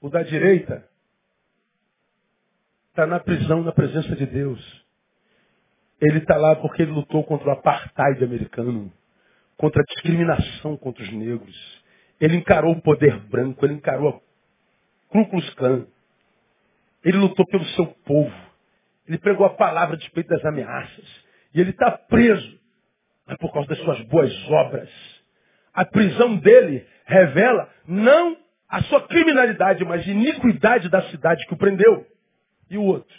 O 0.00 0.08
da 0.08 0.22
direita 0.22 0.88
está 2.90 3.06
na 3.06 3.20
prisão, 3.20 3.62
na 3.62 3.72
presença 3.72 4.14
de 4.16 4.26
Deus. 4.26 4.86
Ele 6.00 6.18
está 6.18 6.36
lá 6.36 6.56
porque 6.56 6.82
ele 6.82 6.92
lutou 6.92 7.24
contra 7.24 7.48
o 7.48 7.52
apartheid 7.52 8.22
americano, 8.22 8.92
contra 9.56 9.80
a 9.80 9.84
discriminação 9.84 10.76
contra 10.76 11.02
os 11.02 11.12
negros. 11.12 11.84
Ele 12.20 12.36
encarou 12.36 12.72
o 12.72 12.82
poder 12.82 13.18
branco, 13.28 13.64
ele 13.64 13.74
encarou 13.74 14.08
a 14.08 14.20
Ku 15.08 15.28
Klux 15.30 15.54
Klan. 15.54 15.86
Ele 17.04 17.18
lutou 17.18 17.46
pelo 17.46 17.64
seu 17.66 17.86
povo. 18.04 18.34
Ele 19.06 19.18
pregou 19.18 19.46
a 19.46 19.54
palavra 19.54 19.94
a 19.94 19.98
despeito 19.98 20.28
das 20.28 20.44
ameaças. 20.44 21.25
E 21.56 21.60
ele 21.60 21.70
está 21.70 21.90
preso 21.90 22.60
é 23.26 23.34
por 23.38 23.50
causa 23.50 23.66
das 23.70 23.78
suas 23.78 23.98
boas 24.02 24.50
obras. 24.50 24.90
A 25.72 25.86
prisão 25.86 26.36
dele 26.36 26.86
revela 27.06 27.72
não 27.88 28.36
a 28.68 28.82
sua 28.82 29.08
criminalidade, 29.08 29.82
mas 29.82 30.06
a 30.06 30.10
iniquidade 30.10 30.90
da 30.90 31.00
cidade 31.10 31.46
que 31.46 31.54
o 31.54 31.56
prendeu. 31.56 32.06
E 32.68 32.76
o 32.76 32.82
outro? 32.82 33.16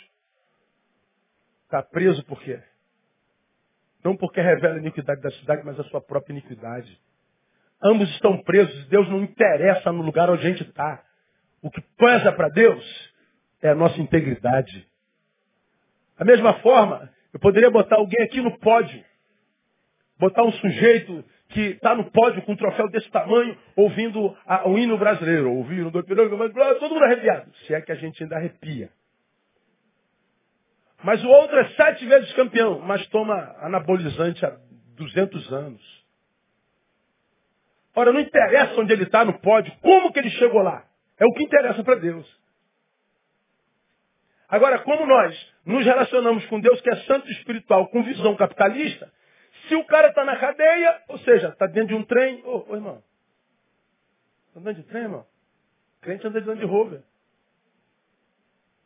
Está 1.64 1.82
preso 1.82 2.24
por 2.26 2.40
quê? 2.42 2.62
Não 4.04 4.16
porque 4.16 4.40
revela 4.40 4.76
a 4.76 4.80
iniquidade 4.80 5.20
da 5.20 5.32
cidade, 5.32 5.64
mas 5.66 5.80
a 5.80 5.84
sua 5.86 6.00
própria 6.00 6.34
iniquidade. 6.34 6.96
Ambos 7.84 8.08
estão 8.12 8.42
presos. 8.44 8.88
Deus 8.88 9.10
não 9.10 9.24
interessa 9.24 9.92
no 9.92 10.04
lugar 10.04 10.30
onde 10.30 10.46
a 10.46 10.50
gente 10.50 10.62
está. 10.62 11.04
O 11.60 11.72
que 11.72 11.82
pesa 11.98 12.32
para 12.32 12.50
Deus 12.50 13.14
é 13.64 13.70
a 13.70 13.76
nossa 13.76 14.00
integridade. 14.00 14.88
Da 16.20 16.24
mesma 16.24 16.54
forma, 16.60 17.17
eu 17.38 17.40
poderia 17.40 17.70
botar 17.70 17.98
alguém 17.98 18.24
aqui 18.24 18.42
no 18.42 18.58
pódio. 18.58 19.06
Botar 20.18 20.44
um 20.44 20.52
sujeito 20.54 21.24
que 21.50 21.62
está 21.62 21.94
no 21.94 22.10
pódio 22.10 22.42
com 22.42 22.54
um 22.54 22.56
troféu 22.56 22.90
desse 22.90 23.08
tamanho, 23.12 23.56
ouvindo 23.76 24.36
a, 24.44 24.68
o 24.68 24.76
hino 24.76 24.98
brasileiro, 24.98 25.52
ouvindo 25.54 25.92
do 25.92 26.04
todo 26.04 26.94
mundo 26.96 27.04
arrepiado. 27.04 27.54
Se 27.68 27.76
é 27.76 27.82
que 27.82 27.92
a 27.92 27.96
gente 27.96 28.24
ainda 28.24 28.38
arrepia. 28.38 28.90
Mas 31.04 31.24
o 31.24 31.30
outro 31.30 31.60
é 31.60 31.70
sete 31.76 32.08
vezes 32.08 32.34
campeão, 32.34 32.80
mas 32.80 33.06
toma 33.10 33.56
anabolizante 33.60 34.44
há 34.44 34.58
200 34.96 35.54
anos. 35.54 36.06
Ora, 37.96 38.12
não 38.12 38.20
interessa 38.20 38.82
onde 38.82 38.94
ele 38.94 39.04
está 39.04 39.24
no 39.24 39.40
pódio, 39.40 39.72
como 39.82 40.12
que 40.12 40.18
ele 40.18 40.32
chegou 40.32 40.64
lá. 40.64 40.84
É 41.20 41.26
o 41.26 41.34
que 41.34 41.44
interessa 41.44 41.84
para 41.84 41.96
Deus. 42.00 42.28
Agora, 44.50 44.80
como 44.80 45.06
nós 45.06 45.54
nos 45.68 45.86
relacionamos 45.86 46.46
com 46.48 46.60
Deus, 46.60 46.80
que 46.82 46.90
é 46.90 46.96
santo 47.04 47.30
espiritual, 47.32 47.90
com 47.90 48.02
visão 48.04 48.36
capitalista, 48.36 49.12
se 49.68 49.76
o 49.76 49.86
cara 49.86 50.08
está 50.10 50.24
na 50.24 50.38
cadeia, 50.38 51.02
ou 51.10 51.18
seja, 51.20 51.50
está 51.50 51.68
dentro 51.68 51.90
de 51.90 51.96
um 51.96 52.04
trem, 52.04 52.42
ô, 52.46 52.74
irmão, 52.74 53.04
está 54.48 54.60
andando 54.60 54.76
de 54.78 54.84
trem, 54.84 55.04
irmão? 55.04 55.26
crente 56.02 56.26
anda 56.26 56.40
de 56.40 56.48
Land 56.48 56.64
Rover. 56.66 57.02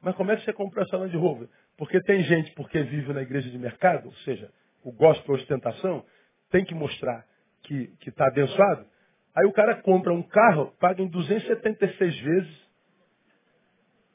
Mas 0.01 0.15
como 0.15 0.31
é 0.31 0.35
que 0.35 0.43
você 0.43 0.53
comprou 0.53 0.83
essa 0.83 0.97
Land 0.97 1.15
Rover? 1.15 1.47
Porque 1.77 2.01
tem 2.01 2.23
gente, 2.23 2.51
porque 2.53 2.81
vive 2.81 3.13
na 3.13 3.21
igreja 3.21 3.49
de 3.49 3.57
mercado, 3.59 4.07
ou 4.07 4.13
seja, 4.25 4.51
o 4.83 4.91
gospel 4.91 5.35
ostentação, 5.35 6.03
tem 6.49 6.65
que 6.65 6.73
mostrar 6.73 7.25
que 7.61 7.93
está 8.07 8.27
abençoado. 8.27 8.87
Aí 9.35 9.45
o 9.45 9.53
cara 9.53 9.75
compra 9.83 10.11
um 10.11 10.23
carro, 10.23 10.73
paga 10.79 11.01
em 11.01 11.07
276 11.07 12.19
vezes, 12.19 12.69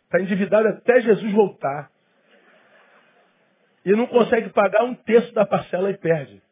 está 0.04 0.20
endividado 0.20 0.66
até 0.68 1.00
Jesus 1.00 1.32
voltar. 1.32 1.92
E 3.86 3.92
não 3.92 4.08
consegue 4.08 4.50
pagar 4.50 4.82
um 4.82 4.96
terço 4.96 5.32
da 5.32 5.46
parcela 5.46 5.88
e 5.90 5.96
perde. 5.96 6.42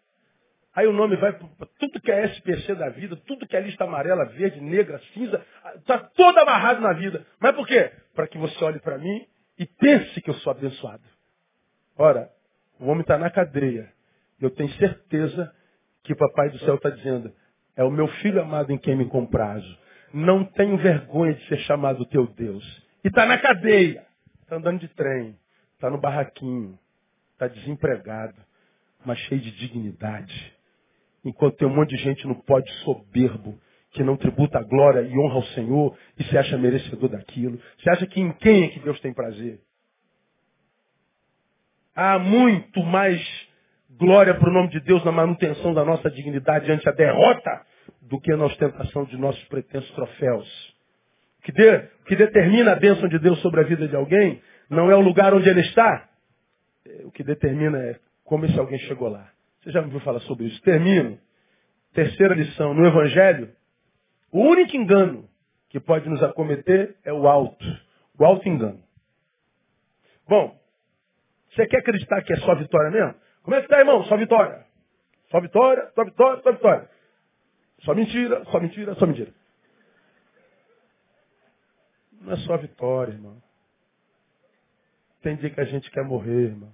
Aí 0.72 0.87
o 0.87 0.93
nome 0.93 1.16
vai 1.16 1.32
para 1.32 1.66
tudo 1.80 2.01
que 2.01 2.11
é 2.11 2.26
SPC 2.26 2.76
da 2.76 2.91
vida, 2.91 3.16
tudo 3.26 3.47
que 3.47 3.57
é 3.57 3.61
lista 3.61 3.82
amarela, 3.82 4.24
verde, 4.26 4.61
negra, 4.61 5.01
cinza, 5.12 5.45
está 5.76 5.99
todo 5.99 6.39
amarrado 6.39 6.80
na 6.80 6.93
vida. 6.93 7.26
Mas 7.41 7.57
por 7.57 7.66
quê? 7.66 7.91
Para 8.14 8.28
que 8.28 8.39
você 8.39 8.64
olhe 8.64 8.78
para 8.78 8.99
mim 8.99 9.26
e 9.59 9.66
pense 9.66 10.20
que 10.20 10.30
eu 10.30 10.35
sou 10.35 10.53
abençoado. 10.53 11.03
Ora, 11.99 12.30
o 12.78 12.87
homem 12.87 13.01
está 13.01 13.18
na 13.18 13.28
cadeia. 13.28 13.93
Eu 14.41 14.51
tenho 14.51 14.70
certeza 14.74 15.53
que 16.05 16.12
o 16.12 16.16
Papai 16.16 16.51
do 16.51 16.59
Céu 16.61 16.76
está 16.76 16.91
dizendo, 16.91 17.32
é 17.76 17.82
o 17.82 17.91
meu 17.91 18.07
filho 18.07 18.41
amado 18.41 18.72
em 18.72 18.78
quem 18.78 18.95
me 18.95 19.09
comprazo. 19.09 19.78
Não 20.12 20.45
tenho 20.45 20.76
vergonha 20.76 21.35
de 21.35 21.49
ser 21.49 21.59
chamado 21.59 22.07
teu 22.07 22.28
Deus. 22.28 22.64
E 23.05 23.09
está 23.09 23.26
na 23.26 23.39
cadeia. 23.39 24.07
Está 24.43 24.55
andando 24.55 24.78
de 24.78 24.89
trem. 24.89 25.37
Está 25.74 25.91
no 25.91 25.99
barraquinho. 25.99 26.78
Está 27.35 27.49
desempregado. 27.49 28.37
Mas 29.05 29.18
cheio 29.20 29.41
de 29.41 29.53
dignidade. 29.53 30.55
Enquanto 31.24 31.57
tem 31.57 31.68
um 31.68 31.74
monte 31.74 31.91
de 31.91 32.03
gente 32.03 32.26
no 32.26 32.43
pódio 32.43 32.72
soberbo 32.85 33.59
que 33.95 34.03
não 34.03 34.16
tributa 34.16 34.59
a 34.59 34.62
glória 34.62 35.03
e 35.03 35.18
honra 35.18 35.37
ao 35.37 35.45
Senhor 35.45 35.97
e 36.18 36.24
se 36.24 36.37
acha 36.37 36.59
merecedor 36.59 37.09
daquilo. 37.09 37.61
Você 37.78 37.91
acha 37.91 38.07
que 38.07 38.20
em 38.20 38.32
quem 38.32 38.64
é 38.64 38.68
que 38.68 38.80
Deus 38.80 39.01
tem 39.01 39.14
prazer? 39.14 39.61
Há 41.95 42.18
muito 42.18 42.82
mais 42.82 43.20
glória 43.97 44.35
para 44.35 44.51
o 44.51 44.53
nome 44.53 44.68
de 44.70 44.80
Deus 44.80 45.05
na 45.05 45.12
manutenção 45.12 45.72
da 45.72 45.85
nossa 45.85 46.11
dignidade 46.11 46.70
ante 46.70 46.89
a 46.89 46.93
derrota 46.93 47.64
do 48.03 48.20
que 48.20 48.35
na 48.35 48.47
ostentação 48.47 49.05
de 49.05 49.16
nossos 49.16 49.43
pretensos 49.45 49.91
troféus. 49.93 50.74
O 51.39 51.43
que, 51.43 51.53
de, 51.53 51.76
o 51.76 52.05
que 52.07 52.16
determina 52.16 52.72
a 52.72 52.76
bênção 52.76 53.09
de 53.09 53.18
Deus 53.20 53.41
sobre 53.41 53.61
a 53.61 53.64
vida 53.64 53.87
de 53.87 53.95
alguém 53.95 54.43
não 54.68 54.91
é 54.91 54.97
o 54.97 55.01
lugar 55.01 55.32
onde 55.32 55.49
ele 55.49 55.61
está. 55.61 56.09
O 57.05 57.11
que 57.11 57.24
determina 57.24 57.78
é 57.78 57.99
como 58.24 58.45
esse 58.45 58.59
alguém 58.59 58.78
chegou 58.80 59.09
lá. 59.09 59.30
Você 59.62 59.70
já 59.70 59.80
me 59.80 59.87
ouviu 59.87 60.01
falar 60.01 60.20
sobre 60.20 60.47
isso? 60.47 60.61
Termino. 60.62 61.18
Terceira 61.93 62.35
lição. 62.35 62.74
No 62.74 62.87
Evangelho, 62.87 63.55
o 64.30 64.41
único 64.41 64.76
engano 64.76 65.28
que 65.70 65.80
pode 65.80 66.09
nos 66.09 66.22
acometer 66.22 66.97
é 67.05 67.12
o 67.12 67.26
alto. 67.26 67.64
O 68.18 68.24
alto 68.24 68.49
engano. 68.49 68.82
Bom, 70.28 70.59
você 71.51 71.66
quer 71.66 71.78
acreditar 71.78 72.22
que 72.22 72.32
é 72.32 72.37
só 72.37 72.55
vitória 72.55 72.91
mesmo? 72.91 73.14
Como 73.43 73.57
é 73.57 73.62
que 73.62 73.68
tá, 73.68 73.78
irmão? 73.78 74.05
Só 74.05 74.16
vitória. 74.16 74.64
Só 75.30 75.41
vitória, 75.41 75.91
só 75.95 76.05
vitória, 76.05 76.43
só 76.43 76.53
vitória. 76.53 76.91
Só 77.80 77.95
mentira, 77.95 78.45
só 78.47 78.61
mentira, 78.61 78.95
só 78.95 79.07
mentira. 79.07 79.32
Não 82.20 82.32
é 82.32 82.37
só 82.39 82.57
vitória, 82.57 83.12
irmão. 83.12 83.43
Tem 85.25 85.37
dia 85.37 85.49
que 85.49 85.59
a 85.59 85.64
gente 85.64 85.91
quer 85.91 86.05
morrer, 86.05 86.49
irmão. 86.51 86.70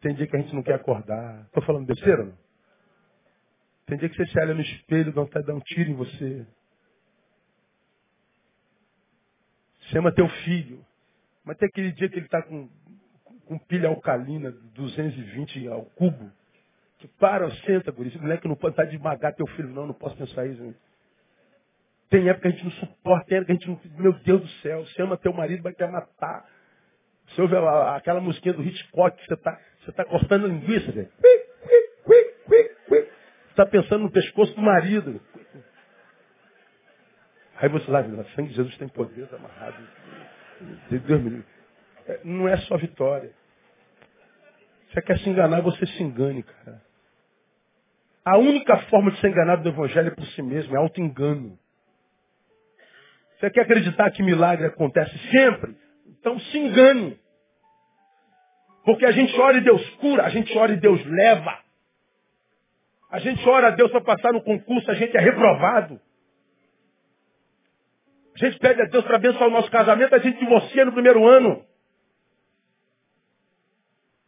Tem 0.00 0.14
dia 0.14 0.24
que 0.24 0.36
a 0.36 0.40
gente 0.40 0.54
não 0.54 0.62
quer 0.62 0.74
acordar. 0.74 1.42
Estou 1.46 1.64
falando 1.64 1.84
besteira, 1.84 2.24
não? 2.24 2.38
Tem 3.86 3.98
dia 3.98 4.08
que 4.08 4.14
você 4.14 4.24
se 4.26 4.38
olha 4.38 4.54
no 4.54 4.60
espelho 4.60 5.10
e 5.10 5.12
dá 5.12 5.20
vontade 5.20 5.44
de 5.44 5.52
dar 5.52 5.58
um 5.58 5.60
tiro 5.60 5.90
em 5.90 5.94
você. 5.94 6.46
Você 9.80 9.98
ama 9.98 10.14
teu 10.14 10.28
filho. 10.28 10.86
Mas 11.44 11.56
tem 11.56 11.68
aquele 11.68 11.90
dia 11.90 12.08
que 12.08 12.14
ele 12.14 12.26
está 12.26 12.40
com, 12.40 12.70
com 13.46 13.58
pilha 13.58 13.88
alcalina, 13.88 14.52
220 14.52 15.66
ao 15.66 15.86
cubo. 15.86 16.30
Que 16.98 17.08
para, 17.08 17.50
senta, 17.66 17.90
guri. 17.90 18.10
Esse 18.10 18.18
moleque 18.18 18.46
não 18.46 18.54
pode 18.54 18.74
estar 18.74 18.84
tá 18.84 18.88
de 18.88 18.94
esmagar 18.94 19.34
teu 19.34 19.46
filho, 19.48 19.70
não. 19.70 19.88
Não 19.88 19.94
posso 19.94 20.16
pensar 20.16 20.46
isso. 20.46 20.72
Tem 22.08 22.28
época 22.28 22.42
que 22.42 22.48
a 22.48 22.50
gente 22.52 22.64
não 22.64 22.86
suporta, 22.86 23.26
tem 23.26 23.38
época 23.38 23.56
que 23.58 23.64
a 23.64 23.66
gente 23.72 23.88
não. 23.88 23.98
Meu 24.00 24.12
Deus 24.20 24.40
do 24.40 24.48
céu, 24.60 24.86
você 24.86 25.02
ama 25.02 25.16
teu 25.16 25.32
marido, 25.32 25.64
vai 25.64 25.74
querer 25.74 25.90
matar. 25.90 26.59
Você 27.30 27.42
ouve 27.42 27.56
aquela 27.56 28.20
musiquinha 28.20 28.54
do 28.54 28.62
Hitchcock, 28.62 29.24
você 29.24 29.34
está 29.34 29.58
você 29.80 29.92
tá 29.92 30.04
cortando 30.04 30.46
linguiça, 30.46 30.92
velho. 30.92 31.10
Você 32.06 33.50
está 33.50 33.66
pensando 33.66 34.02
no 34.02 34.10
pescoço 34.10 34.54
do 34.54 34.62
marido. 34.62 35.20
Aí 37.56 37.68
você 37.68 37.90
lá, 37.90 38.00
o 38.00 38.24
sangue 38.30 38.50
de 38.50 38.56
Jesus 38.56 38.76
tem 38.78 38.88
poder 38.88 39.26
tá 39.28 39.36
amarrado. 39.36 39.76
Deus 40.90 41.22
me 41.22 41.30
livre. 41.30 41.46
É, 42.06 42.20
não 42.24 42.48
é 42.48 42.56
só 42.58 42.76
vitória. 42.76 43.32
Você 44.90 45.02
quer 45.02 45.18
se 45.18 45.28
enganar, 45.28 45.60
você 45.60 45.86
se 45.86 46.02
engane, 46.02 46.42
cara. 46.42 46.82
A 48.24 48.36
única 48.38 48.76
forma 48.88 49.10
de 49.10 49.20
ser 49.20 49.28
enganado 49.28 49.62
do 49.62 49.68
Evangelho 49.70 50.08
é 50.08 50.14
por 50.14 50.26
si 50.26 50.42
mesmo, 50.42 50.74
é 50.74 50.78
auto-engano. 50.78 51.58
Você 53.38 53.50
quer 53.50 53.62
acreditar 53.62 54.10
que 54.10 54.22
milagre 54.22 54.66
acontece 54.66 55.16
sempre? 55.30 55.76
Então 56.20 56.38
se 56.38 56.58
engane. 56.58 57.18
Porque 58.84 59.04
a 59.04 59.10
gente 59.10 59.38
ora 59.38 59.58
e 59.58 59.60
Deus 59.62 59.88
cura, 59.96 60.24
a 60.24 60.28
gente 60.28 60.56
ora 60.56 60.72
e 60.72 60.76
Deus 60.76 61.04
leva. 61.04 61.58
A 63.10 63.18
gente 63.18 63.46
ora 63.48 63.68
a 63.68 63.70
Deus 63.70 63.90
para 63.90 64.02
passar 64.02 64.32
no 64.32 64.42
concurso, 64.42 64.90
a 64.90 64.94
gente 64.94 65.16
é 65.16 65.20
reprovado. 65.20 66.00
A 68.34 68.38
gente 68.38 68.58
pede 68.58 68.80
a 68.80 68.86
Deus 68.86 69.04
para 69.04 69.16
abençoar 69.16 69.48
o 69.48 69.52
nosso 69.52 69.70
casamento, 69.70 70.14
a 70.14 70.18
gente 70.18 70.38
divorcia 70.38 70.84
no 70.84 70.92
primeiro 70.92 71.26
ano. 71.26 71.64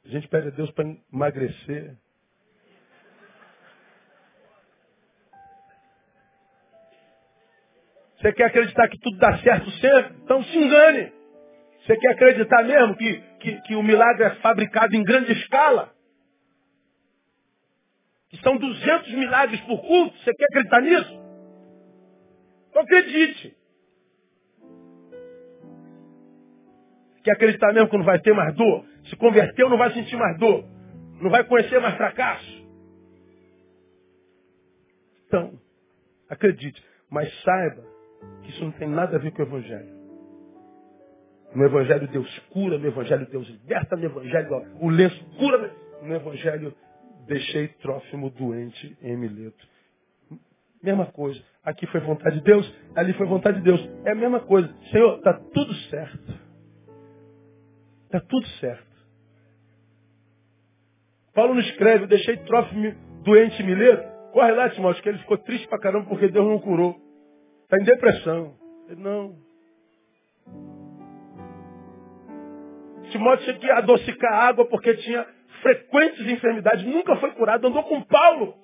A 0.05 0.09
gente 0.09 0.27
pede 0.29 0.49
a 0.49 0.51
Deus 0.51 0.71
para 0.73 0.85
emagrecer. 1.13 1.97
Você 8.19 8.33
quer 8.33 8.47
acreditar 8.47 8.89
que 8.89 8.99
tudo 8.99 9.17
dá 9.19 9.39
certo 9.39 9.71
sempre? 9.73 10.17
Então 10.23 10.43
se 10.45 10.57
engane. 10.57 11.22
Você 11.85 11.97
quer 11.97 12.13
acreditar 12.13 12.63
mesmo 12.63 12.97
que, 12.97 13.21
que, 13.41 13.61
que 13.63 13.75
o 13.75 13.83
milagre 13.83 14.25
é 14.25 14.35
fabricado 14.37 14.95
em 14.95 15.03
grande 15.03 15.33
escala? 15.33 15.93
Que 18.29 18.41
são 18.41 18.57
200 18.57 19.13
milagres 19.13 19.61
por 19.63 19.81
culto? 19.81 20.17
Você 20.19 20.33
quer 20.33 20.45
acreditar 20.45 20.81
nisso? 20.81 21.23
Não 22.75 22.83
acredite. 22.83 23.57
Quer 27.25 27.33
acreditar 27.33 27.73
mesmo 27.73 27.89
que 27.89 27.99
não 27.99 28.05
vai 28.05 28.21
ter 28.21 28.33
mais 28.33 28.55
dor? 28.55 28.87
Se 29.09 29.17
converteu, 29.17 29.69
não 29.69 29.77
vai 29.77 29.93
sentir 29.93 30.17
mais 30.17 30.39
dor. 30.39 30.65
Não 31.21 31.31
vai 31.31 31.45
conhecer 31.45 31.81
mais 31.81 31.97
fracasso. 31.97 32.63
Então, 35.27 35.59
acredite. 36.29 36.83
Mas 37.11 37.29
saiba 37.43 37.83
que 38.43 38.51
isso 38.51 38.65
não 38.65 38.73
tem 38.73 38.89
nada 38.89 39.17
a 39.17 39.19
ver 39.19 39.33
com 39.33 39.43
o 39.43 39.47
Evangelho. 39.47 40.02
No 41.55 41.65
Evangelho 41.65 42.09
Deus 42.09 42.39
cura, 42.51 42.79
no 42.79 42.87
Evangelho 42.87 43.27
Deus 43.27 43.47
liberta, 43.49 43.97
no 43.97 44.05
Evangelho 44.05 44.49
o 44.81 44.89
lenço 44.89 45.25
cura. 45.39 45.75
No 46.03 46.15
Evangelho 46.15 46.75
deixei 47.27 47.69
Trófimo 47.69 48.31
doente 48.31 48.97
em 49.03 49.17
Mileto. 49.17 49.67
Mesma 50.83 51.07
coisa. 51.07 51.41
Aqui 51.63 51.87
foi 51.87 52.01
vontade 52.01 52.39
de 52.39 52.45
Deus, 52.45 52.75
ali 52.97 53.13
foi 53.13 53.27
vontade 53.27 53.59
de 53.59 53.65
Deus. 53.65 53.81
É 54.05 54.13
a 54.13 54.15
mesma 54.15 54.41
coisa. 54.41 54.75
Senhor, 54.91 55.19
está 55.19 55.35
tudo 55.35 55.75
certo. 55.75 56.41
Está 58.07 58.21
tudo 58.21 58.47
certo. 58.61 58.93
Paulo 61.35 61.55
não 61.55 61.61
escreve, 61.61 62.07
deixei 62.07 62.37
Trófimo 62.39 62.95
doente 63.23 63.63
em 63.63 63.67
Mileto. 63.67 64.11
Corre 64.33 64.53
lá, 64.53 64.71
Timóteo, 64.71 65.03
que 65.03 65.09
ele 65.09 65.19
ficou 65.19 65.39
triste 65.39 65.69
pra 65.69 65.79
caramba 65.79 66.09
porque 66.09 66.29
Deus 66.29 66.47
não 66.47 66.59
curou. 66.59 66.97
Está 67.65 67.79
em 67.79 67.85
depressão. 67.85 68.55
Ele, 68.89 69.01
não. 69.01 69.37
Timóteo 73.13 73.45
tinha 73.45 73.59
que 73.59 73.71
adocicar 73.71 74.33
água 74.33 74.67
porque 74.67 74.95
tinha 74.97 75.27
frequentes 75.63 76.27
enfermidades. 76.27 76.85
Nunca 76.85 77.17
foi 77.17 77.31
curado. 77.33 77.67
Andou 77.67 77.85
com 77.85 78.03
Paulo. 78.03 78.57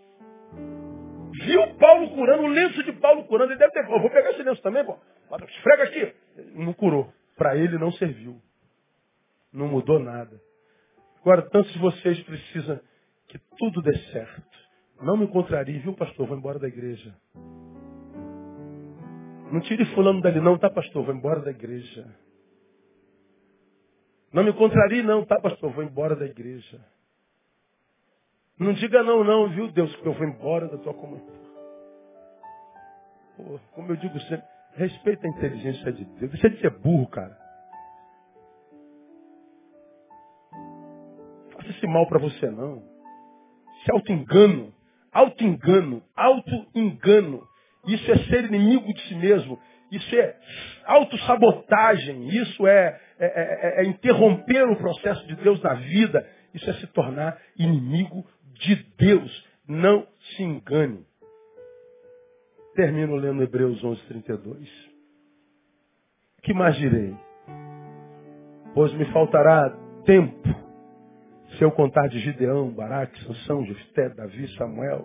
Viu 1.45 1.75
Paulo 1.75 2.11
curando, 2.11 2.43
o 2.45 2.49
lenço 2.49 2.83
de 2.83 2.93
Paulo 2.93 3.25
curando. 3.25 3.53
Ele 3.53 3.59
deve 3.59 3.73
ter, 3.73 3.87
vou 3.87 4.11
pegar 4.11 4.31
esse 4.31 4.43
lenço 4.43 4.63
também, 4.63 4.85
pô. 4.85 4.99
Esfrega 5.49 5.85
aqui. 5.85 6.13
Não 6.55 6.73
curou. 6.73 7.13
Para 7.37 7.57
ele 7.57 7.79
não 7.79 7.93
serviu. 7.93 8.41
Não 9.53 9.69
mudou 9.69 9.99
nada. 9.99 10.41
Agora, 11.21 11.43
tantos 11.43 11.73
de 11.73 11.79
vocês 11.79 12.21
precisam 12.23 12.81
que 13.29 13.39
tudo 13.59 13.83
dê 13.83 13.97
certo. 14.11 14.59
Não 15.01 15.17
me 15.17 15.25
encontraria, 15.25 15.81
viu, 15.81 15.95
pastor? 15.95 16.27
Vou 16.27 16.37
embora 16.37 16.59
da 16.59 16.67
igreja. 16.67 17.15
Não 19.53 19.61
tire 19.61 19.85
fulano 19.95 20.21
dali, 20.21 20.41
não, 20.41 20.59
tá, 20.59 20.69
pastor? 20.69 21.05
Vou 21.05 21.15
embora 21.15 21.41
da 21.41 21.51
igreja. 21.51 22.07
Não 24.33 24.45
me 24.45 24.51
encontraria, 24.51 25.03
não, 25.03 25.25
tá, 25.25 25.41
pastor? 25.41 25.73
Vou 25.73 25.83
embora 25.83 26.15
da 26.15 26.27
igreja. 26.27 26.81
Não 28.59 28.73
diga 28.73 29.03
não, 29.03 29.23
não, 29.23 29.49
viu, 29.49 29.71
Deus, 29.71 29.95
que 29.97 30.07
eu 30.07 30.13
vou 30.13 30.27
embora 30.27 30.69
da 30.69 30.79
tua 30.79 30.93
comunidade. 30.93 31.39
Pô, 33.37 33.61
como 33.73 33.93
eu 33.93 33.97
digo 33.97 34.19
sempre, 34.23 34.47
respeita 34.75 35.27
a 35.27 35.31
inteligência 35.31 35.93
de 35.93 36.05
Deus. 36.05 36.33
Deixa 36.33 36.51
de 36.51 36.61
ser 36.61 36.71
burro, 36.71 37.09
cara. 37.09 37.39
Faça 41.53 41.71
esse 41.71 41.87
mal 41.87 42.07
para 42.09 42.19
você, 42.19 42.51
não. 42.51 42.83
É 43.89 43.93
auto-engano. 43.93 44.75
Auto-engano. 45.13 46.03
Auto-engano. 46.15 47.49
Isso 47.87 48.11
é 48.11 48.19
ser 48.25 48.45
inimigo 48.45 48.93
de 48.93 49.01
si 49.09 49.15
mesmo. 49.15 49.59
Isso 49.91 50.15
é 50.15 50.37
autossabotagem. 50.85 52.29
Isso 52.29 52.67
é, 52.67 53.01
é, 53.19 53.27
é, 53.27 53.81
é, 53.81 53.85
interromper 53.87 54.65
o 54.69 54.77
processo 54.77 55.27
de 55.27 55.37
Deus 55.37 55.63
na 55.63 55.75
vida. 55.75 56.27
Isso 56.55 56.69
é 56.69 56.75
se 56.75 56.87
tornar 56.89 57.39
inimigo 57.57 58.27
de 58.55 58.77
Deus. 58.99 59.47
Não 59.67 60.07
se 60.21 60.43
engane. 60.43 61.07
Termino 62.75 63.17
lendo 63.17 63.43
Hebreus 63.43 63.83
11, 63.83 64.03
32. 64.07 64.89
Que 66.43 66.55
mais 66.55 66.77
direi? 66.77 67.15
Pois 68.75 68.93
me 68.95 69.05
faltará 69.13 69.71
tempo 70.05 70.49
se 71.57 71.65
eu 71.65 71.73
contar 71.73 72.09
de 72.09 72.19
Gideão, 72.21 72.71
Baraque, 72.71 73.19
Sansão, 73.25 73.65
Jefté, 73.65 74.11
Davi, 74.11 74.47
Samuel. 74.57 75.05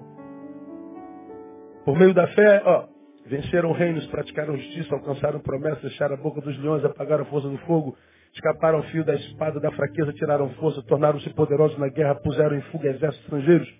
Por 1.85 1.97
meio 1.97 2.13
da 2.13 2.27
fé, 2.27 2.61
ó, 2.65 2.87
Venceram 3.25 3.71
reinos, 3.71 4.05
praticaram 4.07 4.57
justiça, 4.57 4.93
alcançaram 4.93 5.39
promessas, 5.39 5.81
fecharam 5.81 6.15
a 6.15 6.17
boca 6.17 6.41
dos 6.41 6.57
leões, 6.61 6.83
apagaram 6.83 7.23
a 7.23 7.25
força 7.27 7.47
do 7.47 7.57
fogo, 7.59 7.95
escaparam 8.33 8.79
ao 8.79 8.83
fio 8.85 9.03
da 9.05 9.15
espada, 9.15 9.59
da 9.59 9.71
fraqueza, 9.71 10.11
tiraram 10.13 10.49
força, 10.55 10.81
tornaram-se 10.83 11.29
poderosos 11.31 11.77
na 11.77 11.87
guerra, 11.87 12.15
puseram 12.15 12.57
em 12.57 12.61
fuga 12.63 12.89
exércitos 12.89 13.23
estrangeiros. 13.23 13.73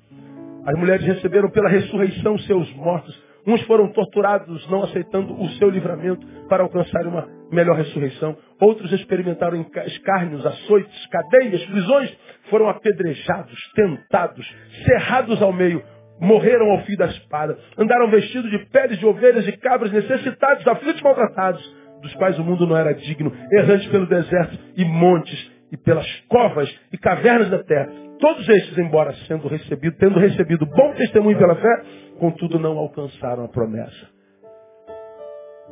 As 0.66 0.80
mulheres 0.80 1.06
receberam 1.06 1.50
pela 1.50 1.68
ressurreição 1.68 2.38
seus 2.40 2.74
mortos. 2.76 3.22
Uns 3.46 3.62
foram 3.64 3.92
torturados, 3.92 4.66
não 4.70 4.84
aceitando 4.84 5.34
o 5.34 5.50
seu 5.58 5.70
livramento 5.70 6.26
para 6.48 6.64
alcançar 6.64 7.06
uma 7.06 7.28
melhor 7.52 7.76
ressurreição. 7.76 8.38
Outros 8.62 8.90
experimentaram 8.94 9.66
escárnios, 9.86 10.46
açoites, 10.46 11.08
cadeias, 11.08 11.66
prisões. 11.66 12.18
Foram 12.50 12.70
apedrejados, 12.70 13.60
tentados, 13.76 14.56
cerrados 14.86 15.42
ao 15.42 15.52
meio 15.52 15.84
morreram 16.20 16.72
ao 16.72 16.84
fim 16.84 16.96
da 16.96 17.06
espada. 17.08 17.58
Andaram 17.78 18.10
vestidos 18.10 18.50
de 18.52 18.60
peles 18.68 18.98
de 19.00 19.06
ovelhas 19.06 19.48
e 19.48 19.52
cabras, 19.58 19.92
necessitados, 19.92 20.68
aflitos 20.68 21.02
maltratados, 21.02 21.76
dos 22.02 22.14
quais 22.16 22.38
o 22.40 22.44
mundo 22.44 22.68
não 22.68 22.78
era 22.78 22.94
digno, 22.94 23.32
errantes 23.52 23.88
pelo 23.88 24.06
deserto 24.06 24.58
e 24.76 24.86
montes, 24.86 25.52
e 25.74 25.78
pelas 25.78 26.08
covas 26.30 26.70
e 26.92 26.98
cavernas 27.00 27.50
da 27.50 27.64
terra. 27.64 27.90
Todos 28.20 28.48
estes, 28.48 28.78
embora 28.78 29.12
sendo 29.28 29.48
recebido, 29.48 29.98
tendo 29.98 30.20
recebido 30.20 30.68
bom 30.68 30.94
testemunho 30.94 31.38
pela 31.38 31.56
fé, 31.56 31.84
contudo 32.20 32.60
não 32.60 32.78
alcançaram 32.78 33.46
a 33.46 33.48
promessa. 33.48 34.08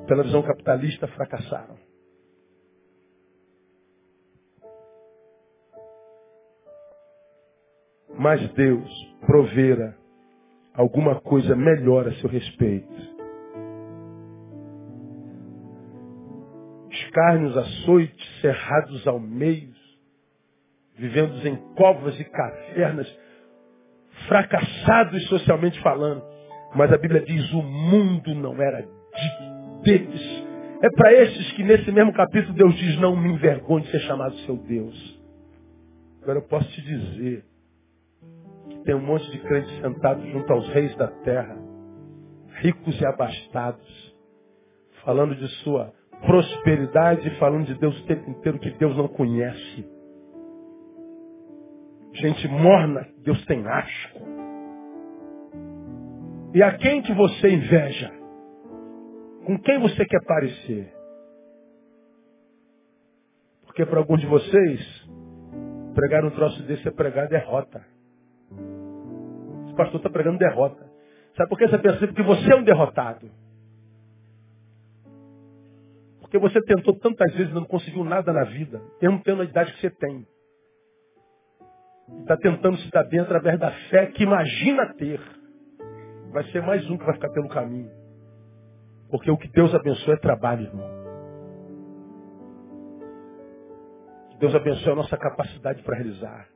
Pela 0.08 0.24
visão 0.24 0.42
capitalista, 0.42 1.08
fracassaram. 1.08 1.76
Mas 8.18 8.46
Deus 8.54 8.90
provera 9.26 9.96
alguma 10.74 11.20
coisa 11.22 11.56
melhor 11.56 12.08
a 12.08 12.14
seu 12.16 12.30
respeito. 12.30 13.12
Escárnios, 16.90 17.58
açoites, 17.58 18.42
cerrados 18.42 19.08
ao 19.08 19.20
meio, 19.20 19.74
vivendo 20.96 21.46
em 21.48 21.56
covas 21.76 22.20
e 22.20 22.24
cavernas, 22.26 23.20
fracassados 24.28 25.28
socialmente 25.28 25.80
falando. 25.82 26.24
Mas 26.76 26.92
a 26.92 26.98
Bíblia 26.98 27.22
diz, 27.22 27.52
o 27.54 27.62
mundo 27.62 28.34
não 28.36 28.62
era 28.62 28.82
digno 28.82 29.82
deles. 29.84 30.44
É 30.82 30.90
para 30.90 31.14
esses 31.14 31.52
que 31.54 31.64
nesse 31.64 31.92
mesmo 31.92 32.14
capítulo 32.14 32.54
Deus 32.54 32.74
diz, 32.76 32.98
não 33.00 33.16
me 33.16 33.30
envergonhe 33.34 33.84
de 33.86 33.92
ser 33.92 34.00
chamado 34.02 34.36
seu 34.40 34.58
Deus. 34.58 35.22
Agora 36.22 36.40
eu 36.40 36.44
posso 36.44 36.70
te 36.70 36.82
dizer 36.82 37.46
tem 38.84 38.96
um 38.96 39.06
monte 39.06 39.30
de 39.32 39.40
crentes 39.40 39.76
sentados 39.82 40.26
junto 40.32 40.52
aos 40.52 40.68
reis 40.70 40.96
da 40.96 41.08
terra, 41.08 41.58
ricos 42.62 43.00
e 43.00 43.06
abastados, 43.06 44.16
falando 45.04 45.36
de 45.36 45.48
sua 45.64 45.94
prosperidade, 46.26 47.30
falando 47.40 47.66
de 47.66 47.76
Deus 47.76 48.00
o 48.00 48.06
tempo 48.06 48.30
inteiro 48.30 48.60
que 48.60 48.72
Deus 48.72 48.96
não 48.96 49.08
conhece. 49.08 49.90
Gente 52.14 52.48
morna, 52.48 53.08
Deus 53.24 53.44
tem 53.46 53.66
asco. 53.68 54.20
E 56.54 56.62
a 56.62 56.78
quem 56.78 57.02
que 57.02 57.14
você 57.14 57.50
inveja? 57.50 58.12
Com 59.46 59.58
quem 59.60 59.80
você 59.80 60.06
quer 60.06 60.24
parecer? 60.26 60.94
Porque 63.66 63.86
para 63.86 64.00
alguns 64.00 64.20
de 64.20 64.28
vocês, 64.28 65.10
pregar 65.96 66.26
um 66.26 66.32
troço 66.32 66.62
desse 66.64 66.88
é 66.88 66.92
pregar 66.92 67.28
derrota. 67.30 67.82
Esse 69.66 69.76
pastor 69.76 69.98
está 69.98 70.10
pregando 70.10 70.38
derrota. 70.38 70.90
Sabe 71.36 71.50
por 71.50 71.58
que 71.58 71.68
você 71.68 71.78
pensa 71.78 71.98
Porque 72.00 72.24
você 72.24 72.52
é 72.52 72.56
um 72.56 72.64
derrotado. 72.64 73.32
Porque 76.20 76.38
você 76.38 76.62
tentou 76.62 76.98
tantas 76.98 77.34
vezes 77.34 77.52
e 77.52 77.56
não 77.56 77.66
conseguiu 77.66 78.06
nada 78.06 78.32
na 78.32 78.46
vida, 78.46 78.82
mesmo 79.02 79.22
tendo 79.22 79.42
a 79.42 79.46
idade 79.46 79.74
que 79.74 79.82
você 79.82 79.90
tem. 79.90 80.26
Está 82.22 82.38
tentando 82.38 82.78
se 82.78 82.90
dar 82.90 83.04
bem 83.04 83.20
através 83.20 83.60
da 83.60 83.72
fé 83.90 84.08
que 84.08 84.24
imagina 84.24 84.94
ter. 84.94 85.20
Vai 86.32 86.44
ser 86.52 86.62
mais 86.62 86.90
um 86.90 86.98
que 86.98 87.06
vai 87.06 87.16
ficar 87.16 87.30
pelo 87.30 87.50
caminho. 87.50 87.92
Porque 89.10 89.30
o 89.30 89.38
que 89.38 89.50
Deus 89.50 89.76
abençoa 89.76 90.14
é 90.14 90.18
trabalho, 90.18 90.64
irmão. 90.64 91.02
Deus 94.40 94.56
abençoe 94.56 94.94
a 94.94 94.96
nossa 94.96 95.18
capacidade 95.18 95.84
para 95.84 95.98
realizar. 95.98 96.48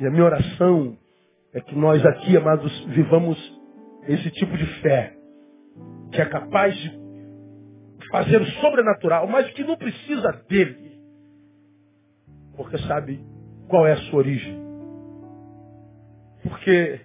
E 0.00 0.06
a 0.06 0.10
minha 0.10 0.24
oração 0.24 0.96
é 1.52 1.60
que 1.60 1.74
nós 1.74 2.04
aqui, 2.04 2.36
amados, 2.36 2.84
vivamos 2.86 3.38
esse 4.08 4.30
tipo 4.30 4.56
de 4.56 4.66
fé, 4.80 5.14
que 6.10 6.20
é 6.20 6.26
capaz 6.26 6.74
de 6.74 7.02
fazer 8.10 8.40
o 8.40 8.46
sobrenatural, 8.46 9.26
mas 9.26 9.50
que 9.52 9.62
não 9.64 9.76
precisa 9.76 10.32
dele, 10.48 10.98
porque 12.56 12.78
sabe 12.78 13.24
qual 13.68 13.86
é 13.86 13.92
a 13.92 13.96
sua 13.96 14.18
origem. 14.18 14.60
Porque 16.42 17.00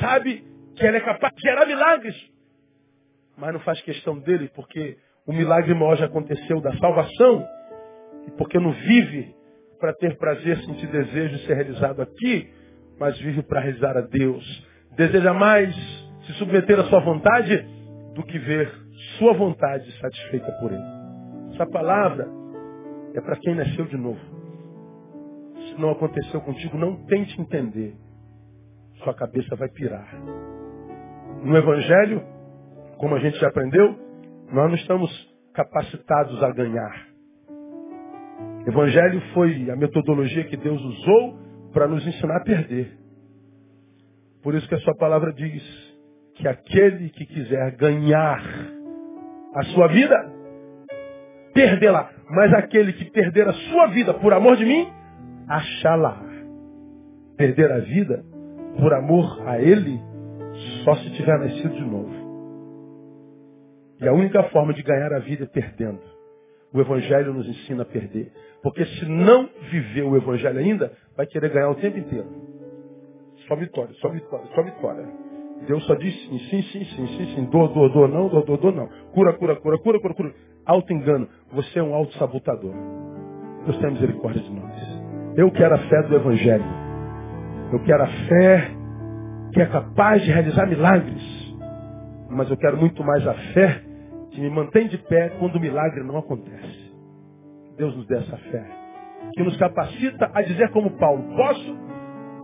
sabe 0.00 0.44
que 0.76 0.84
ele 0.84 0.98
é 0.98 1.00
capaz 1.00 1.34
de 1.34 1.40
gerar 1.42 1.66
milagres, 1.66 2.16
mas 3.36 3.52
não 3.52 3.60
faz 3.60 3.80
questão 3.82 4.18
dele, 4.18 4.50
porque 4.54 4.98
o 5.26 5.32
milagre 5.32 5.74
maior 5.74 5.96
já 5.96 6.06
aconteceu 6.06 6.60
da 6.60 6.76
salvação, 6.76 7.46
e 8.26 8.30
porque 8.32 8.58
não 8.58 8.72
vive 8.72 9.34
para 9.82 9.92
ter 9.94 10.16
prazer, 10.16 10.56
sentir 10.58 10.86
desejo 10.86 11.36
de 11.38 11.44
ser 11.44 11.54
realizado 11.54 12.00
aqui, 12.02 12.48
mas 13.00 13.18
vive 13.18 13.42
para 13.42 13.60
realizar 13.60 13.96
a 13.96 14.02
Deus. 14.02 14.68
Deseja 14.96 15.34
mais 15.34 15.74
se 16.24 16.32
submeter 16.34 16.78
à 16.78 16.84
sua 16.84 17.00
vontade 17.00 17.66
do 18.14 18.22
que 18.22 18.38
ver 18.38 18.72
sua 19.18 19.34
vontade 19.34 19.90
satisfeita 19.98 20.52
por 20.60 20.70
ele. 20.70 20.84
Essa 21.52 21.66
palavra 21.66 22.28
é 23.12 23.20
para 23.20 23.34
quem 23.40 23.56
nasceu 23.56 23.84
de 23.86 23.96
novo. 23.96 24.20
Se 25.66 25.80
não 25.80 25.90
aconteceu 25.90 26.40
contigo, 26.42 26.78
não 26.78 27.04
tente 27.06 27.40
entender. 27.40 27.96
Sua 29.02 29.14
cabeça 29.14 29.56
vai 29.56 29.68
pirar. 29.68 30.14
No 31.42 31.56
Evangelho, 31.56 32.22
como 32.98 33.16
a 33.16 33.18
gente 33.18 33.36
já 33.36 33.48
aprendeu, 33.48 33.98
nós 34.52 34.68
não 34.68 34.76
estamos 34.76 35.10
capacitados 35.52 36.40
a 36.40 36.52
ganhar. 36.52 37.11
Evangelho 38.66 39.20
foi 39.34 39.70
a 39.70 39.76
metodologia 39.76 40.44
que 40.44 40.56
Deus 40.56 40.80
usou 40.80 41.38
para 41.72 41.88
nos 41.88 42.06
ensinar 42.06 42.36
a 42.36 42.44
perder. 42.44 42.96
Por 44.42 44.54
isso 44.54 44.68
que 44.68 44.74
a 44.74 44.80
sua 44.80 44.94
palavra 44.96 45.32
diz 45.32 45.62
que 46.34 46.46
aquele 46.46 47.10
que 47.10 47.26
quiser 47.26 47.76
ganhar 47.76 48.42
a 49.54 49.62
sua 49.64 49.88
vida, 49.88 50.32
perdê-la. 51.54 52.10
Mas 52.30 52.52
aquele 52.54 52.92
que 52.92 53.10
perder 53.10 53.48
a 53.48 53.52
sua 53.52 53.88
vida 53.88 54.14
por 54.14 54.32
amor 54.32 54.56
de 54.56 54.64
mim, 54.64 54.88
achá-la. 55.48 56.22
Perder 57.36 57.70
a 57.72 57.78
vida 57.78 58.24
por 58.78 58.94
amor 58.94 59.42
a 59.46 59.60
ele, 59.60 60.00
só 60.84 60.94
se 60.96 61.10
tiver 61.10 61.38
nascido 61.38 61.74
de 61.74 61.84
novo. 61.84 62.22
E 64.00 64.08
a 64.08 64.12
única 64.12 64.42
forma 64.44 64.72
de 64.72 64.82
ganhar 64.82 65.12
a 65.12 65.18
vida 65.18 65.44
é 65.44 65.46
perdendo. 65.46 66.11
O 66.72 66.80
Evangelho 66.80 67.34
nos 67.34 67.46
ensina 67.46 67.82
a 67.82 67.86
perder. 67.86 68.32
Porque 68.62 68.84
se 68.84 69.06
não 69.06 69.48
viver 69.70 70.02
o 70.02 70.16
Evangelho 70.16 70.58
ainda, 70.58 70.92
vai 71.16 71.26
querer 71.26 71.50
ganhar 71.50 71.70
o 71.70 71.74
tempo 71.74 71.98
inteiro. 71.98 72.28
Só 73.46 73.56
vitória, 73.56 73.94
só 74.00 74.08
vitória, 74.08 74.46
só 74.54 74.62
vitória. 74.62 75.06
Deus 75.66 75.84
só 75.84 75.94
diz 75.94 76.14
sim, 76.28 76.38
sim, 76.38 76.62
sim, 76.62 76.84
sim, 76.84 77.06
sim, 77.06 77.34
sim. 77.34 77.44
Dor, 77.46 77.68
dor, 77.72 77.92
dor, 77.92 78.08
não, 78.08 78.28
dor, 78.28 78.44
dor, 78.44 78.58
dor, 78.58 78.74
não. 78.74 78.88
Cura, 79.12 79.32
cura, 79.34 79.56
cura, 79.56 79.78
cura, 79.78 80.00
cura, 80.00 80.14
cura. 80.14 80.34
Auto-engano. 80.66 81.28
Você 81.52 81.78
é 81.78 81.82
um 81.82 81.94
auto-sabotador. 81.94 82.74
Deus 83.64 83.76
tenha 83.78 83.92
misericórdia 83.92 84.42
de 84.42 84.50
nós. 84.50 84.72
Eu 85.36 85.50
quero 85.50 85.74
a 85.74 85.78
fé 85.78 86.02
do 86.02 86.16
Evangelho. 86.16 86.64
Eu 87.72 87.78
quero 87.84 88.02
a 88.02 88.06
fé 88.06 88.70
que 89.52 89.60
é 89.60 89.66
capaz 89.66 90.22
de 90.22 90.30
realizar 90.30 90.66
milagres. 90.66 91.22
Mas 92.30 92.50
eu 92.50 92.56
quero 92.56 92.76
muito 92.76 93.04
mais 93.04 93.26
a 93.26 93.34
fé 93.34 93.82
que 94.32 94.40
me 94.40 94.50
mantém 94.50 94.88
de 94.88 94.98
pé 94.98 95.30
quando 95.38 95.56
o 95.56 95.60
milagre 95.60 96.02
não 96.02 96.16
acontece. 96.18 96.92
Deus 97.76 97.96
nos 97.96 98.06
dê 98.06 98.16
essa 98.16 98.36
fé. 98.36 98.66
Que 99.34 99.42
nos 99.42 99.56
capacita 99.56 100.30
a 100.34 100.42
dizer 100.42 100.70
como 100.70 100.90
Paulo, 100.98 101.36
posso 101.36 101.76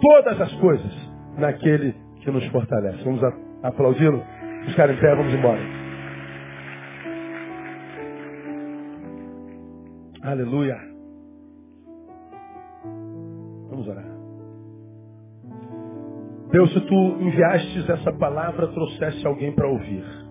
todas 0.01 0.41
as 0.41 0.53
coisas 0.55 1.11
naquele 1.37 1.95
que 2.21 2.31
nos 2.31 2.47
fortalece. 2.47 3.03
Vamos 3.05 3.21
aplaudi-lo? 3.63 4.23
Ficar 4.67 4.91
em 4.91 4.97
pé, 4.97 5.15
vamos 5.15 5.33
embora. 5.33 5.61
Aleluia. 10.23 10.77
Vamos 13.71 13.89
orar. 13.89 14.05
Deus, 16.51 16.73
se 16.73 16.81
tu 16.81 16.95
enviastes 17.21 17.89
essa 17.89 18.13
palavra, 18.13 18.69
trouxesse 18.69 19.27
alguém 19.27 19.55
para 19.55 19.69
ouvir. 19.69 20.28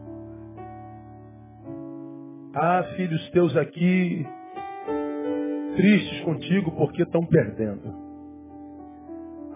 Há 2.60 2.82
filhos 2.96 3.30
teus 3.30 3.56
aqui 3.56 4.26
tristes 5.76 6.22
contigo 6.22 6.72
porque 6.72 7.04
estão 7.04 7.24
perdendo. 7.24 7.94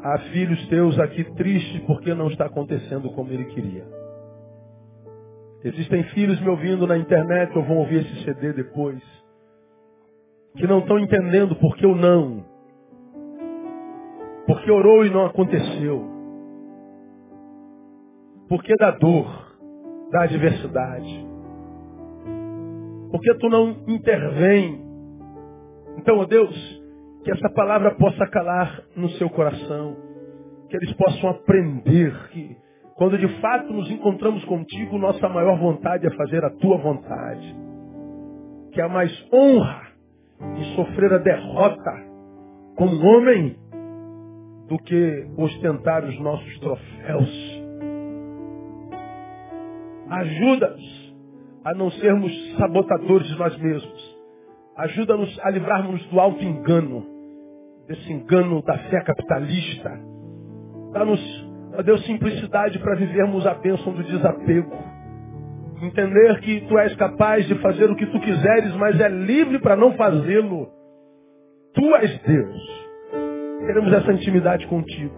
Há 0.03 0.19
filhos 0.31 0.67
teus 0.67 0.99
aqui 0.99 1.23
tristes 1.33 1.81
porque 1.87 2.13
não 2.13 2.27
está 2.27 2.45
acontecendo 2.45 3.09
como 3.13 3.31
ele 3.31 3.45
queria. 3.45 3.83
Existem 5.63 6.03
filhos 6.09 6.39
me 6.41 6.49
ouvindo 6.49 6.85
na 6.85 6.95
internet 6.95 7.57
ou 7.57 7.63
vão 7.63 7.77
ouvir 7.77 8.05
esse 8.05 8.23
CD 8.23 8.53
depois, 8.53 9.01
que 10.55 10.67
não 10.67 10.77
estão 10.77 10.99
entendendo 10.99 11.55
porque 11.55 11.87
o 11.87 11.95
não. 11.95 12.45
Porque 14.45 14.69
orou 14.69 15.03
e 15.07 15.09
não 15.09 15.25
aconteceu. 15.25 16.07
Porque 18.47 18.75
da 18.75 18.91
dor, 18.91 19.57
da 20.11 20.21
adversidade 20.25 21.30
porque 23.11 23.33
tu 23.35 23.49
não 23.49 23.83
intervém. 23.87 24.81
Então, 25.97 26.17
ó 26.17 26.25
Deus, 26.25 26.81
que 27.23 27.31
essa 27.31 27.49
palavra 27.53 27.95
possa 27.95 28.25
calar 28.27 28.83
no 28.95 29.09
seu 29.11 29.29
coração, 29.29 29.95
que 30.69 30.77
eles 30.77 30.93
possam 30.93 31.29
aprender 31.29 32.13
que 32.29 32.57
quando 32.95 33.17
de 33.17 33.27
fato 33.41 33.73
nos 33.73 33.89
encontramos 33.91 34.43
contigo, 34.45 34.97
nossa 34.97 35.27
maior 35.27 35.57
vontade 35.59 36.07
é 36.07 36.11
fazer 36.11 36.43
a 36.45 36.49
tua 36.51 36.77
vontade. 36.77 37.55
Que 38.71 38.81
há 38.81 38.87
mais 38.87 39.11
honra 39.33 39.87
em 40.57 40.75
sofrer 40.75 41.13
a 41.13 41.17
derrota 41.17 41.91
como 42.75 43.05
homem 43.05 43.57
do 44.67 44.77
que 44.77 45.27
ostentar 45.37 46.05
os 46.05 46.19
nossos 46.19 46.59
troféus. 46.59 47.61
Ajuda-nos 50.09 51.00
a 51.63 51.73
não 51.73 51.91
sermos 51.91 52.31
sabotadores 52.57 53.27
de 53.27 53.37
nós 53.37 53.57
mesmos. 53.57 54.17
Ajuda-nos 54.77 55.39
a 55.43 55.49
livrarmos 55.49 56.03
do 56.07 56.19
alto 56.19 56.43
engano, 56.43 57.05
desse 57.87 58.11
engano 58.11 58.61
da 58.63 58.77
fé 58.77 59.01
capitalista. 59.01 59.91
Dá-nos, 60.93 61.19
ó 61.77 61.81
Deus, 61.83 62.03
simplicidade 62.05 62.79
para 62.79 62.95
vivermos 62.95 63.45
a 63.45 63.53
bênção 63.53 63.93
do 63.93 64.03
desapego. 64.03 64.75
Entender 65.81 66.39
que 66.41 66.61
tu 66.61 66.77
és 66.77 66.95
capaz 66.95 67.47
de 67.47 67.55
fazer 67.55 67.89
o 67.89 67.95
que 67.95 68.05
tu 68.05 68.19
quiseres, 68.19 68.75
mas 68.75 68.99
é 68.99 69.09
livre 69.09 69.59
para 69.59 69.75
não 69.75 69.93
fazê-lo. 69.93 70.69
Tu 71.73 71.95
és 71.95 72.19
Deus. 72.21 72.81
Queremos 73.65 73.93
essa 73.93 74.13
intimidade 74.13 74.67
contigo. 74.67 75.15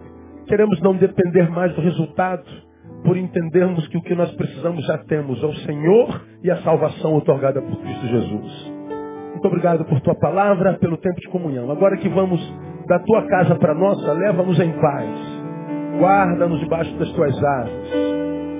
Queremos 0.48 0.80
não 0.82 0.96
depender 0.96 1.50
mais 1.50 1.74
do 1.74 1.82
resultado 1.82 2.46
por 3.04 3.18
entendermos 3.18 3.88
que 3.88 3.98
o 3.98 4.02
que 4.02 4.16
nós 4.16 4.32
precisamos 4.32 4.86
já 4.86 4.98
temos, 5.00 5.42
é 5.44 5.46
o 5.46 5.56
Senhor 5.58 6.22
e 6.44 6.50
a 6.50 6.58
salvação 6.58 7.16
otorgada 7.16 7.62
por 7.62 7.78
Cristo 7.78 8.08
Jesus. 8.08 8.72
Muito 9.32 9.48
obrigado 9.48 9.86
por 9.86 10.00
tua 10.02 10.16
palavra, 10.16 10.78
pelo 10.80 10.98
tempo 10.98 11.20
de 11.20 11.30
comunhão. 11.30 11.70
Agora 11.70 11.98
que 11.98 12.08
vamos 12.08 12.40
da 12.88 13.00
tua 13.00 13.28
casa 13.28 13.56
para 13.56 13.74
a 13.74 13.76
nossa, 13.76 14.14
leva-nos 14.14 14.60
em 14.60 14.72
paz. 14.74 15.10
Guarda-nos 16.00 16.60
debaixo 16.60 16.94
das 16.98 17.12
tuas 17.12 17.44
asas. 17.44 17.90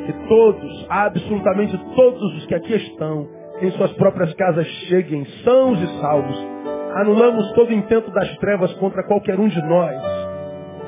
Que 0.06 0.14
todos, 0.28 0.86
absolutamente 0.90 1.78
todos 1.96 2.38
os 2.38 2.46
que 2.46 2.56
aqui 2.56 2.74
estão, 2.76 3.28
em 3.62 3.72
suas 3.72 3.94
próprias 3.94 4.34
casas 4.34 4.68
cheguem 4.88 5.26
sãos 5.44 5.82
e 5.82 6.02
salvos. 6.02 6.48
Anulamos 6.96 7.52
todo 7.54 7.74
intento 7.74 8.12
das 8.12 8.36
trevas 8.38 8.74
contra 8.74 9.04
qualquer 9.04 9.40
um 9.40 9.48
de 9.48 9.62
nós. 9.62 10.23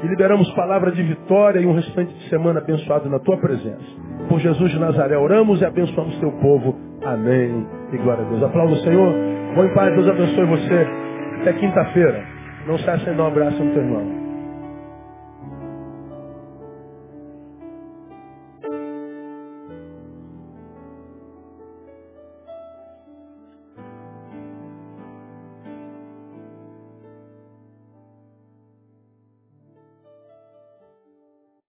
E 0.06 0.08
liberamos 0.08 0.48
palavra 0.52 0.92
de 0.92 1.02
vitória 1.02 1.60
e 1.60 1.66
um 1.66 1.74
restante 1.74 2.14
de 2.14 2.30
semana 2.30 2.60
abençoado 2.60 3.10
na 3.10 3.18
tua 3.18 3.38
presença. 3.38 3.84
Por 4.30 4.40
Jesus 4.40 4.70
de 4.70 4.78
Nazaré 4.78 5.18
oramos 5.18 5.60
e 5.60 5.66
abençoamos 5.66 6.16
teu 6.20 6.32
povo. 6.34 6.76
Amém. 7.04 7.66
E 7.92 7.98
glória 7.98 8.24
a 8.24 8.30
Deus. 8.30 8.44
Aplauda 8.44 8.74
o 8.74 8.78
Senhor. 8.84 9.12
Bom 9.56 9.64
em 9.66 9.74
paz. 9.74 9.96
Deus 9.96 10.08
abençoe 10.08 10.46
você. 10.46 10.88
Até 11.42 11.54
quinta-feira. 11.54 12.24
Não 12.68 12.78
cesse 12.78 13.10
em 13.10 13.16
dar 13.16 13.24
um 13.24 13.28
abraço 13.30 13.64
no 13.64 13.74
teu 13.74 13.82
irmão. 13.82 14.25